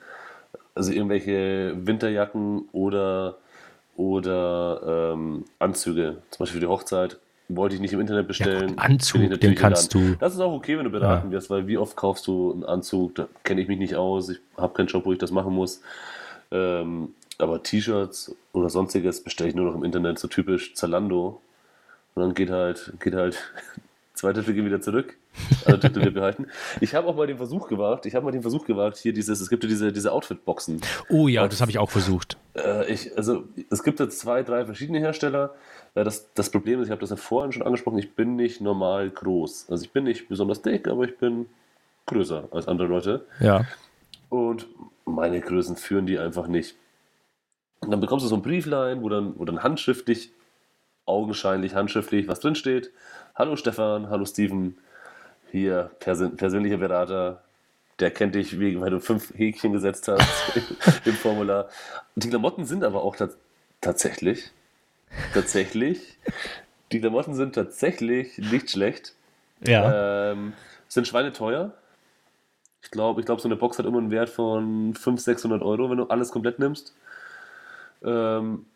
Also 0.74 0.91
irgendwelche 0.91 1.74
Winterjacken 1.87 2.68
oder, 2.72 3.37
oder 3.97 5.12
ähm, 5.14 5.45
Anzüge, 5.59 6.22
zum 6.30 6.39
Beispiel 6.39 6.61
für 6.61 6.66
die 6.66 6.70
Hochzeit, 6.72 7.18
wollte 7.49 7.74
ich 7.74 7.80
nicht 7.82 7.93
im 7.93 8.01
Internet 8.01 8.26
bestellen. 8.26 8.68
gut, 8.70 8.85
Anzug, 8.85 9.41
den 9.41 9.55
kannst 9.55 9.95
Laden. 9.95 10.12
du- 10.12 10.16
Das 10.18 10.32
ist 10.32 10.41
auch 10.41 10.55
okay, 10.55 10.78
wenn 10.78 10.85
du 10.85 10.91
beraten 10.91 11.30
wirst, 11.30 11.51
weil 11.51 11.66
wie 11.66 11.76
oft 11.76 11.95
kaufst 11.95 12.26
du 12.26 12.53
einen 12.53 12.64
Anzug, 12.64 13.14
da 13.16 13.28
kenne 13.45 13.61
ich 13.61 13.68
mich 13.68 13.78
nicht 13.78 13.97
aus, 13.97 14.30
ich 14.30 14.41
habe 14.57 14.72
keinen 14.72 14.87
Job, 14.87 15.05
wo 15.05 15.12
ich 15.12 15.18
das 15.18 15.30
machen 15.30 15.55
muss. 15.55 15.82
Ähm, 16.51 17.14
aber 17.37 17.62
T-Shirts 17.62 18.35
oder 18.55 18.70
sonstiges 18.70 19.22
bestelle 19.22 19.51
ich 19.51 19.57
nur 19.57 19.66
noch 19.66 19.74
im 19.74 19.85
Internet, 19.85 20.18
so 20.18 20.26
typisch 20.28 20.74
Zalando. 20.74 21.43
Und 22.14 22.22
dann 22.22 22.34
geht 22.34 22.50
halt, 22.50 22.92
geht 23.00 23.14
halt 23.14 23.38
zwei 24.14 24.32
Drittel 24.32 24.54
gehen 24.54 24.64
wieder 24.64 24.80
zurück, 24.80 25.16
alle 25.64 25.78
Drittel 25.78 26.04
wir 26.04 26.14
behalten. 26.14 26.46
Ich 26.80 26.94
habe 26.94 27.08
auch 27.08 27.16
mal 27.16 27.26
den 27.26 27.36
Versuch 27.36 27.68
gewagt, 27.68 28.06
ich 28.06 28.14
habe 28.14 28.24
mal 28.24 28.30
den 28.30 28.42
Versuch 28.42 28.64
gewagt, 28.64 28.96
hier 28.96 29.12
dieses, 29.12 29.40
es 29.40 29.50
gibt 29.50 29.64
ja 29.64 29.68
diese, 29.68 29.92
diese 29.92 30.12
Outfit-Boxen. 30.12 30.80
Oh 31.08 31.26
ja, 31.26 31.48
das 31.48 31.60
habe 31.60 31.70
ich 31.70 31.78
auch 31.78 31.90
versucht. 31.90 32.36
Äh, 32.54 32.92
ich, 32.92 33.16
also, 33.16 33.44
es 33.70 33.82
gibt 33.82 33.98
jetzt 33.98 34.20
zwei, 34.20 34.42
drei 34.42 34.64
verschiedene 34.64 35.00
Hersteller. 35.00 35.54
Äh, 35.94 36.04
das, 36.04 36.32
das 36.34 36.50
Problem 36.50 36.80
ist, 36.80 36.86
ich 36.86 36.92
habe 36.92 37.00
das 37.00 37.10
ja 37.10 37.16
vorhin 37.16 37.52
schon 37.52 37.62
angesprochen, 37.62 37.98
ich 37.98 38.14
bin 38.14 38.36
nicht 38.36 38.60
normal 38.60 39.10
groß. 39.10 39.66
Also 39.70 39.84
ich 39.84 39.90
bin 39.90 40.04
nicht 40.04 40.28
besonders 40.28 40.62
dick, 40.62 40.86
aber 40.86 41.04
ich 41.04 41.18
bin 41.18 41.46
größer 42.06 42.48
als 42.52 42.68
andere 42.68 42.86
Leute. 42.88 43.26
Ja. 43.40 43.66
Und 44.28 44.66
meine 45.04 45.40
Größen 45.40 45.76
führen 45.76 46.06
die 46.06 46.18
einfach 46.18 46.46
nicht. 46.46 46.76
Und 47.80 47.90
dann 47.90 48.00
bekommst 48.00 48.24
du 48.24 48.28
so 48.28 48.36
ein 48.36 48.42
Brieflein, 48.42 49.02
wo 49.02 49.08
dann, 49.08 49.38
wo 49.38 49.44
dann 49.44 49.62
handschriftlich, 49.62 50.32
augenscheinlich 51.07 51.74
handschriftlich 51.74 52.28
was 52.28 52.40
drinsteht. 52.40 52.90
Hallo 53.34 53.57
Stefan, 53.57 54.09
hallo 54.11 54.24
Steven, 54.24 54.78
hier 55.50 55.90
Persön 56.00 56.36
persönlicher 56.36 56.78
Berater, 56.78 57.42
der 58.00 58.11
kennt 58.11 58.34
dich, 58.34 58.59
wegen, 58.59 58.80
weil 58.80 58.90
du 58.90 59.00
fünf 59.00 59.32
Häkchen 59.36 59.72
gesetzt 59.72 60.09
hast 60.09 60.57
im 61.05 61.14
Formular. 61.14 61.68
Die 62.16 62.28
Klamotten 62.28 62.64
sind 62.64 62.84
aber 62.84 63.02
auch 63.02 63.16
tats 63.16 63.36
tatsächlich, 63.80 64.50
tatsächlich, 65.34 66.18
die 66.90 67.00
Klamotten 67.00 67.34
sind 67.34 67.55
tatsächlich 67.55 68.38
nicht 68.38 68.70
schlecht. 68.70 69.14
Ja. 69.66 70.30
Ähm, 70.32 70.55
sind 70.88 71.07
schweineteuer. 71.07 71.72
Ich 72.82 72.90
glaube, 72.90 73.20
ich 73.20 73.26
glaub, 73.26 73.40
so 73.40 73.48
eine 73.48 73.57
Box 73.57 73.78
hat 73.78 73.86
immer 73.86 73.98
einen 73.98 74.11
Wert 74.11 74.28
von 74.28 74.94
500, 74.94 75.20
600 75.20 75.62
Euro, 75.62 75.90
wenn 75.90 75.98
du 75.98 76.05
alles 76.05 76.30
komplett 76.30 76.59
nimmst. 76.59 76.94
Ähm, 78.02 78.66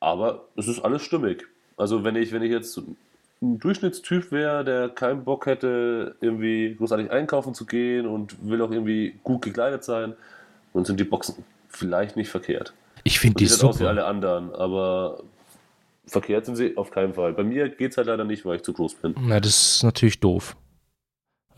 aber 0.00 0.44
es 0.56 0.68
ist 0.68 0.80
alles 0.80 1.02
stimmig. 1.02 1.46
Also 1.76 2.04
wenn 2.04 2.16
ich, 2.16 2.32
wenn 2.32 2.42
ich 2.42 2.50
jetzt 2.50 2.80
ein 3.42 3.58
Durchschnittstyp 3.58 4.32
wäre, 4.32 4.64
der 4.64 4.88
keinen 4.88 5.24
Bock 5.24 5.46
hätte, 5.46 6.16
irgendwie 6.20 6.74
großartig 6.74 7.10
einkaufen 7.10 7.54
zu 7.54 7.66
gehen 7.66 8.06
und 8.06 8.36
will 8.48 8.62
auch 8.62 8.70
irgendwie 8.70 9.14
gut 9.22 9.42
gekleidet 9.42 9.84
sein, 9.84 10.14
dann 10.72 10.84
sind 10.84 10.98
die 10.98 11.04
Boxen 11.04 11.44
vielleicht 11.68 12.16
nicht 12.16 12.30
verkehrt. 12.30 12.72
ich 13.04 13.18
finde 13.18 13.36
die 13.36 13.46
sehen 13.46 13.68
aus 13.68 13.76
wie 13.76 13.78
super. 13.80 13.90
alle 13.90 14.04
anderen, 14.06 14.54
aber 14.54 15.22
verkehrt 16.06 16.46
sind 16.46 16.56
sie 16.56 16.76
auf 16.76 16.90
keinen 16.90 17.14
Fall. 17.14 17.32
Bei 17.32 17.44
mir 17.44 17.68
geht 17.68 17.90
es 17.90 17.96
halt 17.98 18.06
leider 18.06 18.24
nicht, 18.24 18.44
weil 18.44 18.56
ich 18.56 18.62
zu 18.62 18.72
groß 18.72 18.94
bin. 18.94 19.14
Na, 19.20 19.40
das 19.40 19.76
ist 19.76 19.82
natürlich 19.82 20.20
doof. 20.20 20.56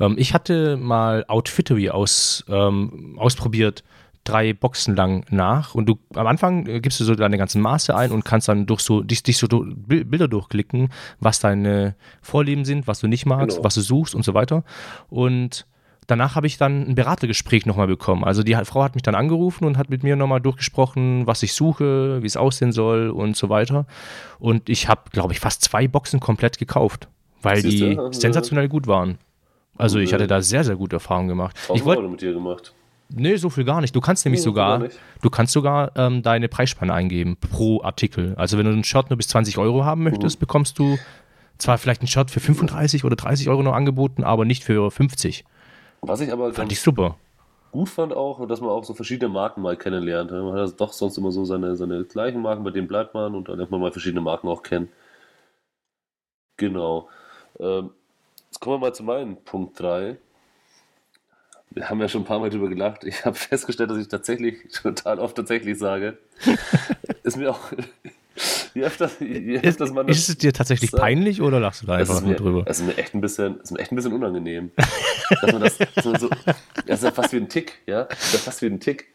Ähm, 0.01 0.17
ich 0.19 0.35
hatte 0.35 0.77
mal 0.77 1.25
Outfittery 1.29 1.91
aus, 1.91 2.45
ähm, 2.49 3.17
ausprobiert, 3.19 3.85
drei 4.29 4.53
Boxen 4.53 4.95
lang 4.97 5.25
nach. 5.31 5.75
Und 5.75 5.87
du 5.89 5.99
am 6.15 6.27
Anfang 6.27 6.67
äh, 6.67 6.81
gibst 6.81 7.01
du 7.01 7.05
so 7.05 7.15
deine 7.15 7.39
ganzen 7.39 7.61
Maße 7.63 7.95
ein 7.97 8.11
und 8.13 8.25
kannst 8.25 8.49
dann 8.49 8.67
durch 8.67 8.81
so 8.81 9.03
dich, 9.03 9.23
dich 9.23 9.39
so 9.39 9.47
du- 9.47 9.65
Bil- 9.75 10.05
Bilder 10.05 10.29
durchklicken, 10.29 10.91
was 11.21 11.41
deine 11.41 11.95
Vorlieben 12.23 12.65
sind, 12.65 12.87
was 12.87 13.01
du 13.01 13.07
nicht 13.07 13.27
magst, 13.27 13.57
Genau. 13.57 13.65
was 13.65 13.75
du 13.75 13.81
suchst 13.81 14.15
und 14.15 14.25
so 14.25 14.35
weiter. 14.35 14.65
Und 15.09 15.67
danach 16.07 16.35
habe 16.37 16.47
ich 16.47 16.57
dann 16.59 16.89
ein 16.89 16.95
Beratergespräch 16.95 17.67
nochmal 17.67 17.87
bekommen. 17.87 18.25
Also 18.25 18.43
die 18.43 18.55
Frau 18.65 18.83
hat 18.83 18.95
mich 18.95 19.03
dann 19.03 19.15
angerufen 19.15 19.65
und 19.65 19.77
hat 19.79 19.91
mit 19.91 20.03
mir 20.03 20.17
nochmal 20.17 20.41
durchgesprochen, 20.41 21.27
was 21.27 21.43
ich 21.43 21.53
suche, 21.53 22.23
wie 22.23 22.27
es 22.27 22.37
aussehen 22.37 22.73
soll 22.73 23.11
und 23.11 23.37
so 23.37 23.49
weiter. 23.49 23.87
Und 24.39 24.69
ich 24.69 24.89
habe, 24.89 25.03
glaube 25.13 25.33
ich, 25.33 25.41
fast 25.41 25.63
zwei 25.63 25.87
Boxen 25.89 26.21
komplett 26.21 26.59
gekauft, 26.59 27.09
weil 27.43 27.61
Siehst 27.61 27.81
die 27.83 27.99
sensationell 28.13 28.69
gut 28.69 28.87
waren. 28.87 29.19
Also 29.77 29.99
ich 30.01 30.13
hatte 30.13 30.27
da 30.27 30.43
sehr, 30.43 30.65
sehr 30.65 30.75
gute 30.77 30.97
Erfahrungen 30.97 31.29
gemacht. 31.29 31.55
Ich 31.65 31.69
1000 31.83 31.85
wollte, 31.87 32.09
mit 32.09 32.21
dir 32.21 32.33
gemacht. 32.33 32.75
Nee, 33.09 33.37
so 33.37 33.51
viel 33.51 33.65
gar 33.65 33.81
nicht. 33.81 33.95
Du 33.95 34.01
kannst 34.01 34.25
nämlich 34.25 34.41
Oh, 34.43 34.45
sogar, 34.45 34.89
du 35.23 35.31
kannst 35.31 35.53
sogar 35.53 35.93
ähm, 35.97 36.23
deine 36.23 36.49
Preisspanne 36.49 36.93
eingeben 36.93 37.37
pro 37.37 37.83
Artikel. 37.83 38.35
Also 38.37 38.59
wenn 38.59 38.67
du 38.67 38.73
ein 38.73 38.85
Shirt 38.85 39.11
nur 39.11 39.17
bis 39.17 39.29
20 39.29 39.59
Euro 39.59 39.85
haben 39.85 40.03
möchtest, 40.03 40.39
bekommst 40.41 40.79
du 40.79 40.99
zwar 41.59 41.79
vielleicht 41.79 42.03
ein 42.03 42.07
Shirt 42.07 42.31
für 42.31 42.41
35 42.41 43.05
oder 43.05 43.17
30 43.17 43.49
Euro 43.49 43.63
noch 43.63 43.75
angeboten, 43.75 44.25
aber 44.25 44.45
nicht 44.45 44.65
für 44.65 44.91
50. 44.91 45.45
Was 46.03 46.21
ich 46.21 46.33
aber 46.33 46.53
Fand 46.55 46.71
ich 46.71 46.81
super. 46.81 47.17
gut 47.73 47.89
fand 47.89 48.13
auch, 48.13 48.47
dass 48.47 48.61
man 48.61 48.71
auch 48.71 48.85
so 48.85 48.95
verschiedene 48.95 49.29
Marken 49.29 49.63
mal 49.63 49.77
kennenlernt. 49.77 50.31
Man 50.31 50.53
hat 50.53 50.61
also 50.61 50.77
doch 50.77 50.93
sonst 50.93 51.19
immer 51.19 51.33
so 51.33 51.45
seine, 51.45 51.75
seine 51.77 52.05
gleichen 52.05 52.41
Marken, 52.41 52.63
bei 52.63 52.71
denen 52.71 52.87
bleibt 52.87 53.15
man 53.15 53.35
und 53.35 53.49
dann 53.49 53.57
lernt 53.57 53.71
man 53.73 53.81
mal 53.81 53.91
verschiedene 53.91 54.21
Marken 54.21 54.49
auch 54.49 54.63
kennen. 54.63 54.89
Genau. 56.57 57.09
Ähm, 57.59 57.91
jetzt 58.47 58.61
kommen 58.61 58.77
wir 58.77 58.87
mal 58.87 58.95
zu 58.95 59.03
meinem 59.03 59.37
Punkt 59.37 59.81
3. 59.81 60.17
Wir 61.71 61.91
haben 61.91 62.01
ja 62.01 62.09
schon 62.09 62.23
ein 62.23 62.25
paar 62.25 62.39
Mal 62.41 62.51
drüber 62.51 62.69
gelacht. 62.69 63.05
Ich 63.05 63.25
habe 63.25 63.37
festgestellt, 63.37 63.91
dass 63.91 63.99
ich 63.99 64.09
tatsächlich 64.09 64.57
total 64.83 65.19
oft 65.19 65.37
tatsächlich 65.37 65.79
sage. 65.79 66.19
ist 67.23 67.37
mir 67.37 67.51
auch. 67.51 67.61
Je 68.75 68.85
öfter, 68.85 69.11
je 69.21 69.57
Ist, 69.57 69.65
öfters 69.65 69.93
man 69.93 70.07
ist 70.09 70.29
es 70.29 70.39
dir 70.39 70.53
tatsächlich 70.53 70.91
so- 70.91 70.97
peinlich 70.97 71.41
oder 71.43 71.59
lachst 71.59 71.83
du 71.83 71.87
da 71.87 71.95
einfach 71.97 72.17
ist 72.17 72.25
nur 72.25 72.35
drüber? 72.37 72.63
Das 72.65 72.79
ist 72.81 72.87
mir 72.87 72.97
echt 72.97 73.13
ein 73.15 73.21
bisschen, 73.21 73.61
ist 73.61 73.73
mir 73.73 73.81
echt 73.81 73.91
ein 73.93 73.97
bisschen 73.97 74.13
unangenehm. 74.13 74.71
dass 75.43 75.53
man 75.53 75.61
das, 75.63 75.77
so, 76.03 76.15
so, 76.17 76.31
das 76.87 76.99
ist 77.01 77.05
ja 77.05 77.11
fast 77.11 77.33
wie 77.33 77.39
ein 77.39 77.49
Tick, 77.49 77.79
ja? 77.87 78.05
Das 78.05 78.23
ist 78.27 78.33
ja 78.35 78.39
fast 78.39 78.63
wie 78.63 78.67
ein 78.67 78.79
Tick. 78.81 79.07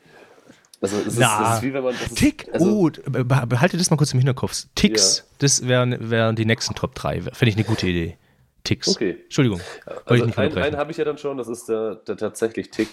Also, 0.82 0.98
es 0.98 1.08
ist, 1.08 1.20
Na, 1.20 1.56
ist 1.56 1.64
wie 1.64 1.74
wenn 1.74 1.84
man. 1.84 1.94
Das 1.94 2.08
ist, 2.08 2.18
Tick, 2.18 2.50
also, 2.52 2.66
oh, 2.70 2.90
be- 3.10 3.24
behalte 3.24 3.78
das 3.78 3.90
mal 3.90 3.96
kurz 3.96 4.12
im 4.12 4.20
Hinterkopf. 4.20 4.66
Ticks, 4.76 5.26
das 5.40 5.66
wären, 5.66 6.10
wären 6.10 6.36
die 6.36 6.46
nächsten 6.46 6.76
Top 6.76 6.94
3. 6.94 7.22
Finde 7.22 7.48
ich 7.48 7.56
eine 7.56 7.64
gute 7.64 7.88
Idee. 7.88 8.18
Ticks. 8.64 8.88
Okay. 8.88 9.18
Entschuldigung. 9.24 9.60
Also 10.06 10.26
nicht 10.26 10.38
einen, 10.38 10.58
einen 10.58 10.78
habe 10.78 10.92
ich 10.92 10.98
ja 10.98 11.04
dann 11.04 11.18
schon, 11.18 11.38
das 11.38 11.48
ist 11.50 11.68
der, 11.68 11.96
der 11.96 12.16
tatsächlich 12.16 12.72
Tick. 12.72 12.88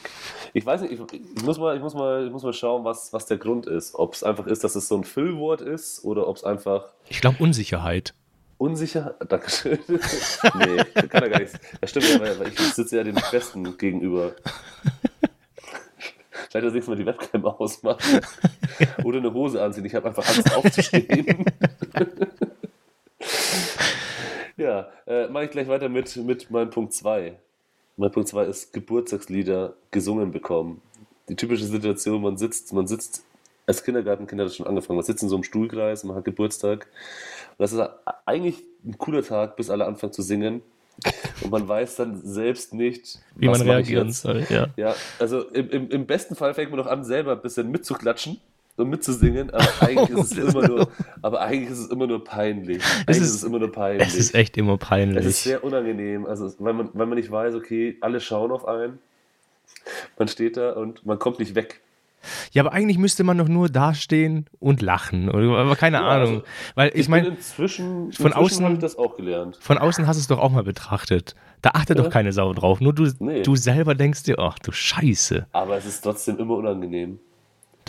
Ich 0.53 0.67
weiß 0.67 0.81
nicht, 0.83 0.93
ich, 0.93 1.01
ich, 1.13 1.43
muss 1.45 1.59
mal, 1.59 1.77
ich, 1.77 1.83
muss 1.83 1.95
mal, 1.95 2.27
ich 2.27 2.33
muss 2.33 2.43
mal 2.43 2.53
schauen, 2.53 2.85
was, 2.85 3.13
was 3.13 3.27
der 3.27 3.39
Grund 3.39 3.67
ist. 3.67 3.95
Ob 3.95 4.15
es 4.15 4.25
einfach 4.25 4.47
ist, 4.47 4.65
dass 4.65 4.75
es 4.75 4.89
so 4.89 4.97
ein 4.97 5.05
Füllwort 5.05 5.61
ist 5.61 6.05
oder 6.05 6.27
ob 6.27 6.37
es 6.37 6.45
einfach 6.45 6.87
Ich 7.09 7.21
glaube 7.21 7.37
Unsicherheit. 7.39 8.15
unsicher. 8.59 9.15
Dankeschön. 9.29 9.79
nee, 9.89 11.07
kann 11.09 11.23
er 11.23 11.29
gar 11.29 11.41
nicht. 11.41 11.55
Das 11.81 11.91
stimmt 11.91 12.09
ja, 12.09 12.21
weil 12.21 12.39
weil 12.41 12.49
ich 12.49 12.59
sitze 12.59 12.97
ja 12.97 13.05
den 13.05 13.19
Besten 13.31 13.79
gegenüber. 13.79 14.33
Vielleicht 16.51 16.67
das 16.67 16.73
nächste 16.73 16.91
Mal 16.91 16.97
die 16.97 17.07
Webcam 17.07 17.45
ausmachen. 17.47 18.21
Oder 19.05 19.19
eine 19.19 19.33
Hose 19.33 19.63
anziehen. 19.63 19.85
Ich 19.85 19.95
habe 19.95 20.09
einfach 20.09 20.27
Angst 20.27 20.57
aufzustehen. 20.57 21.45
ja, 24.61 24.89
äh, 25.07 25.29
mache 25.29 25.45
ich 25.45 25.51
gleich 25.51 25.69
weiter 25.69 25.89
mit, 25.89 26.15
mit 26.17 26.51
meinem 26.51 26.71
Punkt 26.71 26.93
2. 26.93 27.37
Mein 27.97 28.13
Punkt 28.13 28.29
2 28.29 28.45
ist 28.45 28.73
Geburtstagslieder 28.73 29.75
gesungen 29.91 30.31
bekommen. 30.31 30.81
Die 31.29 31.37
typische 31.37 31.65
Situation, 31.65 32.23
man 32.23 32.37
sitzt, 32.37 32.73
man 32.73 32.87
sitzt 32.87 33.25
als 33.67 33.85
Kindergartenkind 33.85 34.41
hat 34.41 34.49
das 34.49 34.57
schon 34.57 34.67
angefangen. 34.67 34.97
Man 34.97 35.05
sitzt 35.05 35.23
in 35.23 35.29
so 35.29 35.37
einem 35.37 35.45
Stuhlkreis, 35.45 36.05
man 36.05 36.17
hat 36.17 36.25
Geburtstag. 36.25 36.87
Und 37.51 37.59
das 37.59 37.73
ist 37.73 37.81
eigentlich 38.27 38.63
ein 38.85 38.99
cooler 38.99 39.23
Tag, 39.23 39.57
bis 39.57 39.71
alle 39.71 39.87
anfangen 39.87 40.13
zu 40.13 40.23
singen. 40.23 40.63
Und 41.43 41.51
man 41.51 41.67
weiß 41.67 41.97
dann 41.97 42.21
selbst 42.23 42.75
nicht, 42.75 43.21
Wie 43.37 43.49
man 43.49 43.63
reagieren 43.63 44.13
soll. 44.13 44.45
Ja. 44.51 44.67
Ja, 44.77 44.95
also 45.19 45.49
im, 45.51 45.71
im, 45.71 45.91
im 45.91 46.07
besten 46.07 46.35
Fall 46.35 46.53
fängt 46.53 46.71
man 46.71 46.81
noch 46.81 46.87
an, 46.87 47.05
selber 47.05 47.33
ein 47.33 47.43
bisschen 47.43 47.71
mitzuklatschen 47.71 48.41
und 48.81 48.91
mitzusingen, 48.91 49.51
aber 49.51 49.65
eigentlich 49.81 50.11
ist 50.19 50.33
es 50.39 50.55
immer 50.55 50.67
nur, 50.67 50.89
aber 51.23 51.41
eigentlich 51.41 51.71
ist 51.71 51.79
es 51.79 51.87
immer 51.91 52.07
nur 52.07 52.25
peinlich. 52.25 52.83
Eigentlich 53.07 53.19
ist, 53.19 53.29
ist- 53.29 53.35
es 53.37 53.45
immer 53.45 53.59
nur 53.59 53.71
peinlich. 53.73 54.09
Es 54.09 54.15
ist 54.15 54.35
echt 54.35 54.57
immer 54.57 54.73
Es 54.75 54.81
ist 54.83 54.89
peinlich. 54.89 55.37
sehr 55.37 55.63
unangenehm, 55.65 56.27
also 56.27 56.53
weil 56.59 56.73
man, 56.73 56.89
weil 56.95 57.07
man 57.07 57.17
nicht 57.19 57.31
weiß, 57.31 57.55
okay, 57.55 57.97
alle 58.01 58.21
schauen 58.21 58.51
auf 58.51 58.67
einen, 58.67 58.99
man 60.19 60.29
steht 60.29 60.57
da 60.57 60.73
und 60.73 61.05
man 61.07 61.19
kommt 61.19 61.39
nicht 61.39 61.55
weg. 61.55 61.81
Ja, 62.53 62.63
aber 62.63 62.75
eigentlich 62.75 62.99
müsste 62.99 63.25
man 63.25 63.39
doch 63.39 63.49
nur 63.49 63.71
dastehen 63.71 64.45
und 64.59 64.83
lachen. 64.83 65.31
Oder, 65.31 65.57
aber 65.57 65.75
keine 65.75 65.97
Ja, 65.99 66.07
Ahnung. 66.07 66.29
also, 66.29 66.43
Weil 66.75 66.89
ich 66.89 67.07
bin 67.07 67.11
meine, 67.13 67.29
inzwischen, 67.29 68.07
inzwischen 68.09 68.35
außen- 68.35 68.63
habe 68.63 68.75
ich 68.75 68.79
das 68.81 68.99
auch 68.99 69.17
gelernt. 69.17 69.57
von 69.59 69.79
außen 69.79 70.07
hast 70.07 70.19
du 70.19 70.21
es 70.21 70.27
doch 70.27 70.39
auch 70.39 70.51
mal 70.51 70.63
betrachtet. 70.63 71.35
Da 71.63 71.71
achtet 71.73 71.97
Ja. 71.97 72.05
doch 72.05 72.11
keine 72.11 72.33
Sau 72.35 72.53
drauf. 72.53 72.83
Nur 72.83 72.93
du, 72.93 73.11
Nee. 73.21 73.41
du 73.41 73.57
selber 73.57 73.95
denkst 73.95 74.25
dir, 74.25 74.39
ach 74.39 74.59
du 74.59 74.71
Scheiße. 74.71 75.47
Aber 75.53 75.79
es 75.79 75.87
ist 75.87 76.03
trotzdem 76.03 76.37
immer 76.37 76.57
unangenehm. 76.57 77.21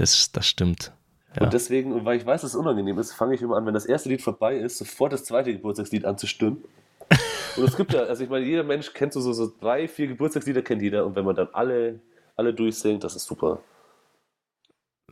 Das, 0.02 0.32
das 0.32 0.48
stimmt. 0.48 0.92
Ja. 1.36 1.44
Und 1.44 1.54
deswegen, 1.54 1.94
und 1.94 2.06
weil 2.06 2.18
ich 2.18 2.26
weiß, 2.26 2.42
dass 2.42 2.56
es 2.56 2.56
unangenehm 2.56 2.98
ist, 2.98 3.14
fange 3.14 3.36
ich 3.36 3.42
immer 3.44 3.56
an, 3.56 3.68
wenn 3.68 3.76
das 3.76 3.86
erste 3.86 4.10
Lied 4.10 4.24
vorbei 4.24 4.58
ist, 4.58 4.80
sofort 4.80 5.14
das 5.14 5.26
zweite 5.26 5.54
Geburtstagslied 5.54 6.06
anzustimmen. 6.06 6.64
Und 7.56 7.66
es 7.66 7.78
gibt 7.78 7.94
ja, 7.94 8.02
also 8.02 8.24
ich 8.24 8.30
meine, 8.32 8.44
jeder 8.44 8.64
Mensch 8.64 8.94
kennt 8.94 9.14
so, 9.14 9.22
so, 9.22 9.32
so 9.32 9.52
drei, 9.62 9.88
vier 9.88 10.08
Geburtstagslieder, 10.08 10.64
kennt 10.64 10.82
jeder. 10.82 11.06
Und 11.06 11.16
wenn 11.16 11.24
man 11.24 11.36
dann 11.36 11.50
alle, 11.54 12.00
alle 12.36 12.52
durchsingt, 12.52 13.04
das 13.04 13.16
ist 13.16 13.28
super. 13.28 13.60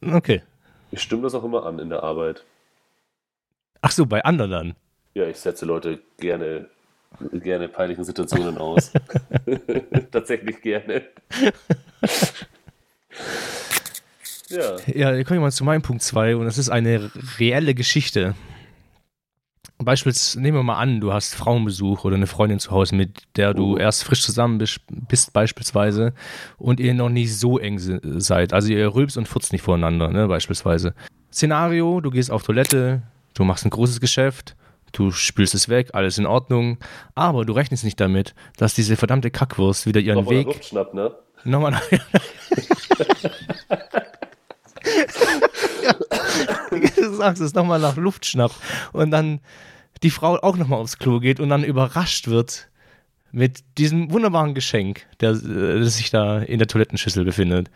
Okay. 0.01 0.41
Ich 0.89 1.03
stimme 1.03 1.21
das 1.21 1.35
auch 1.35 1.43
immer 1.43 1.67
an 1.67 1.77
in 1.77 1.89
der 1.89 2.01
Arbeit. 2.01 2.43
Ach 3.81 3.91
so, 3.91 4.07
bei 4.07 4.25
anderen 4.25 4.49
dann. 4.49 4.75
Ja, 5.13 5.27
ich 5.27 5.37
setze 5.37 5.67
Leute 5.67 5.99
gerne, 6.17 6.67
gerne 7.31 7.67
peinlichen 7.67 8.05
Situationen 8.05 8.57
aus. 8.57 8.91
Tatsächlich 10.11 10.59
gerne. 10.63 11.03
ja. 14.49 14.75
Ja, 14.93 15.11
dann 15.11 15.23
kommen 15.23 15.39
wir 15.39 15.45
mal 15.45 15.51
zu 15.51 15.63
meinem 15.63 15.81
Punkt 15.81 16.01
2 16.03 16.35
und 16.35 16.45
das 16.45 16.57
ist 16.57 16.69
eine 16.69 17.11
reelle 17.39 17.73
Geschichte. 17.73 18.35
Beispielsweise, 19.81 20.41
nehmen 20.41 20.57
wir 20.57 20.63
mal 20.63 20.77
an, 20.77 20.99
du 20.99 21.13
hast 21.13 21.35
Frauenbesuch 21.35 22.03
oder 22.03 22.15
eine 22.17 22.27
Freundin 22.27 22.59
zu 22.59 22.71
Hause, 22.71 22.95
mit 22.95 23.23
der 23.37 23.53
du 23.53 23.75
Mhm. 23.75 23.79
erst 23.79 24.03
frisch 24.03 24.21
zusammen 24.21 24.57
bist, 24.57 24.79
bist 24.89 25.31
beispielsweise 25.31 26.13
und 26.57 26.81
ihr 26.81 26.93
noch 26.93 27.07
nicht 27.09 27.33
so 27.37 27.57
eng 27.57 27.79
se- 27.79 28.01
seid. 28.19 28.51
Also 28.51 28.73
ihr 28.73 28.93
rülpst 28.93 29.17
und 29.17 29.27
furzt 29.27 29.53
nicht 29.53 29.61
voreinander, 29.61 30.09
ne, 30.09 30.27
beispielsweise. 30.27 30.93
Szenario, 31.31 32.01
du 32.01 32.09
gehst 32.11 32.29
auf 32.29 32.43
Toilette, 32.43 33.03
du 33.35 33.45
machst 33.45 33.63
ein 33.65 33.69
großes 33.69 34.01
Geschäft, 34.01 34.57
du 34.91 35.11
spülst 35.11 35.53
es 35.55 35.69
weg, 35.69 35.91
alles 35.93 36.17
in 36.17 36.25
Ordnung, 36.25 36.77
aber 37.15 37.45
du 37.45 37.53
rechnest 37.53 37.85
nicht 37.85 38.01
damit, 38.01 38.35
dass 38.57 38.73
diese 38.73 38.97
verdammte 38.97 39.31
Kackwurst 39.31 39.85
wieder 39.85 40.01
ihren 40.01 40.15
Nochmal 40.17 40.35
Weg... 40.39 40.47
Luft 40.47 40.65
schnappt, 40.65 40.93
ne? 40.93 41.11
Nochmal 41.45 41.79
nach. 45.83 45.99
du 46.95 47.13
sagst 47.15 47.41
es 47.41 47.53
nochmal 47.53 47.79
nach 47.79 47.97
Luft 47.97 48.25
schnappt 48.25 48.55
und 48.93 49.11
dann 49.11 49.39
die 50.03 50.09
Frau 50.09 50.37
auch 50.37 50.55
nochmal 50.55 50.79
aufs 50.79 50.97
Klo 50.97 51.19
geht 51.19 51.39
und 51.39 51.49
dann 51.49 51.63
überrascht 51.63 52.27
wird 52.27 52.69
mit 53.31 53.63
diesem 53.77 54.11
wunderbaren 54.11 54.55
Geschenk, 54.55 55.05
der, 55.19 55.31
äh, 55.31 55.79
das 55.79 55.97
sich 55.97 56.09
da 56.09 56.39
in 56.39 56.59
der 56.59 56.67
Toilettenschüssel 56.67 57.25
befindet. 57.25 57.69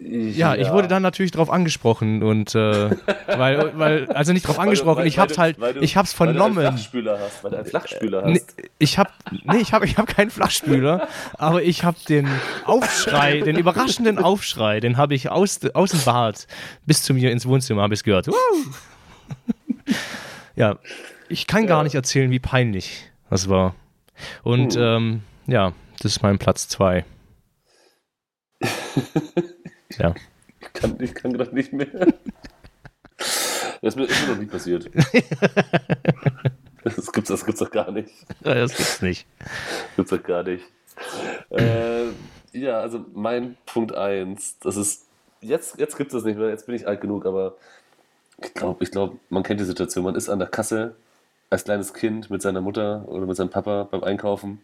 Ja, 0.00 0.56
ich 0.56 0.70
wurde 0.72 0.88
dann 0.88 1.02
natürlich 1.02 1.30
drauf 1.30 1.48
angesprochen 1.50 2.22
und 2.24 2.54
äh, 2.54 2.90
weil, 3.28 3.78
weil, 3.78 4.06
also 4.10 4.32
nicht 4.32 4.46
drauf 4.46 4.58
angesprochen, 4.58 4.96
Weil 4.98 5.04
du- 5.04 5.08
ich 5.08 5.18
hab's 5.20 5.38
weil 5.38 5.44
halt, 5.44 5.60
weil 5.60 5.74
du- 5.74 5.80
ich 5.82 5.96
hab's 5.96 6.18
Weil 6.18 6.26
du 6.26 6.30
einen 6.32 6.38
vernommen. 6.54 6.62
Flachspüler 6.64 7.18
hast, 7.20 7.44
weil 7.44 7.50
du 7.52 7.56
einen 7.58 7.66
Flachspüler 7.66 8.26
Nee, 8.26 8.34
hast. 8.40 8.54
ich 8.78 8.98
habe 8.98 9.10
nee, 9.44 9.58
ich 9.58 9.72
habe 9.72 9.86
ich 9.86 9.96
hab 9.96 10.06
keinen 10.08 10.30
Flachspüler, 10.30 11.06
aber 11.38 11.62
ich 11.62 11.84
habe 11.84 11.96
den 12.08 12.28
Aufschrei, 12.64 13.40
den 13.40 13.56
überraschenden 13.56 14.18
Aufschrei, 14.18 14.80
den 14.80 14.96
habe 14.96 15.14
ich 15.14 15.30
aus, 15.30 15.60
aus 15.74 15.90
dem 15.92 16.00
Bad 16.04 16.48
bis 16.84 17.02
zu 17.02 17.14
mir 17.14 17.30
ins 17.30 17.46
Wohnzimmer 17.46 17.82
habe 17.82 17.94
ich 17.94 18.02
gehört. 18.02 18.28
Ja, 20.56 20.78
ich 21.28 21.46
kann 21.46 21.66
gar 21.68 21.78
Ja. 21.78 21.84
nicht 21.84 21.94
erzählen, 21.94 22.30
wie 22.32 22.40
peinlich 22.40 23.10
das 23.30 23.48
war. 23.48 23.74
Und 24.42 24.74
Hm. 24.74 24.82
ähm, 24.82 25.22
ja, 25.46 25.72
das 26.02 26.12
ist 26.16 26.22
mein 26.22 26.38
Platz 26.38 26.68
zwei. 26.68 27.04
ja. 29.98 30.14
Ich 30.60 30.72
kann, 30.72 30.96
ich 31.00 31.14
kann 31.14 31.32
gerade 31.32 31.54
nicht 31.54 31.72
mehr. 31.72 31.86
Das 33.16 33.94
ist 33.94 33.96
mir, 33.96 34.04
ist 34.04 34.22
mir 34.22 34.34
noch 34.34 34.40
nie 34.40 34.46
passiert. 34.46 34.90
Das 36.84 37.10
gibt's, 37.12 37.30
das 37.30 37.46
gibt's 37.46 37.60
doch 37.60 37.70
gar 37.70 37.90
nicht. 37.90 38.10
Das 38.42 38.76
gibt's 38.76 39.00
nicht. 39.00 39.26
Gibt's 39.96 40.10
doch 40.10 40.22
gar 40.22 40.42
nicht. 40.42 40.64
Äh, 41.48 42.08
ja, 42.52 42.80
also 42.80 43.04
mein 43.14 43.56
Punkt 43.64 43.94
1, 43.94 44.58
das 44.58 44.76
ist, 44.76 45.06
jetzt, 45.40 45.78
jetzt 45.78 45.96
gibt 45.96 46.12
es 46.12 46.18
das 46.18 46.24
nicht 46.24 46.38
mehr, 46.38 46.50
jetzt 46.50 46.66
bin 46.66 46.74
ich 46.74 46.86
alt 46.86 47.00
genug, 47.00 47.24
aber 47.24 47.56
ich 48.42 48.52
glaube, 48.52 48.84
ich 48.84 48.90
glaub, 48.90 49.18
man 49.30 49.42
kennt 49.42 49.60
die 49.60 49.64
Situation, 49.64 50.04
man 50.04 50.14
ist 50.14 50.28
an 50.28 50.38
der 50.38 50.48
Kasse 50.48 50.94
als 51.50 51.64
kleines 51.64 51.94
Kind 51.94 52.30
mit 52.30 52.42
seiner 52.42 52.60
Mutter 52.60 53.04
oder 53.08 53.26
mit 53.26 53.36
seinem 53.36 53.50
Papa 53.50 53.88
beim 53.90 54.04
Einkaufen 54.04 54.60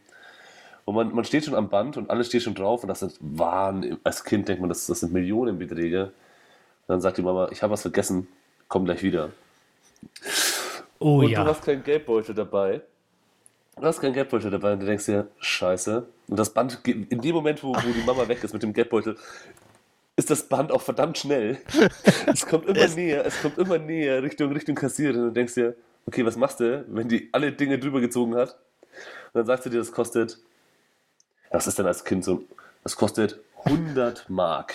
und 0.91 0.97
man, 0.97 1.15
man 1.15 1.25
steht 1.25 1.45
schon 1.45 1.55
am 1.55 1.69
Band 1.69 1.97
und 1.97 2.11
alles 2.11 2.27
steht 2.27 2.43
schon 2.43 2.57
drauf 2.57 2.83
und 2.83 2.89
das 2.89 2.99
sind 2.99 3.15
Wahn, 3.21 3.99
als 4.03 4.25
Kind 4.25 4.49
denkt 4.49 4.61
man, 4.61 4.69
das, 4.69 4.87
das 4.89 5.01
sind 5.01 5.13
Millionenbeträge. 5.13 6.07
Und 6.07 6.13
dann 6.89 7.01
sagt 7.01 7.17
die 7.17 7.23
Mama, 7.23 7.49
ich 7.53 7.63
habe 7.63 7.73
was 7.73 7.83
vergessen, 7.83 8.27
komm 8.67 8.87
gleich 8.87 9.05
wieder. 9.05 9.31
Oh 10.99 11.21
und 11.21 11.29
ja. 11.29 11.45
du 11.45 11.51
hast 11.51 11.65
keinen 11.65 11.85
Geldbeutel 11.85 12.35
dabei. 12.35 12.83
Du 13.77 13.87
hast 13.87 14.01
keinen 14.01 14.15
Geldbeutel 14.15 14.51
dabei 14.51 14.73
und 14.73 14.81
du 14.81 14.87
denkst 14.87 15.07
dir, 15.07 15.29
scheiße. 15.39 16.07
Und 16.27 16.37
das 16.37 16.53
Band, 16.53 16.81
in 16.85 17.21
dem 17.21 17.37
Moment, 17.37 17.63
wo, 17.63 17.73
wo 17.73 17.93
die 17.93 18.05
Mama 18.05 18.27
weg 18.27 18.43
ist 18.43 18.53
mit 18.53 18.65
dem 18.65 18.73
Geldbeutel, 18.73 19.17
ist 20.17 20.29
das 20.29 20.49
Band 20.49 20.73
auch 20.73 20.83
verdammt 20.83 21.19
schnell. 21.19 21.59
es 22.27 22.45
kommt 22.45 22.67
immer 22.67 22.89
näher, 22.89 23.25
es 23.25 23.41
kommt 23.41 23.59
immer 23.59 23.79
näher 23.79 24.25
Richtung, 24.25 24.51
Richtung 24.51 24.75
Kassiererin 24.75 25.21
und 25.21 25.29
du 25.29 25.35
denkst 25.35 25.55
dir, 25.55 25.77
okay, 26.05 26.27
was 26.27 26.37
machst 26.37 26.59
du, 26.59 26.85
wenn 26.89 27.09
die 27.09 27.29
alle 27.31 27.53
Dinge 27.53 27.79
drüber 27.79 28.01
gezogen 28.01 28.35
hat? 28.35 28.59
Und 29.33 29.39
dann 29.39 29.47
sagt 29.47 29.63
sie 29.63 29.71
dir, 29.71 29.79
das 29.79 29.93
kostet, 29.93 30.41
was 31.51 31.67
ist 31.67 31.79
denn 31.79 31.87
als 31.87 32.05
Kind 32.05 32.25
so, 32.25 32.45
das 32.83 32.97
kostet 32.97 33.39
100 33.65 34.29
Mark. 34.31 34.75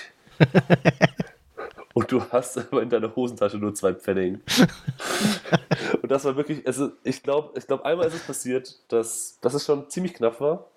Und 1.94 2.12
du 2.12 2.22
hast 2.30 2.58
aber 2.58 2.82
in 2.82 2.90
deiner 2.90 3.16
Hosentasche 3.16 3.58
nur 3.58 3.74
zwei 3.74 3.94
Pfennig. 3.94 4.40
Und 6.02 6.12
das 6.12 6.26
war 6.26 6.36
wirklich, 6.36 6.68
also 6.68 6.92
ich 7.04 7.24
glaube, 7.24 7.58
ich 7.58 7.66
glaub, 7.66 7.86
einmal 7.86 8.08
ist 8.08 8.16
es 8.16 8.24
passiert, 8.24 8.80
dass, 8.90 9.40
dass 9.40 9.54
es 9.54 9.66
schon 9.66 9.90
ziemlich 9.90 10.14
knapp 10.14 10.42
war. 10.42 10.68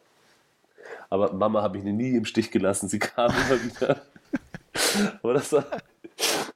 Aber 1.11 1.32
Mama 1.32 1.61
habe 1.61 1.78
ich 1.78 1.84
nie 1.84 2.16
im 2.16 2.24
Stich 2.24 2.51
gelassen, 2.51 2.88
sie 2.88 3.01
kam 3.01 3.32
immer 3.32 3.62
wieder. 3.64 4.01
Aber 5.22 5.34
das 5.34 5.53
war, 5.53 5.66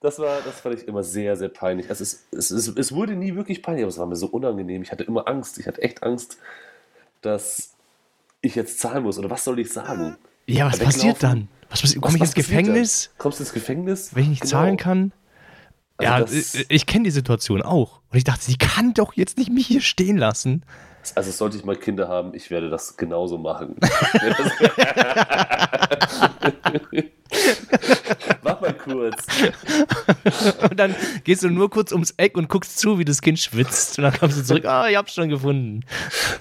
das 0.00 0.18
war, 0.18 0.40
das 0.42 0.60
fand 0.60 0.76
ich 0.76 0.86
immer 0.86 1.02
sehr, 1.02 1.36
sehr 1.36 1.48
peinlich. 1.48 1.88
Also 1.90 2.02
es, 2.02 2.26
es, 2.30 2.50
es, 2.50 2.68
es 2.68 2.94
wurde 2.94 3.14
nie 3.14 3.34
wirklich 3.34 3.62
peinlich, 3.62 3.82
aber 3.82 3.90
es 3.90 3.98
war 3.98 4.06
mir 4.06 4.16
so 4.16 4.26
unangenehm. 4.26 4.82
Ich 4.82 4.92
hatte 4.92 5.04
immer 5.04 5.28
Angst, 5.28 5.58
ich 5.58 5.66
hatte 5.66 5.82
echt 5.82 6.02
Angst, 6.02 6.38
dass 7.20 7.74
ich 8.42 8.54
jetzt 8.54 8.78
zahlen 8.78 9.04
muss. 9.04 9.18
Oder 9.18 9.30
was 9.30 9.44
soll 9.44 9.58
ich 9.60 9.72
sagen? 9.72 10.16
Ja, 10.46 10.66
was 10.66 10.78
passiert 10.78 11.22
dann? 11.22 11.48
Was 11.70 11.80
passiert? 11.80 12.02
Komme 12.02 12.16
ich 12.16 12.20
ins 12.20 12.30
was 12.30 12.34
Gefängnis? 12.34 13.08
dann? 13.12 13.18
Kommst 13.18 13.38
du 13.38 13.44
ins 13.44 13.52
Gefängnis? 13.52 14.14
wenn 14.14 14.24
ich 14.24 14.28
nicht 14.30 14.42
Genau. 14.42 14.50
zahlen 14.52 14.76
kann. 14.76 15.12
Also 15.96 16.34
ja, 16.34 16.40
ich, 16.40 16.66
ich 16.68 16.86
kenne 16.86 17.04
die 17.04 17.10
Situation 17.10 17.62
auch. 17.62 18.00
Und 18.10 18.18
ich 18.18 18.24
dachte, 18.24 18.44
sie 18.44 18.56
kann 18.56 18.92
doch 18.92 19.14
jetzt 19.14 19.38
nicht 19.38 19.50
mich 19.50 19.66
hier 19.68 19.80
stehen 19.80 20.18
lassen. 20.18 20.64
Also 21.14 21.30
sollte 21.30 21.56
ich 21.56 21.64
mal 21.64 21.76
Kinder 21.76 22.08
haben, 22.08 22.34
ich 22.34 22.50
werde 22.50 22.70
das 22.70 22.96
genauso 22.96 23.38
machen. 23.38 23.76
Mach 28.42 28.60
mal 28.60 28.74
kurz. 28.74 29.26
Und 30.68 30.78
dann 30.78 30.94
gehst 31.24 31.42
du 31.42 31.50
nur 31.50 31.70
kurz 31.70 31.92
ums 31.92 32.12
Eck 32.16 32.36
und 32.36 32.48
guckst 32.48 32.78
zu, 32.78 32.98
wie 32.98 33.04
das 33.04 33.20
Kind 33.20 33.38
schwitzt. 33.38 33.98
Und 33.98 34.04
dann 34.04 34.12
kommst 34.14 34.38
du 34.38 34.44
zurück, 34.44 34.64
ah, 34.64 34.88
ich 34.88 34.96
hab's 34.96 35.14
schon 35.14 35.28
gefunden. 35.28 35.80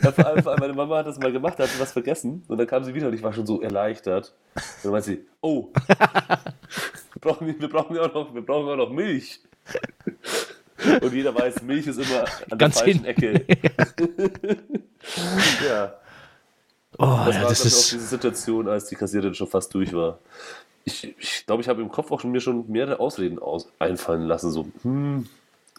Ja, 0.03 0.12
vor, 0.12 0.26
allem, 0.28 0.43
vor 0.43 0.51
allem 0.51 0.62
meine 0.62 0.74
Mama 0.74 0.97
hat 0.97 1.07
das 1.07 1.20
mal 1.20 1.32
gemacht, 1.32 1.57
hat 1.59 1.70
was 1.80 1.91
vergessen 1.91 2.43
und 2.47 2.57
dann 2.57 2.68
kam 2.68 2.84
sie 2.84 2.93
wieder 2.93 3.07
und 3.07 3.14
ich 3.14 3.24
war 3.24 3.34
schon 3.34 3.45
so 3.45 3.62
erleichtert. 3.62 4.34
Und 4.55 4.64
dann 4.84 4.91
meinte 4.91 5.07
sie, 5.07 5.26
oh, 5.41 5.70
wir 5.88 7.20
brauchen, 7.20 7.47
wir 7.47 7.70
brauchen, 7.70 7.97
auch, 7.97 8.14
noch, 8.14 8.34
wir 8.34 8.41
brauchen 8.45 8.70
auch 8.70 8.78
noch 8.78 8.91
Milch. 8.91 9.39
Und 11.01 11.13
jeder 11.13 11.34
weiß, 11.36 11.61
Milch 11.63 11.88
ist 11.88 11.97
immer 11.97 12.25
an 12.49 12.57
Ganz 12.57 12.75
der 12.84 12.86
falschen 12.86 13.05
hinten. 13.05 13.05
Ecke. 13.05 13.45
ja, 15.67 15.93
Oh, 16.97 17.05
das 17.25 17.36
ja, 17.36 17.41
war 17.41 17.49
das 17.49 17.61
glaub 17.61 17.67
ich, 17.67 17.73
auch 17.73 17.79
ist. 17.79 17.91
diese 17.93 18.05
Situation, 18.07 18.67
als 18.67 18.86
die 18.86 18.95
Kassiererin 18.95 19.34
schon 19.34 19.47
fast 19.47 19.73
durch 19.73 19.93
war. 19.93 20.19
Ich, 20.84 21.15
ich 21.17 21.45
glaube, 21.45 21.61
ich 21.61 21.69
habe 21.69 21.82
im 21.82 21.89
Kopf 21.89 22.11
auch 22.11 22.19
schon, 22.19 22.32
mir 22.32 22.41
schon 22.41 22.69
mehrere 22.69 22.99
Ausreden 22.99 23.39
aus, 23.39 23.71
einfallen 23.79 24.23
lassen. 24.27 24.51
So, 24.51 24.67
hm, 24.84 25.27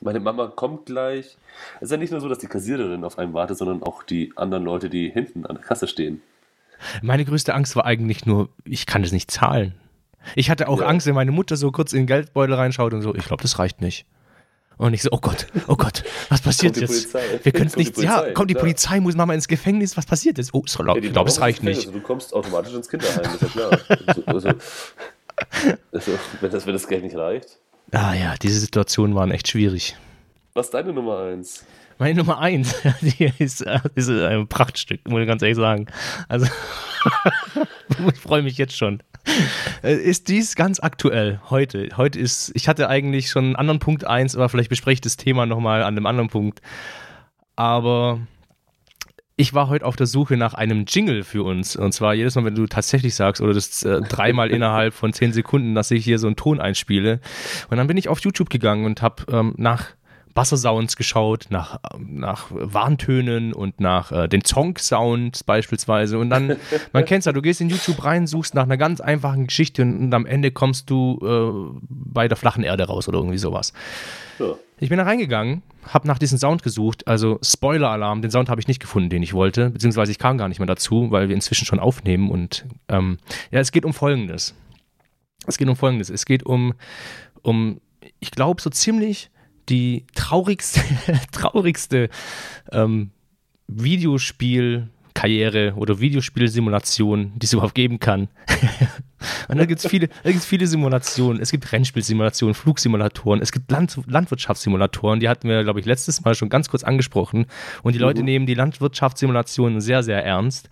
meine 0.00 0.20
Mama 0.20 0.46
kommt 0.48 0.86
gleich. 0.86 1.36
Es 1.76 1.82
ist 1.82 1.90
ja 1.90 1.96
nicht 1.98 2.10
nur 2.12 2.20
so, 2.20 2.28
dass 2.28 2.38
die 2.38 2.46
Kassiererin 2.46 3.04
auf 3.04 3.18
einen 3.18 3.34
wartet, 3.34 3.58
sondern 3.58 3.82
auch 3.82 4.02
die 4.02 4.32
anderen 4.36 4.64
Leute, 4.64 4.88
die 4.88 5.10
hinten 5.10 5.44
an 5.44 5.56
der 5.56 5.64
Kasse 5.64 5.86
stehen. 5.86 6.22
Meine 7.02 7.24
größte 7.24 7.54
Angst 7.54 7.76
war 7.76 7.84
eigentlich 7.84 8.24
nur, 8.26 8.48
ich 8.64 8.86
kann 8.86 9.04
es 9.04 9.12
nicht 9.12 9.30
zahlen. 9.30 9.74
Ich 10.34 10.50
hatte 10.50 10.66
auch 10.68 10.80
Ja. 10.80 10.86
Angst, 10.86 11.06
wenn 11.06 11.14
meine 11.14 11.30
Mutter 11.32 11.56
so 11.56 11.70
kurz 11.72 11.92
in 11.92 12.00
den 12.00 12.06
Geldbeutel 12.06 12.54
reinschaut 12.54 12.94
und 12.94 13.02
so, 13.02 13.14
ich 13.14 13.24
glaube, 13.26 13.42
das 13.42 13.58
reicht 13.58 13.80
nicht. 13.80 14.06
Und 14.78 14.94
ich 14.94 15.02
so, 15.02 15.10
oh 15.12 15.18
Gott, 15.18 15.46
oh 15.68 15.76
Gott, 15.76 16.02
was 16.28 16.40
passiert 16.40 16.76
jetzt? 16.76 17.12
Polizei. 17.12 17.40
Wir 17.42 17.52
können 17.52 17.66
es 17.66 17.76
nicht, 17.76 17.96
ja, 17.98 18.30
kommt 18.32 18.50
die 18.50 18.54
klar. 18.54 18.64
Polizei, 18.64 19.00
muss 19.00 19.14
Mama 19.14 19.34
ins 19.34 19.48
Gefängnis, 19.48 19.96
was 19.96 20.06
passiert 20.06 20.38
jetzt? 20.38 20.52
Oh, 20.54 20.64
so, 20.66 20.84
Ja, 20.84 20.96
ich 20.96 21.12
glaube, 21.12 21.30
es 21.30 21.40
reicht 21.40 21.62
nicht. 21.62 21.80
Gefängnis. 21.80 22.00
Du 22.02 22.06
kommst 22.06 22.34
automatisch 22.34 22.74
ins 22.74 22.88
Kinderheim, 22.88 23.34
ist 23.34 23.42
ja 23.42 23.48
klar. 23.48 23.78
Also, 24.06 24.22
also, 24.26 24.48
also, 25.92 26.12
wenn, 26.40 26.50
das, 26.50 26.66
wenn 26.66 26.72
das 26.72 26.86
Geld 26.88 27.04
nicht 27.04 27.16
reicht. 27.16 27.58
Ah 27.92 28.14
ja, 28.14 28.34
diese 28.40 28.58
Situationen 28.58 29.14
waren 29.14 29.30
echt 29.30 29.48
schwierig. 29.48 29.96
Was 30.54 30.66
ist 30.66 30.74
deine 30.74 30.92
Nummer 30.92 31.18
eins? 31.20 31.64
Meine 32.02 32.18
Nummer 32.18 32.40
eins, 32.40 32.74
die 33.00 33.30
ist, 33.38 33.60
äh, 33.60 33.78
ist 33.94 34.10
ein 34.10 34.48
Prachtstück, 34.48 35.08
muss 35.08 35.20
ich 35.20 35.28
ganz 35.28 35.40
ehrlich 35.40 35.56
sagen. 35.56 35.86
Also, 36.28 36.46
ich 38.12 38.18
freue 38.18 38.42
mich 38.42 38.58
jetzt 38.58 38.76
schon. 38.76 39.04
Äh, 39.84 39.94
Ist 39.94 40.26
dies 40.26 40.56
ganz 40.56 40.80
aktuell 40.80 41.40
heute? 41.48 41.90
Heute 41.96 42.18
ist, 42.18 42.50
ich 42.56 42.66
hatte 42.66 42.88
eigentlich 42.88 43.30
schon 43.30 43.44
einen 43.44 43.54
anderen 43.54 43.78
Punkt 43.78 44.04
eins, 44.04 44.34
aber 44.34 44.48
vielleicht 44.48 44.68
bespreche 44.68 44.94
ich 44.94 45.00
das 45.00 45.16
Thema 45.16 45.46
nochmal 45.46 45.84
an 45.84 45.96
einem 45.96 46.06
anderen 46.06 46.28
Punkt. 46.28 46.60
Aber 47.54 48.18
ich 49.36 49.54
war 49.54 49.68
heute 49.68 49.86
auf 49.86 49.94
der 49.94 50.06
Suche 50.08 50.36
nach 50.36 50.54
einem 50.54 50.86
Jingle 50.88 51.22
für 51.22 51.44
uns. 51.44 51.76
Und 51.76 51.92
zwar 51.92 52.14
jedes 52.14 52.34
Mal, 52.34 52.44
wenn 52.44 52.56
du 52.56 52.66
tatsächlich 52.66 53.14
sagst, 53.14 53.40
oder 53.40 53.54
das 53.54 53.84
äh, 53.84 54.00
dreimal 54.00 54.50
innerhalb 54.50 54.92
von 54.92 55.12
zehn 55.12 55.32
Sekunden, 55.32 55.76
dass 55.76 55.92
ich 55.92 56.02
hier 56.02 56.18
so 56.18 56.26
einen 56.26 56.34
Ton 56.34 56.60
einspiele. 56.60 57.20
Und 57.70 57.76
dann 57.76 57.86
bin 57.86 57.96
ich 57.96 58.08
auf 58.08 58.18
YouTube 58.18 58.50
gegangen 58.50 58.86
und 58.86 59.02
habe 59.02 59.22
ähm, 59.30 59.54
nach 59.56 59.94
Buzzer-Sounds 60.34 60.96
geschaut, 60.96 61.46
nach, 61.50 61.80
nach 61.98 62.46
Warntönen 62.50 63.52
und 63.52 63.80
nach 63.80 64.12
äh, 64.12 64.28
den 64.28 64.44
Zonk-Sounds 64.44 65.44
beispielsweise. 65.44 66.18
Und 66.18 66.30
dann, 66.30 66.56
man 66.92 67.04
kennt's 67.04 67.26
ja, 67.26 67.32
du 67.32 67.42
gehst 67.42 67.60
in 67.60 67.68
YouTube 67.68 68.04
rein, 68.04 68.26
suchst 68.26 68.54
nach 68.54 68.64
einer 68.64 68.76
ganz 68.76 69.00
einfachen 69.00 69.46
Geschichte 69.46 69.82
und, 69.82 69.98
und 69.98 70.14
am 70.14 70.26
Ende 70.26 70.50
kommst 70.50 70.90
du 70.90 71.18
äh, 71.22 71.80
bei 71.88 72.28
der 72.28 72.36
flachen 72.36 72.64
Erde 72.64 72.84
raus 72.84 73.08
oder 73.08 73.18
irgendwie 73.18 73.38
sowas. 73.38 73.72
Ja. 74.38 74.54
Ich 74.78 74.88
bin 74.88 74.98
da 74.98 75.04
reingegangen, 75.04 75.62
habe 75.86 76.08
nach 76.08 76.18
diesem 76.18 76.38
Sound 76.38 76.64
gesucht, 76.64 77.06
also 77.06 77.38
Spoiler-Alarm, 77.40 78.20
den 78.20 78.32
Sound 78.32 78.48
habe 78.48 78.60
ich 78.60 78.66
nicht 78.66 78.80
gefunden, 78.80 79.10
den 79.10 79.22
ich 79.22 79.32
wollte, 79.32 79.70
beziehungsweise 79.70 80.10
ich 80.10 80.18
kam 80.18 80.38
gar 80.38 80.48
nicht 80.48 80.58
mehr 80.58 80.66
dazu, 80.66 81.12
weil 81.12 81.28
wir 81.28 81.36
inzwischen 81.36 81.66
schon 81.66 81.78
aufnehmen 81.78 82.30
und 82.30 82.66
ähm, 82.88 83.18
ja, 83.52 83.60
es 83.60 83.70
geht 83.70 83.84
um 83.84 83.92
Folgendes. 83.92 84.56
Es 85.46 85.58
geht 85.58 85.68
um 85.68 85.76
Folgendes. 85.76 86.10
Es 86.10 86.24
geht 86.24 86.44
um, 86.44 86.74
um 87.42 87.80
ich 88.20 88.30
glaube, 88.30 88.60
so 88.60 88.70
ziemlich 88.70 89.30
die 89.68 90.06
traurigste, 90.14 90.80
traurigste 91.32 92.08
ähm, 92.72 93.10
Videospielkarriere 93.68 95.74
oder 95.76 96.00
Videospielsimulation, 96.00 97.32
die 97.36 97.46
es 97.46 97.52
überhaupt 97.52 97.74
geben 97.74 98.00
kann. 98.00 98.28
Und 99.48 99.58
da 99.58 99.66
gibt 99.66 99.84
es 99.84 99.90
viele, 99.90 100.08
da 100.08 100.30
gibt's 100.30 100.46
viele 100.46 100.66
Simulationen. 100.66 101.40
Es 101.40 101.50
gibt 101.50 101.70
Rennspielsimulationen, 101.70 102.54
Flugsimulatoren, 102.54 103.40
es 103.40 103.52
gibt 103.52 103.70
Land, 103.70 103.98
Landwirtschaftssimulatoren, 104.06 105.20
die 105.20 105.28
hatten 105.28 105.48
wir, 105.48 105.62
glaube 105.62 105.80
ich, 105.80 105.86
letztes 105.86 106.24
Mal 106.24 106.34
schon 106.34 106.48
ganz 106.48 106.68
kurz 106.68 106.82
angesprochen. 106.82 107.46
Und 107.82 107.94
die 107.94 107.98
Leute 107.98 108.22
nehmen 108.22 108.46
die 108.46 108.54
Landwirtschaftssimulationen 108.54 109.80
sehr, 109.80 110.02
sehr 110.02 110.24
ernst. 110.24 110.68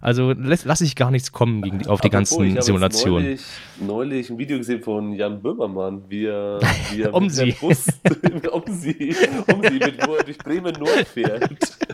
Also 0.00 0.32
lasse 0.32 0.84
ich 0.84 0.96
gar 0.96 1.10
nichts 1.10 1.30
kommen 1.30 1.60
gegen 1.60 1.80
die, 1.80 1.86
auf 1.86 2.00
die 2.00 2.08
ganzen 2.08 2.38
habe 2.38 2.46
jetzt 2.46 2.64
Simulationen. 2.66 3.24
Neulich, 3.24 3.40
neulich 3.80 4.30
ein 4.30 4.38
Video 4.38 4.56
gesehen 4.56 4.82
von 4.82 5.12
Jan 5.12 5.42
Böhmermann, 5.42 6.02
wie 6.08 6.24
er, 6.24 6.58
wie 6.90 7.02
er 7.02 7.12
Um 7.12 7.24
mit 7.24 7.32
sie. 7.34 7.52
Bus, 7.52 7.86
um 8.52 8.62
sie, 8.68 9.14
um 9.52 9.62
sie, 9.62 9.78
mit, 9.78 10.06
wo 10.06 10.14
er 10.14 10.24
durch 10.24 10.38
Bremen 10.38 10.74
Nord 10.78 11.06
fährt. 11.06 11.50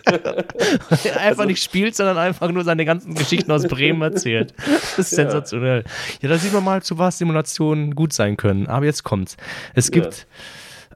Einfach 1.18 1.46
nicht 1.46 1.62
spielt, 1.62 1.96
sondern 1.96 2.16
einfach 2.18 2.50
nur 2.52 2.62
seine 2.64 2.84
ganzen 2.84 3.14
Geschichten 3.14 3.50
aus 3.50 3.66
Bremen 3.66 4.02
erzählt. 4.02 4.54
Das 4.56 4.98
ist 4.98 5.12
Ja. 5.12 5.24
sensationell. 5.24 5.84
Ja, 6.20 6.28
da 6.28 6.38
sieht 6.38 6.52
man 6.52 6.62
mal, 6.64 6.82
zu 6.82 6.98
was 6.98 7.18
Simulationen 7.18 7.94
gut 7.94 8.12
sein 8.12 8.36
können. 8.36 8.66
Aber 8.68 8.84
jetzt 8.86 9.02
kommt's. 9.02 9.36
Es 9.74 9.90
gibt 9.90 10.26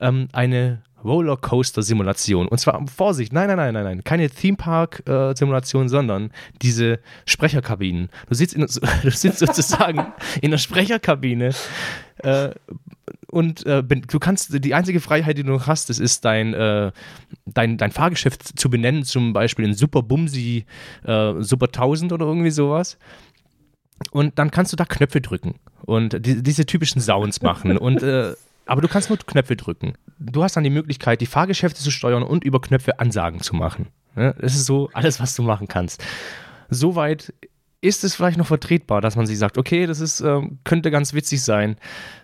ähm, 0.01 0.29
eine 0.33 0.83
Rollercoaster-Simulation. 1.05 2.49
Und 2.49 2.59
zwar, 2.59 2.85
Vorsicht, 2.87 3.33
nein, 3.33 3.49
nein, 3.49 3.57
nein, 3.57 3.75
nein, 3.75 3.85
nein, 3.85 4.05
keine 4.05 4.29
Theme-Park-Simulation, 4.29 5.89
sondern 5.89 6.31
diese 6.63 7.01
Sprecherkabinen. 7.27 8.09
Du 8.29 8.35
sitzt, 8.35 8.55
in, 8.55 8.61
du 9.03 9.11
sitzt 9.11 9.39
sozusagen 9.39 10.07
in 10.41 10.51
der 10.51 10.59
Sprecherkabine 10.59 11.53
äh, 12.19 12.51
und 13.29 13.65
äh, 13.67 13.83
du 13.83 14.19
kannst, 14.19 14.65
die 14.65 14.75
einzige 14.75 15.01
Freiheit, 15.01 15.39
die 15.39 15.45
du 15.45 15.51
noch 15.53 15.67
hast, 15.67 15.89
das 15.89 15.99
ist 15.99 16.25
dein, 16.25 16.53
äh, 16.53 16.91
dein, 17.47 17.79
dein 17.79 17.93
Fahrgeschäft 17.93 18.59
zu 18.59 18.71
benennen, 18.71 19.05
zum 19.05 19.33
Beispiel 19.33 19.65
in 19.65 19.75
Super 19.75 20.03
Bumsi, 20.03 20.65
äh, 21.05 21.35
Super 21.41 21.67
1000 21.67 22.13
oder 22.13 22.27
irgendwie 22.27 22.51
sowas. 22.51 22.99
Und 24.11 24.39
dann 24.39 24.51
kannst 24.51 24.73
du 24.73 24.77
da 24.77 24.85
Knöpfe 24.85 25.21
drücken 25.21 25.57
und 25.85 26.25
die, 26.25 26.43
diese 26.43 26.67
typischen 26.67 27.01
Sounds 27.01 27.43
machen. 27.43 27.77
Und, 27.77 28.03
äh, 28.03 28.35
aber 28.67 28.81
du 28.81 28.89
kannst 28.89 29.09
nur 29.09 29.19
Knöpfe 29.19 29.57
drücken. 29.57 29.95
Du 30.19 30.43
hast 30.43 30.57
dann 30.57 30.65
die 30.65 30.71
Möglichkeit, 30.71 31.21
die 31.21 31.27
Fahrgeschäfte 31.27 31.81
zu 31.81 31.91
steuern 31.91 32.23
und 32.23 32.45
über 32.45 32.61
Knöpfe 32.61 32.99
Ansagen 32.99 33.41
zu 33.41 33.57
machen. 33.57 33.89
Das 34.15 34.55
ist 34.55 34.67
so 34.67 34.91
alles, 34.93 35.21
was 35.21 35.35
du 35.35 35.43
machen 35.43 35.69
kannst. 35.69 36.05
Soweit 36.69 37.33
ist 37.83 38.05
es 38.05 38.15
vielleicht 38.15 38.37
noch 38.37 38.47
vertretbar, 38.47 39.01
dass 39.01 39.17
man 39.17 39.27
sich 39.27 39.39
sagt, 39.39 39.57
okay, 39.57 39.87
das 39.87 40.01
ist, 40.01 40.21
ähm, 40.21 40.59
könnte 40.65 40.91
ganz 40.91 41.15
witzig 41.15 41.43
sein, 41.43 41.77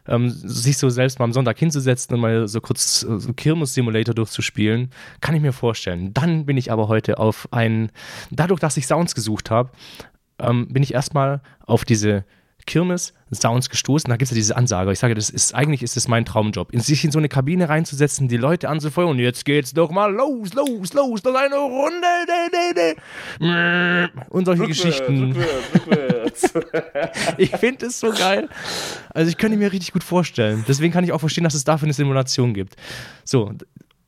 ähm, 0.07 0.29
sich 0.29 0.77
so 0.77 0.91
selbst 0.91 1.19
mal 1.19 1.25
am 1.25 1.33
Sonntag 1.33 1.59
hinzusetzen 1.59 2.15
und 2.15 2.21
mal 2.21 2.47
so 2.47 2.61
kurz 2.61 3.05
äh, 3.09 3.19
so 3.19 3.33
Kirmes-Simulator 3.33 4.15
durchzuspielen, 4.15 4.91
kann 5.21 5.35
ich 5.35 5.41
mir 5.41 5.53
vorstellen. 5.53 6.13
Dann 6.13 6.45
bin 6.45 6.59
ich 6.59 6.71
aber 6.71 6.89
heute 6.89 7.19
auf 7.19 7.49
einen, 7.53 7.91
dadurch, 8.31 8.61
dass 8.61 8.77
ich 8.77 8.87
Sounds 8.87 9.15
gesucht 9.15 9.51
habe, 9.51 9.71
ähm, 10.39 10.69
bin 10.69 10.83
ich 10.83 10.93
erstmal 10.93 11.41
auf 11.65 11.87
diese 11.87 12.25
Kirmes-Sounds 12.67 13.71
gestoßen. 13.71 14.09
Da 14.09 14.17
gibt 14.17 14.25
es 14.25 14.31
ja 14.31 14.35
diese 14.35 14.57
Ansage. 14.57 14.93
Ich 14.93 14.99
sage, 14.99 15.15
das 15.15 15.31
ist 15.31 15.55
eigentlich 15.55 15.83
ist 15.83 15.97
das 15.97 16.09
mein 16.09 16.25
Traumjob. 16.25 16.73
In 16.73 16.81
sich 16.81 17.05
in 17.05 17.11
so 17.11 17.19
eine 17.19 17.29
Kabine 17.29 17.69
reinzusetzen, 17.69 18.29
die 18.29 18.37
Leute 18.37 18.69
anzufeuern 18.69 19.11
und 19.11 19.19
jetzt 19.19 19.45
geht's 19.45 19.73
doch 19.73 19.91
mal 19.91 20.13
los, 20.13 20.53
los, 20.55 20.93
los, 20.93 21.25
noch 21.25 21.35
eine 21.35 21.57
Runde. 21.57 22.07
de, 22.27 22.75
de, 22.75 22.95
de. 23.41 24.09
Und 24.29 24.45
solche 24.45 24.67
Geschichten. 24.67 25.33
Rückwärts, 25.33 26.55
rückwärts. 26.55 27.35
Ich 27.39 27.57
finde 27.57 27.87
es 27.87 28.01
so 28.01 28.11
geil. 28.11 28.49
Also 29.11 29.31
ich 29.31 29.37
könnte 29.37 29.57
mir 29.57 29.73
richtig 29.73 29.93
gut 29.93 30.05
vorstellen. 30.05 30.65
Deswegen 30.69 30.93
kann 30.93 31.05
ich 31.05 31.13
auch 31.13 31.21
verstehen, 31.21 31.45
dass 31.45 31.55
es 31.55 31.65
dafür 31.65 31.87
eine 31.87 31.95
Simulation 31.95 32.55
gibt. 32.55 32.77
So, 33.25 33.53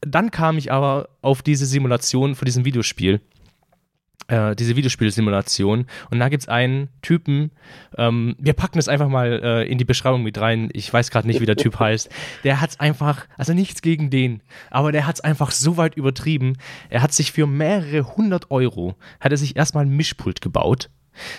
dann 0.00 0.30
kam 0.30 0.58
ich 0.58 0.70
aber 0.72 1.08
auf 1.22 1.42
diese 1.42 1.66
Simulation 1.66 2.34
von 2.34 2.46
diesem 2.46 2.64
Videospiel. 2.64 3.20
Äh, 4.26 4.54
diese 4.56 4.76
Videospielsimulation. 4.76 5.86
Und 6.10 6.18
da 6.18 6.28
gibt 6.28 6.42
es 6.42 6.48
einen 6.50 6.88
Typen, 7.00 7.50
ähm, 7.96 8.36
wir 8.38 8.52
packen 8.52 8.78
es 8.78 8.86
einfach 8.86 9.08
mal 9.08 9.40
äh, 9.42 9.70
in 9.70 9.78
die 9.78 9.86
Beschreibung 9.86 10.22
mit 10.22 10.38
rein. 10.38 10.68
Ich 10.74 10.92
weiß 10.92 11.10
gerade 11.10 11.26
nicht, 11.26 11.40
wie 11.40 11.46
der 11.46 11.56
Typ 11.56 11.78
heißt. 11.80 12.10
Der 12.44 12.60
hat 12.60 12.70
es 12.70 12.80
einfach, 12.80 13.26
also 13.38 13.54
nichts 13.54 13.80
gegen 13.80 14.10
den, 14.10 14.42
aber 14.70 14.92
der 14.92 15.06
hat 15.06 15.14
es 15.14 15.20
einfach 15.22 15.50
so 15.50 15.78
weit 15.78 15.96
übertrieben. 15.96 16.58
Er 16.90 17.00
hat 17.00 17.14
sich 17.14 17.32
für 17.32 17.46
mehrere 17.46 18.16
hundert 18.16 18.50
Euro, 18.50 18.96
hat 19.18 19.32
er 19.32 19.38
sich 19.38 19.56
erstmal 19.56 19.86
ein 19.86 19.96
Mischpult 19.96 20.42
gebaut. 20.42 20.90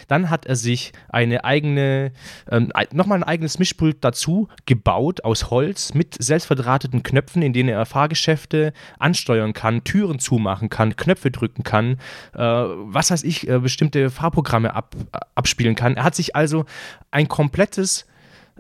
Dann 0.08 0.30
hat 0.30 0.46
er 0.46 0.56
sich 0.56 0.92
eine 1.10 1.44
eigene, 1.44 2.12
ähm, 2.52 2.72
nochmal 2.92 3.20
ein 3.20 3.24
eigenes 3.24 3.60
Mischpult 3.60 3.98
dazu 4.02 4.48
gebaut 4.66 5.24
aus 5.24 5.50
Holz 5.50 5.94
mit 5.94 6.16
selbstverdrahteten 6.20 7.04
Knöpfen, 7.04 7.42
in 7.42 7.54
denen 7.54 7.70
er 7.70 7.86
Fahrgeschäfte 7.86 8.74
ansteuern 8.98 9.54
kann, 9.54 9.84
Türen 9.84 10.20
zumachen 10.20 10.70
kann, 10.70 10.96
Knöpfe 10.96 11.32
drücken 11.32 11.64
kann, 11.64 11.98
äh, 12.34 12.40
was 12.40 13.12
weiß 13.12 13.24
ich, 13.24 13.48
äh, 13.48 13.60
bestimmte 13.60 14.10
Fahrprogramme 14.10 14.74
ab, 14.74 14.96
abspielen 15.36 15.76
kann. 15.76 15.96
Er 15.96 16.04
hat 16.04 16.16
sich 16.16 16.36
also 16.36 16.66
ein 17.12 17.28
komplettes 17.28 18.06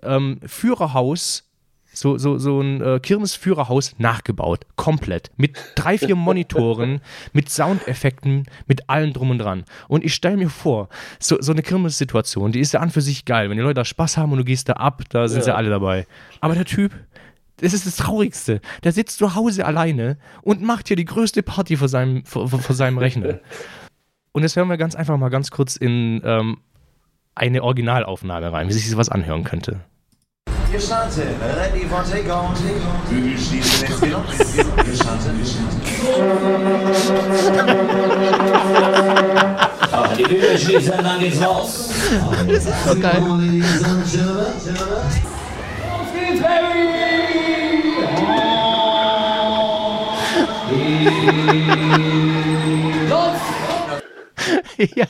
ähm, 0.03 0.39
Führerhaus 0.45 1.48
So, 1.91 2.17
so, 2.17 2.37
so 2.37 2.61
ein 2.61 2.81
äh, 2.81 2.99
Kirmesführerhaus 2.99 3.95
nachgebaut. 3.97 4.65
Komplett. 4.75 5.31
Mit 5.37 5.57
drei, 5.75 5.97
vier 5.97 6.15
Monitoren, 6.15 7.01
mit 7.33 7.49
Soundeffekten, 7.49 8.45
mit 8.67 8.89
allem 8.89 9.11
drum 9.11 9.31
und 9.31 9.39
dran. 9.39 9.65
Und 9.87 10.03
ich 10.05 10.13
stelle 10.13 10.37
mir 10.37 10.49
vor, 10.49 10.89
so, 11.19 11.37
so 11.41 11.51
eine 11.51 11.61
Kirmessituation, 11.63 12.51
die 12.51 12.59
ist 12.59 12.73
ja 12.73 12.79
an 12.79 12.91
für 12.91 13.01
sich 13.01 13.25
geil. 13.25 13.49
Wenn 13.49 13.57
die 13.57 13.63
Leute 13.63 13.73
da 13.75 13.85
Spaß 13.85 14.17
haben 14.17 14.31
und 14.31 14.37
du 14.37 14.43
gehst 14.45 14.69
da 14.69 14.73
ab, 14.73 15.01
da 15.09 15.27
sind 15.27 15.39
Ja. 15.39 15.45
sie 15.45 15.55
alle 15.55 15.69
dabei. 15.69 16.05
Aber 16.41 16.53
der 16.55 16.65
Typ, 16.65 16.93
das 17.57 17.73
ist 17.73 17.85
das 17.85 17.95
Traurigste. 17.97 18.61
Der 18.83 18.91
sitzt 18.91 19.17
zu 19.17 19.35
Hause 19.35 19.65
alleine 19.65 20.17
und 20.43 20.61
macht 20.61 20.87
hier 20.87 20.95
die 20.97 21.05
größte 21.05 21.43
Party 21.43 21.75
vor 21.75 21.87
seinem, 21.89 22.23
vor, 22.23 22.47
vor 22.47 22.75
seinem 22.75 22.97
Rechner. 22.97 23.39
Und 24.31 24.43
jetzt 24.43 24.55
hören 24.55 24.69
wir 24.69 24.77
ganz 24.77 24.95
einfach 24.95 25.17
mal 25.17 25.29
ganz 25.29 25.49
kurz 25.49 25.75
in 25.75 26.21
ähm, 26.23 26.59
eine 27.33 27.63
Originalaufnahme 27.63 28.53
rein, 28.53 28.69
wie 28.69 28.73
sich 28.73 28.87
sowas 28.87 29.09
anhören 29.09 29.43
könnte. 29.43 29.81
Geschnallte, 30.71 31.23
ready 31.57 31.85
for 31.87 32.03
takeout. 32.03 32.55
Bügel 33.09 33.37
schließen 33.37 33.85
ins 33.85 33.99
Gelock. 33.99 34.27
Geschnallte, 34.29 35.33
geschnallte. 35.39 35.77
Die 40.17 40.23
Bügel 40.23 40.57
schließen, 40.57 40.93
dann 41.03 41.19
geht's 41.19 41.41
raus. 41.41 41.89
Das 42.47 42.65
ist 42.65 42.85
so 42.85 42.99
geil. 42.99 43.19
Los! 43.19 44.09
ja. 54.95 55.05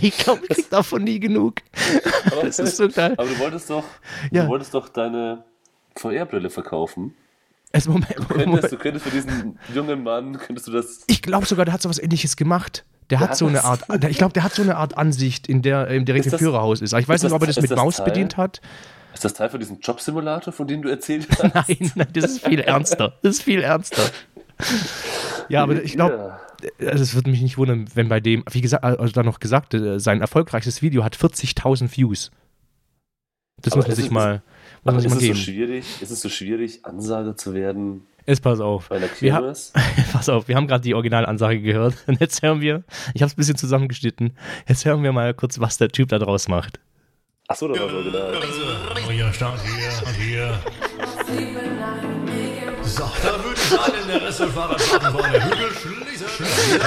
Ich 0.00 0.18
glaube, 0.18 0.42
ich 0.48 0.56
krieg 0.56 0.70
davon 0.70 1.04
nie 1.04 1.20
genug. 1.20 1.56
Aber, 2.30 2.42
Das 2.44 2.58
ist 2.58 2.76
so 2.76 2.88
geil. 2.88 3.14
aber 3.16 3.26
du 3.28 3.38
wolltest 3.38 3.70
doch, 3.70 3.84
Ja. 4.30 4.42
du 4.44 4.48
wolltest 4.48 4.74
doch 4.74 4.88
deine 4.88 5.44
VR-Brille 5.96 6.50
verkaufen. 6.50 7.14
Es, 7.72 7.86
Moment, 7.86 8.08
Du 8.16 8.24
könntest, 8.24 8.46
Moment. 8.46 8.72
du 8.72 8.76
könntest 8.78 9.04
für 9.06 9.10
diesen 9.10 9.58
jungen 9.74 10.02
Mann, 10.02 10.38
könntest 10.38 10.68
du 10.68 10.72
das. 10.72 11.02
Ich 11.06 11.20
glaube 11.22 11.44
sogar, 11.46 11.64
der 11.66 11.74
hat 11.74 11.82
so 11.82 11.88
was 11.90 11.98
ähnliches 11.98 12.36
gemacht. 12.36 12.84
Der 13.10 13.20
hat 13.20 13.30
hat 13.30 13.36
so 13.38 13.46
eine? 13.46 13.64
Art, 13.64 13.82
ich 14.08 14.18
glaube, 14.18 14.32
der 14.34 14.42
hat 14.44 14.54
so 14.54 14.62
eine 14.62 14.76
Art 14.76 14.96
Ansicht, 14.98 15.46
in 15.48 15.62
der 15.62 15.86
er 15.88 15.94
im 15.96 16.04
direkten 16.04 16.30
das- 16.30 16.40
Führerhaus 16.40 16.80
ist. 16.80 16.92
Aber 16.94 17.00
ich 17.00 17.08
weiß 17.08 17.22
nicht, 17.22 17.32
ob 17.32 17.40
er 17.42 17.46
das 17.46 17.60
mit 17.60 17.70
das 17.70 17.76
Maus 17.78 17.96
Teil? 17.96 18.06
bedient 18.06 18.36
hat. 18.36 18.60
Ist 19.14 19.24
das 19.24 19.34
Teil 19.34 19.48
von 19.50 19.58
diesem 19.60 19.80
Jobsimulator, 19.80 20.52
von 20.52 20.66
dem 20.66 20.82
du 20.82 20.88
erzählt 20.88 21.26
hast? 21.42 21.68
Nein, 21.68 21.92
nein, 21.94 22.08
das 22.12 22.24
ist 22.32 22.44
viel 22.46 22.60
ernster. 22.60 23.14
Das 23.22 23.36
ist 23.36 23.42
viel 23.42 23.60
ernster. 23.62 24.02
Ja, 25.48 25.62
aber 25.62 25.82
ich 25.82 25.92
glaube. 25.92 26.37
Also 26.80 27.02
es 27.02 27.14
würde 27.14 27.30
mich 27.30 27.40
nicht 27.42 27.58
wundern, 27.58 27.86
wenn 27.94 28.08
bei 28.08 28.20
dem, 28.20 28.44
wie 28.50 28.60
gesagt, 28.60 28.84
also 28.84 29.12
da 29.12 29.22
noch 29.22 29.40
gesagt, 29.40 29.74
äh, 29.74 29.98
sein 30.00 30.20
erfolgreichstes 30.20 30.82
Video 30.82 31.04
hat 31.04 31.16
40.000 31.16 31.96
Views. 31.96 32.30
Das 33.60 33.72
Aber 33.72 33.80
muss 33.80 33.88
man 33.88 33.96
sich 33.96 34.04
es- 34.06 34.10
mal, 34.10 34.34
muss 34.34 34.42
Aber 34.84 34.92
man 34.92 35.00
sich 35.00 35.10
mal 35.10 35.16
es 35.16 35.22
so 35.22 35.26
geben. 35.28 35.38
schwierig? 35.38 36.02
Ist 36.02 36.10
es 36.10 36.20
so 36.20 36.28
schwierig, 36.28 36.84
Ansage 36.84 37.34
zu 37.36 37.54
werden 37.54 38.02
Jetzt 38.26 38.42
pass 38.42 38.60
auf. 38.60 38.88
bei 38.90 38.96
einer 38.96 39.08
Wir? 39.20 39.32
Pass 40.12 40.28
auf, 40.28 40.48
wir 40.48 40.54
haben 40.56 40.66
gerade 40.68 40.82
die 40.82 40.94
Originalansage 40.94 41.60
gehört. 41.62 41.94
Und 42.06 42.20
jetzt 42.20 42.42
hören 42.42 42.60
wir, 42.60 42.84
ich 43.14 43.22
habe 43.22 43.28
es 43.28 43.32
ein 43.34 43.36
bisschen 43.36 43.56
zusammengeschnitten, 43.56 44.36
jetzt 44.68 44.84
hören 44.84 45.02
wir 45.02 45.12
mal 45.12 45.32
kurz, 45.34 45.58
was 45.60 45.78
der 45.78 45.88
Typ 45.88 46.08
da 46.10 46.18
draus 46.18 46.46
macht. 46.48 46.78
Achso, 47.48 47.66
das 47.68 47.80
war 47.80 47.88
so 47.88 48.02
genau. 48.04 48.28
Oh 49.08 49.10
ja, 49.10 49.32
stand 49.32 49.58
hier, 49.62 50.22
hier. 50.22 50.58
So, 52.82 53.04
da 53.22 53.38
der 54.08 54.22
Resselfahrer 54.22 54.78
starten 54.78 55.12
vorne. 55.12 55.44
Hügel 55.44 55.70
schließen. 55.80 56.28
Schließen. 56.28 56.80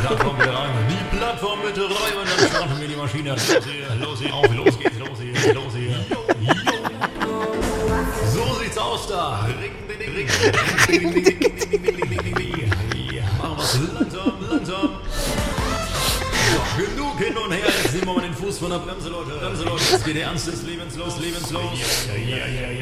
Plattform 0.00 0.38
wieder 0.38 0.54
rein. 0.54 0.70
Die 0.90 1.16
Plattform 1.16 1.58
bitte 1.64 1.84
rein 1.84 2.16
und 2.20 2.28
dann 2.28 2.48
starten 2.48 2.80
wir 2.80 2.88
die 2.88 2.96
Maschine. 2.96 3.30
Los 3.30 3.64
hier, 3.64 3.94
los 4.00 4.18
hier, 4.20 4.34
auf, 4.34 4.54
los 4.54 4.78
geht's, 4.78 4.98
los 4.98 5.18
hier, 5.18 5.54
los 5.54 5.74
hier. 5.74 5.96
So 8.32 8.44
sieht's 8.62 8.78
aus 8.78 9.08
da. 9.08 9.46
Ring, 9.46 9.72
ding, 9.88 9.98
ding, 9.98 10.28
Machen 13.38 13.56
wir's 13.56 13.78
langsam, 13.94 14.32
langsam. 14.50 14.90
Genug 16.76 17.18
hin 17.18 17.36
und 17.36 17.52
her, 17.52 17.64
jetzt 17.66 17.92
sind 17.92 18.04
wir 18.04 18.22
Fuß 18.46 18.58
von 18.60 18.70
der 18.70 18.78
Bremse, 18.78 19.08
Leute. 19.08 19.32
Bremse, 19.32 19.64
Leute, 19.64 19.82
jetzt 19.90 20.04
geht 20.04 20.18
Ernst 20.18 20.46
des 20.46 20.62
Lebens 20.62 20.94
los, 20.94 21.18
Lebens 21.18 21.50
los. 21.50 21.62
Ja, 22.06 22.14
ja, 22.14 22.46
ja, 22.46 22.76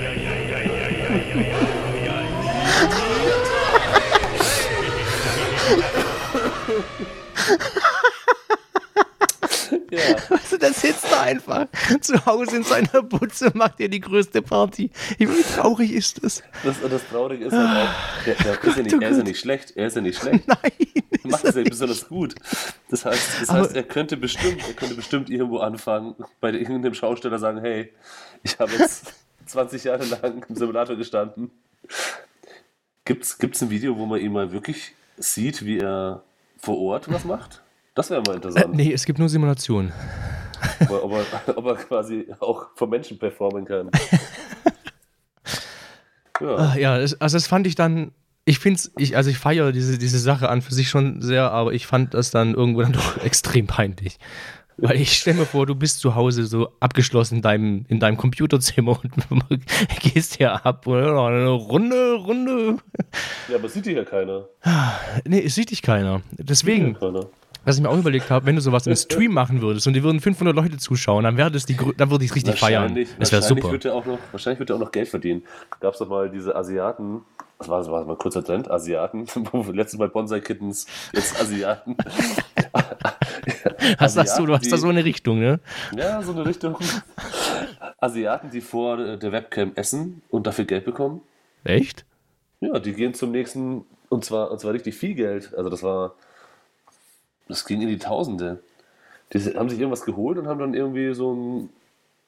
ja. 9.95 10.17
Weißt 10.29 10.53
du, 10.53 10.59
das 10.59 10.81
sitzt 10.81 11.11
da 11.11 11.23
einfach 11.23 11.67
zu 12.01 12.25
Hause 12.27 12.57
in 12.57 12.65
seiner 12.65 13.03
Butze, 13.03 13.53
macht 13.55 13.81
ja 13.81 13.89
die 13.89 14.01
größte 14.01 14.43
Party. 14.43 14.91
Wie 15.19 15.27
traurig 15.43 15.93
ist 15.93 16.23
das? 16.23 16.43
Das, 16.63 16.77
das 16.81 17.09
Traurige 17.09 17.47
ist 17.47 17.53
halt 17.53 17.89
auch, 17.89 18.25
der, 18.25 18.35
der 18.35 18.53
ah, 18.53 18.67
ist 18.67 18.77
ja 18.77 18.83
nicht, 18.83 19.03
er 19.03 19.11
ist 19.11 19.17
ja 19.19 19.23
nicht 19.23 19.41
schlecht, 19.41 19.77
er 19.77 19.87
ist 19.87 19.97
ja 19.97 20.03
nicht 20.03 20.19
schlecht. 20.19 20.47
Nein. 20.47 20.73
Er 21.25 21.31
macht 21.31 21.45
es 21.45 21.55
ja 21.55 21.63
besonders 21.63 22.09
gut. 22.09 22.35
Das 22.91 23.05
heißt, 23.05 23.43
das 23.43 23.51
heißt 23.51 23.77
er, 23.77 23.83
könnte 23.83 24.17
bestimmt, 24.17 24.67
er 24.67 24.75
könnte 24.75 24.95
bestimmt 24.95 25.31
irgendwo 25.31 25.59
anfangen, 25.59 26.15
bei 26.41 26.53
irgendeinem 26.53 26.95
Schausteller 26.95 27.39
sagen, 27.39 27.61
hey, 27.61 27.93
ich 28.43 28.59
habe 28.59 28.73
jetzt 28.73 29.13
20 29.47 29.85
Jahre 29.85 30.05
lang 30.05 30.45
im 30.49 30.57
Simulator 30.57 30.97
gestanden. 30.97 31.51
Gibt 33.05 33.25
es 33.25 33.63
ein 33.63 33.71
Video, 33.71 33.97
wo 33.99 34.07
man 34.07 34.21
ihn 34.21 34.33
mal 34.33 34.53
wirklich 34.53 34.95
sieht, 35.17 35.65
wie 35.65 35.79
er 35.79 36.23
vor 36.59 36.79
Ort 36.79 37.11
was 37.13 37.25
macht? 37.25 37.64
Das 37.95 38.11
wäre 38.11 38.23
mal 38.23 38.33
Äh, 38.33 38.37
interessant. 38.37 38.75
nee, 38.75 38.93
es 38.93 39.05
gibt 39.05 39.19
nur 39.19 39.29
Simulationen. 39.29 39.93
ob, 40.81 40.91
er, 40.91 41.05
ob, 41.05 41.13
er, 41.13 41.59
ob 41.59 41.67
er 41.67 41.75
quasi 41.77 42.27
auch 42.41 42.67
vor 42.75 42.89
Menschen 42.89 43.19
performen 43.19 43.65
kann. 43.65 43.91
Ja. 46.41 46.57
Ah, 46.57 46.77
Ja, 46.77 46.99
es, 46.99 47.21
also 47.21 47.37
das 47.37 47.47
fand 47.47 47.67
ich 47.67 47.75
dann, 47.77 48.11
ich 48.45 48.59
finde 48.59 48.79
es, 48.79 48.93
ich, 48.99 49.17
also 49.17 49.31
ich 49.31 49.39
feiere 49.39 49.71
diese, 49.73 49.99
diese 49.99 50.19
Sache 50.19 50.49
an 50.49 50.63
für 50.63 50.75
sich 50.75 50.89
schon 50.89 51.23
sehr, 51.23 51.53
aber 51.53 51.73
ich 51.73 51.87
fand 51.87 52.13
das 52.15 52.31
dann 52.33 52.55
irgendwo 52.55 52.83
dann 52.83 52.93
doch 52.95 53.19
extrem 53.25 53.67
peinlich. 53.67 54.19
Weil 54.77 55.01
ich 55.01 55.13
stelle 55.17 55.39
mir 55.39 55.47
vor, 55.47 55.67
du 55.67 55.77
bist 55.77 56.01
zu 56.01 56.17
Hause 56.17 56.47
so 56.47 56.73
abgeschlossen 56.81 57.37
in 57.37 57.43
deinem, 57.43 57.87
in 57.89 58.01
deinem 58.01 58.17
Computerzimmer 58.17 58.99
und 59.31 59.63
gehst 60.01 60.35
hier 60.39 60.67
ab 60.67 60.89
und 60.89 61.01
ja, 61.01 61.27
eine 61.27 61.49
Runde, 61.51 62.15
Runde. 62.15 62.79
ja, 63.49 63.55
aber 63.57 63.69
sieht 63.69 63.87
dich 63.87 63.95
ja 63.95 64.05
keiner. 64.05 64.49
Nee, 65.25 65.45
es 65.45 65.55
sieht 65.55 65.71
dich 65.71 65.81
keiner. 65.83 66.23
Deswegen, 66.33 66.95
keiner. 66.99 67.27
Was 67.65 67.77
ich 67.77 67.83
mir 67.83 67.89
auch 67.89 67.99
überlegt 67.99 68.31
habe, 68.31 68.47
wenn 68.47 68.57
du 68.57 68.63
sowas 68.63 68.87
im 68.87 68.97
Stream 68.97 69.33
machen 69.33 69.61
würdest 69.61 69.87
und 69.87 69.95
die 69.95 70.03
würden 70.03 70.21
500 70.21 70.55
Leute 70.55 70.77
zuschauen, 70.79 71.25
dann 71.25 71.37
wäre 71.37 71.51
das 71.51 71.67
die, 71.67 71.77
dann 71.97 72.11
würde 72.11 72.25
ich 72.25 72.31
es 72.31 72.37
richtig 72.37 72.59
feiern. 72.59 72.83
Wahrscheinlich, 72.83 73.09
Das 73.19 73.33
wäre 73.33 73.43
super. 73.43 73.73
Wird 73.73 73.85
er 73.85 73.95
auch 73.95 74.07
noch, 74.07 74.19
wahrscheinlich 74.33 74.59
wird 74.59 74.71
er 74.71 74.77
auch 74.77 74.81
noch 74.81 74.93
Geld 74.93 75.09
verdienen. 75.09 75.43
Gab 75.81 75.95
es 75.95 75.99
doch 75.99 76.09
mal 76.09 76.31
diese 76.31 76.55
Asiaten, 76.55 77.23
das 77.59 77.69
war, 77.69 77.79
das 77.79 77.91
war 77.91 78.05
mal 78.05 78.13
ein 78.13 78.19
kurzer 78.19 78.45
Trend, 78.45 78.71
Asiaten, 78.71 79.27
letztes 79.73 79.99
Mal 79.99 80.09
Bonsai 80.09 80.41
Kittens, 80.41 80.87
jetzt 81.13 81.41
Asiaten. 81.41 81.97
Hast, 83.99 84.17
hast 84.17 84.39
du, 84.39 84.47
du 84.47 84.55
hast 84.55 84.71
da 84.71 84.77
so 84.77 84.89
eine 84.89 85.05
Richtung, 85.05 85.39
ne? 85.39 85.61
Ja, 85.97 86.23
so 86.23 86.33
eine 86.33 86.47
Richtung. 86.47 86.77
Asiaten, 87.99 88.51
die 88.51 88.61
vor 88.61 89.17
der 89.17 89.33
Webcam 89.33 89.73
essen 89.75 90.23
und 90.31 90.47
dafür 90.47 90.65
Geld 90.65 90.85
bekommen. 90.85 91.23
Echt? 91.65 92.05
Ja, 92.61 92.79
die 92.79 92.93
gehen 92.93 93.15
zum 93.15 93.31
nächsten, 93.31 93.85
und 94.09 94.25
zwar, 94.25 94.51
und 94.51 94.61
zwar 94.61 94.73
richtig 94.73 94.95
viel 94.95 95.15
Geld. 95.15 95.53
Also 95.57 95.71
das 95.71 95.83
war, 95.83 96.15
das 97.49 97.65
ging 97.65 97.81
in 97.83 97.89
die 97.89 97.99
Tausende. 97.99 98.61
Die 99.33 99.39
haben 99.41 99.69
sich 99.69 99.79
irgendwas 99.79 100.05
geholt 100.05 100.39
und 100.39 100.47
haben 100.47 100.61
dann 100.61 100.75
irgendwie 100.75 101.15
so 101.15 101.33
ein, 101.35 101.69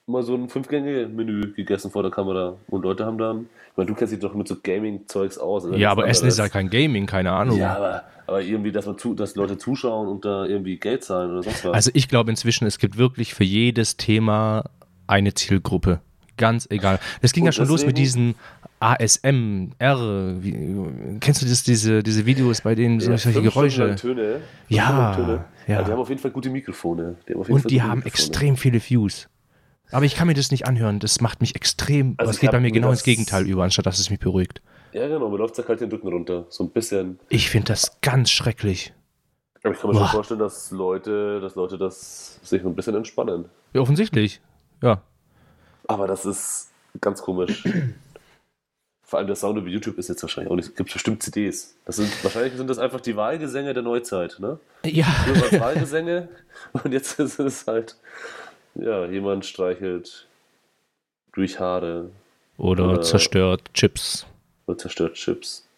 mal 0.06 0.22
so 0.22 0.34
ein 0.34 0.48
Fünf-Gänge-Menü 0.48 1.52
gegessen 1.52 1.90
vor 1.90 2.02
der 2.02 2.10
Kamera. 2.10 2.56
Und 2.68 2.82
Leute 2.82 3.04
haben 3.04 3.18
dann, 3.18 3.48
ich 3.70 3.76
meine, 3.76 3.88
du 3.88 3.94
kennst 3.94 4.12
dich 4.12 4.20
doch 4.20 4.34
mit 4.34 4.48
so 4.48 4.56
Gaming-Zeugs 4.62 5.38
aus. 5.38 5.64
oder? 5.64 5.76
Ja, 5.76 5.88
Das 5.90 5.92
aber 5.92 6.08
Essen 6.08 6.28
ist 6.28 6.38
ja 6.38 6.48
kein 6.48 6.70
Gaming, 6.70 7.06
keine 7.06 7.32
Ahnung. 7.32 7.58
Ja, 7.58 7.76
aber, 7.76 8.04
aber 8.26 8.42
irgendwie, 8.42 8.72
dass, 8.72 8.86
man 8.86 8.98
zu, 8.98 9.14
dass 9.14 9.36
Leute 9.36 9.58
zuschauen 9.58 10.08
und 10.08 10.24
da 10.24 10.46
irgendwie 10.46 10.76
Geld 10.78 11.04
zahlen 11.04 11.30
oder 11.30 11.42
sonst 11.42 11.64
was. 11.64 11.74
Also 11.74 11.90
ich 11.94 12.08
glaube 12.08 12.30
inzwischen, 12.30 12.66
es 12.66 12.78
gibt 12.78 12.96
wirklich 12.96 13.34
für 13.34 13.44
jedes 13.44 13.96
Thema 13.96 14.64
eine 15.06 15.34
Zielgruppe. 15.34 16.00
Ganz 16.36 16.66
egal. 16.70 16.98
Das 17.22 17.32
ging 17.32 17.44
Und 17.44 17.46
ja 17.48 17.52
schon 17.52 17.68
los 17.68 17.86
mit 17.86 17.96
diesen 17.98 18.34
ASMR. 18.80 20.36
Wie, 20.42 20.52
kennst 21.20 21.42
du 21.42 21.46
das, 21.46 21.62
diese, 21.62 22.02
diese 22.02 22.26
Videos, 22.26 22.60
bei 22.60 22.74
denen 22.74 23.00
Ja, 23.00 23.16
solche 23.16 23.42
Geräusche? 23.42 23.96
Töne. 23.96 24.40
Ja, 24.68 25.14
Töne. 25.14 25.44
ja. 25.66 25.82
Die 25.82 25.92
haben 25.92 25.98
auf 26.00 26.08
jeden 26.08 26.20
Fall 26.20 26.30
gute 26.30 26.50
Mikrofone. 26.50 27.16
Die 27.28 27.34
Und 27.34 27.46
Fall 27.46 27.60
die 27.70 27.82
haben 27.82 27.98
Mikrofone. 28.00 28.06
extrem 28.06 28.56
viele 28.56 28.80
Views. 28.80 29.28
Aber 29.92 30.04
ich 30.04 30.16
kann 30.16 30.26
mir 30.26 30.34
das 30.34 30.50
nicht 30.50 30.66
anhören. 30.66 30.98
Das 30.98 31.20
macht 31.20 31.40
mich 31.40 31.54
extrem. 31.54 32.14
Also 32.18 32.32
das 32.32 32.40
geht 32.40 32.50
bei 32.50 32.60
mir 32.60 32.70
genau 32.72 32.90
ins 32.90 33.04
Gegenteil 33.04 33.46
über, 33.46 33.62
anstatt 33.64 33.86
dass 33.86 33.98
es 34.00 34.10
mich 34.10 34.18
beruhigt. 34.18 34.60
Ja, 34.92 35.06
genau, 35.08 35.28
man 35.28 35.38
läuft 35.38 35.54
sich 35.56 35.66
halt 35.68 35.80
den 35.80 35.90
Rücken 35.90 36.08
runter. 36.08 36.46
So 36.48 36.64
ein 36.64 36.70
bisschen. 36.70 37.18
Ich 37.28 37.48
finde 37.50 37.68
das 37.68 38.00
ganz 38.00 38.30
schrecklich. 38.30 38.92
Aber 39.62 39.74
ich 39.74 39.80
kann 39.80 39.90
mir 39.90 39.94
Boah. 39.96 40.06
schon 40.06 40.12
vorstellen, 40.16 40.40
dass 40.40 40.70
Leute, 40.70 41.40
dass 41.40 41.54
Leute 41.54 41.78
das 41.78 42.40
sich 42.42 42.64
ein 42.64 42.74
bisschen 42.74 42.94
entspannen. 42.94 43.46
Ja, 43.74 43.80
offensichtlich. 43.80 44.40
Ja. 44.82 45.02
Aber 45.88 46.06
das 46.06 46.24
ist 46.24 46.70
ganz 47.00 47.22
komisch. 47.22 47.64
Vor 49.02 49.18
allem 49.20 49.28
der 49.28 49.36
Sound 49.36 49.56
über 49.58 49.68
YouTube 49.68 49.98
ist 49.98 50.08
jetzt 50.08 50.22
wahrscheinlich 50.22 50.50
auch 50.50 50.56
nicht. 50.56 50.74
Gibt 50.76 50.92
bestimmt 50.92 51.22
CDs. 51.22 51.76
Das 51.84 51.94
sind, 51.96 52.24
wahrscheinlich 52.24 52.54
sind 52.54 52.68
das 52.68 52.78
einfach 52.78 53.00
die 53.00 53.14
Wahlgesänge 53.14 53.72
der 53.72 53.84
Neuzeit, 53.84 54.36
ne? 54.40 54.58
Ja. 54.84 55.04
Früher 55.04 55.52
es 55.52 55.60
Wahlgesänge 55.60 56.28
und 56.72 56.92
jetzt 56.92 57.20
ist 57.20 57.38
es 57.38 57.66
halt, 57.68 57.96
ja, 58.74 59.06
jemand 59.06 59.46
streichelt 59.46 60.26
durch 61.32 61.60
Haare 61.60 62.10
Oder 62.58 62.94
Äh. 62.94 63.00
zerstört 63.02 63.72
Chips. 63.74 64.26
und 64.66 64.80
zerstört 64.80 65.14
Chips. 65.14 65.68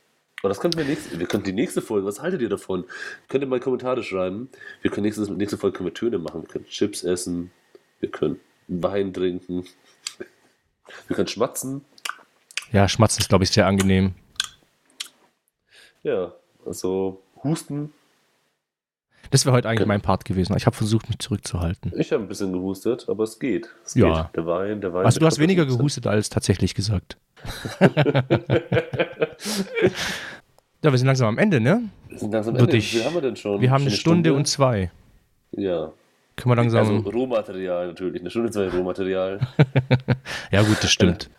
Aber 0.41 0.49
das 0.49 0.61
könnten 0.61 0.79
wir 0.79 0.85
nächste, 0.87 1.19
wir 1.19 1.27
könnten 1.27 1.47
die 1.47 1.53
nächste 1.53 1.83
Folge, 1.83 2.07
was 2.07 2.23
haltet 2.23 2.41
ihr 2.41 2.49
davon? 2.49 2.85
Könnt 3.29 3.43
ihr 3.45 3.49
mal 3.49 3.61
Kommentare 3.61 4.03
schreiben. 4.05 4.49
Wir 4.81 4.91
können 4.91 5.05
nächste, 5.05 5.31
nächste 5.35 5.59
Folge 5.59 5.77
können 5.77 5.89
wir 5.89 5.95
Töne 5.95 6.19
machen. 6.19 6.43
Wir 6.43 6.49
können 6.49 6.67
Chips 6.67 7.05
essen, 7.05 7.51
wir 8.01 8.09
können 8.11 8.41
Wein 8.69 9.13
trinken, 9.13 9.67
wir 11.07 11.16
können 11.16 11.28
schmatzen. 11.28 11.84
Ja, 12.72 12.89
Schmatzen 12.89 13.20
ist, 13.20 13.28
glaube 13.28 13.45
ich, 13.45 13.51
sehr 13.51 13.66
angenehm. 13.66 14.14
Ja, 16.03 16.32
also 16.66 17.22
Husten. 17.43 17.93
Das 19.30 19.45
wäre 19.45 19.55
heute 19.55 19.68
eigentlich 19.68 19.86
mein 19.86 20.01
Part 20.01 20.24
gewesen. 20.24 20.57
Ich 20.57 20.64
habe 20.66 20.74
versucht, 20.76 21.09
mich 21.09 21.18
zurückzuhalten. 21.18 21.93
Ich 21.99 22.12
habe 22.12 22.22
ein 22.22 22.28
bisschen 22.28 22.53
gehustet, 22.53 23.07
aber 23.09 23.24
es 23.24 23.39
geht. 23.39 23.68
Es 23.84 23.95
Ja. 23.95 24.22
geht. 24.22 24.36
Der 24.36 24.47
Wein, 24.47 24.80
der 24.80 24.95
Wein. 24.95 25.05
Also 25.05 25.20
du 25.20 25.26
hast 25.26 25.39
weniger 25.39 25.66
gehustet 25.66 26.07
als 26.07 26.30
tatsächlich 26.30 26.74
gesagt. 26.74 27.16
Ja, 30.80 30.93
wir 30.93 30.99
sind 30.99 31.09
langsam 31.09 31.26
am 31.28 31.39
Ende, 31.39 31.59
ne? 31.61 31.89
Wir 32.09 32.18
sind 32.20 32.30
langsam 32.32 32.55
am 32.55 32.61
Ende. 32.61 32.72
Wie 32.74 32.80
viel 32.80 33.05
haben 33.05 33.14
wir 33.14 33.20
denn 33.20 33.34
schon? 33.34 33.61
Wir 33.61 33.70
haben 33.72 33.80
eine 33.82 33.91
Schon 33.91 33.99
Stunde, 33.99 34.32
und 34.34 34.47
zwei. 34.47 34.93
Ja. 35.51 35.91
Können 36.39 36.53
wir 36.53 36.57
langsam. 36.57 36.80
Also 36.86 37.11
Rohmaterial 37.11 37.89
natürlich. 37.89 38.20
Eine 38.20 38.30
Stunde, 38.30 38.51
zwei 38.51 38.68
Rohmaterial. 38.68 39.41
ja, 40.53 40.62
gut, 40.62 40.76
das 40.82 40.91
stimmt. 40.91 41.30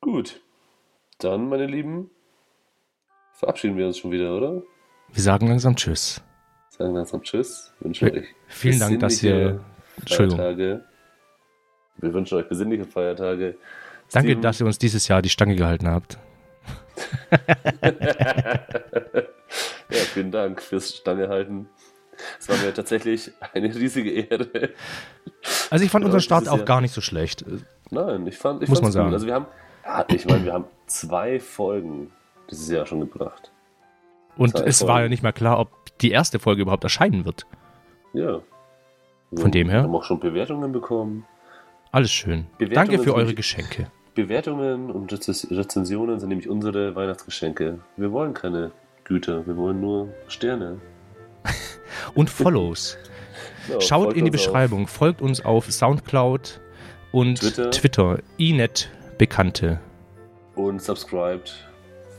Gut. 0.00 0.40
Dann, 1.18 1.48
meine 1.48 1.66
Lieben, 1.66 2.10
verabschieden 3.34 3.76
wir 3.76 3.86
uns 3.86 3.98
schon 3.98 4.10
wieder, 4.10 4.34
oder? 4.36 4.62
Wir 5.12 5.22
sagen 5.22 5.46
langsam 5.48 5.76
Tschüss. 5.76 6.22
Sagen 6.70 6.94
langsam 6.94 7.22
Tschüss. 7.22 7.72
Wünschen 7.80 8.08
Vi- 8.08 8.12
euch 8.20 8.26
Vielen 8.48 8.80
Dank, 8.80 9.00
dass 9.00 9.22
ihr. 9.22 9.60
Entschuldigung. 10.00 10.38
Feiertage. 10.38 10.84
Wir 11.98 12.12
wünschen 12.14 12.38
euch 12.38 12.48
besinnliche 12.48 12.84
Feiertage. 12.84 13.56
Danke, 14.10 14.30
Steven, 14.30 14.42
dass 14.42 14.60
ihr 14.60 14.66
uns 14.66 14.78
dieses 14.78 15.06
Jahr 15.06 15.22
die 15.22 15.28
Stange 15.28 15.54
gehalten 15.54 15.88
habt. 15.88 16.18
Ja, 19.90 19.98
vielen 20.12 20.30
Dank 20.32 20.62
fürs 20.62 20.96
Stange 20.96 21.28
halten. 21.28 21.68
Es 22.38 22.48
war 22.48 22.56
mir 22.56 22.72
tatsächlich 22.74 23.30
eine 23.52 23.74
riesige 23.74 24.10
Ehre. 24.10 24.70
Also 25.70 25.84
ich 25.84 25.90
fand 25.90 26.04
unseren 26.04 26.20
Start 26.20 26.48
auch 26.48 26.64
gar 26.64 26.80
nicht 26.80 26.92
so 26.94 27.00
schlecht. 27.00 27.44
Nein, 27.90 28.26
ich 28.26 28.36
fand, 28.38 28.62
ich 28.62 28.68
Muss 28.68 28.80
man 28.80 28.88
gut. 28.88 28.94
sagen. 28.94 29.12
Also 29.12 29.26
wir 29.26 29.34
haben, 29.34 29.46
ja, 29.84 30.04
ich 30.08 30.26
meine, 30.26 30.44
wir 30.44 30.52
haben 30.52 30.64
zwei 30.86 31.40
Folgen 31.40 32.10
dieses 32.50 32.68
Jahr 32.70 32.86
schon 32.86 33.00
gebracht. 33.00 33.50
Und 34.36 34.56
Zwei 34.56 34.64
es 34.64 34.80
war 34.82 34.88
Folgen. 34.88 35.02
ja 35.04 35.08
nicht 35.10 35.22
mal 35.22 35.32
klar, 35.32 35.58
ob 35.60 35.70
die 36.00 36.10
erste 36.10 36.38
Folge 36.38 36.62
überhaupt 36.62 36.84
erscheinen 36.84 37.24
wird. 37.24 37.46
Ja. 38.12 38.40
Wir 39.30 39.40
Von 39.42 39.50
dem 39.50 39.68
her? 39.68 39.82
haben 39.82 39.94
auch 39.94 40.04
schon 40.04 40.20
Bewertungen 40.20 40.72
bekommen. 40.72 41.26
Alles 41.92 42.10
schön. 42.12 42.46
Bewertungen 42.58 42.74
Danke 42.88 43.02
für 43.02 43.14
eure 43.14 43.34
Geschenke. 43.34 43.86
Bewertungen 44.14 44.90
und 44.90 45.12
Rezens- 45.12 45.48
Rezensionen 45.50 46.18
sind 46.20 46.28
nämlich 46.28 46.48
unsere 46.48 46.94
Weihnachtsgeschenke. 46.94 47.80
Wir 47.96 48.12
wollen 48.12 48.32
keine 48.34 48.70
Güter, 49.04 49.46
wir 49.46 49.56
wollen 49.56 49.80
nur 49.80 50.08
Sterne. 50.28 50.80
Und 52.14 52.30
Follows. 52.30 52.96
Ja, 53.68 53.80
Schaut 53.80 54.14
in 54.14 54.24
die 54.24 54.30
uns 54.30 54.40
auf 54.40 54.46
Beschreibung. 54.46 54.86
Folgt 54.86 55.22
uns 55.22 55.44
auf 55.44 55.70
Soundcloud 55.70 56.60
und 57.12 57.40
Twitter. 57.40 57.70
Twitter. 57.70 58.18
Inet 58.36 58.90
Bekannte. 59.18 59.80
Und 60.54 60.82
subscribt 60.82 61.68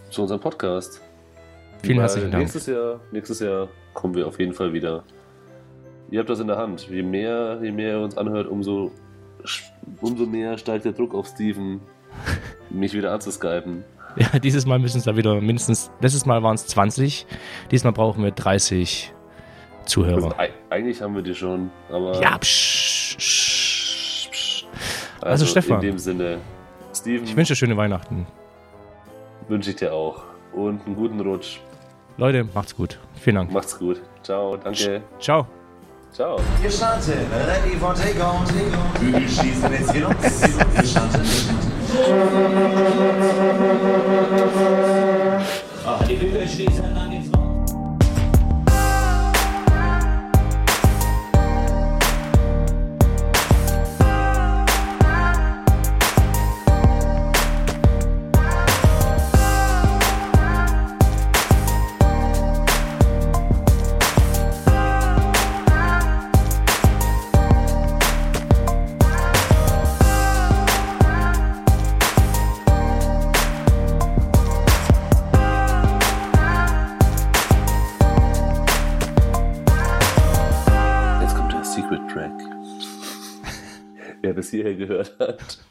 zu 0.09 0.21
unserem 0.23 0.41
Podcast. 0.41 1.01
Vielen 1.81 1.97
Weil 1.97 2.03
herzlichen 2.03 2.31
Dank. 2.31 2.43
Nächstes 2.43 2.65
Jahr, 2.65 2.99
nächstes 3.11 3.39
Jahr 3.39 3.67
kommen 3.93 4.15
wir 4.15 4.27
auf 4.27 4.39
jeden 4.39 4.53
Fall 4.53 4.73
wieder. 4.73 5.03
Ihr 6.11 6.19
habt 6.19 6.29
das 6.29 6.39
in 6.39 6.47
der 6.47 6.57
Hand. 6.57 6.87
Je 6.89 7.03
mehr, 7.03 7.59
je 7.61 7.71
mehr 7.71 7.97
ihr 7.97 8.03
uns 8.03 8.17
anhört, 8.17 8.47
umso, 8.47 8.91
umso 10.01 10.25
mehr 10.25 10.57
steigt 10.57 10.85
der 10.85 10.93
Druck 10.93 11.13
auf 11.13 11.27
Steven, 11.27 11.81
mich 12.69 12.93
wieder 12.93 13.11
anzuskypen. 13.11 13.83
Ja, 14.17 14.39
dieses 14.39 14.65
Mal 14.65 14.79
müssen 14.79 14.97
es 14.97 15.03
da 15.03 15.17
wieder 15.17 15.41
mindestens, 15.41 15.91
letztes 15.99 16.25
Mal 16.25 16.41
waren 16.41 16.55
es 16.55 16.65
20, 16.67 17.25
diesmal 17.71 17.91
brauchen 17.91 18.23
wir 18.23 18.31
30 18.31 19.11
Also, 19.11 19.24
Zuhörer. 19.86 20.33
ei- 20.39 20.51
eigentlich 20.69 21.01
haben 21.01 21.15
wir 21.15 21.21
die 21.21 21.36
schon, 21.36 21.69
aber 21.91 22.19
Ja, 22.21 22.38
psch, 22.38 23.15
psch. 23.17 24.65
also, 25.21 25.25
Also, 25.27 25.45
Stefan. 25.45 25.75
In 25.75 25.81
dem 25.91 25.97
Sinne, 25.99 26.38
Steven, 26.93 27.23
Ich 27.25 27.36
wünsche 27.36 27.55
schöne 27.55 27.75
Weihnachten. 27.77 28.25
wünsche 29.47 29.69
ich 29.71 29.75
dir 29.75 29.93
auch. 29.93 30.23
Und 30.53 30.86
einen 30.86 30.95
guten 30.95 31.19
Rutsch. 31.19 31.59
Leute, 32.17 32.45
macht's 32.53 32.75
gut. 32.75 32.97
Vielen 33.21 33.36
Dank. 33.38 33.51
Macht's 33.51 33.77
gut. 33.77 34.01
Ciao, 34.23 34.55
danke. 34.57 35.01
Ciao. 35.19 35.45
Ciao. 36.13 36.39
Wir 36.61 36.71
starten, 36.71 37.11
ready 37.45 37.75
for 37.77 37.93
take 37.93 38.21
on. 38.23 38.45
Wir 39.01 39.19
schießen 39.27 39.71
jetzt 39.73 39.91
hier 39.91 40.03
los. 40.03 40.15
Wir 40.21 40.83
starten. 40.83 41.21
Jetzt 46.07 46.79
hierher 84.66 84.76
gehört 84.76 85.20
hat. 85.20 85.59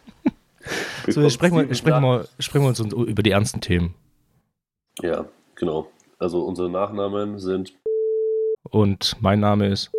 So, 1.06 1.20
jetzt 1.20 1.34
sprechen 1.34 1.58
wir, 1.58 1.74
sprechen, 1.74 2.02
wir, 2.02 2.26
sprechen 2.38 2.64
wir 2.64 2.68
uns 2.68 2.80
über 2.80 3.22
die 3.22 3.32
ernsten 3.32 3.60
Themen. 3.60 3.94
Ja, 5.02 5.26
genau. 5.54 5.90
Also 6.18 6.42
unsere 6.42 6.70
Nachnamen 6.70 7.38
sind 7.38 7.74
Und 8.70 9.14
mein 9.20 9.40
Name 9.40 9.68
ist. 9.68 9.90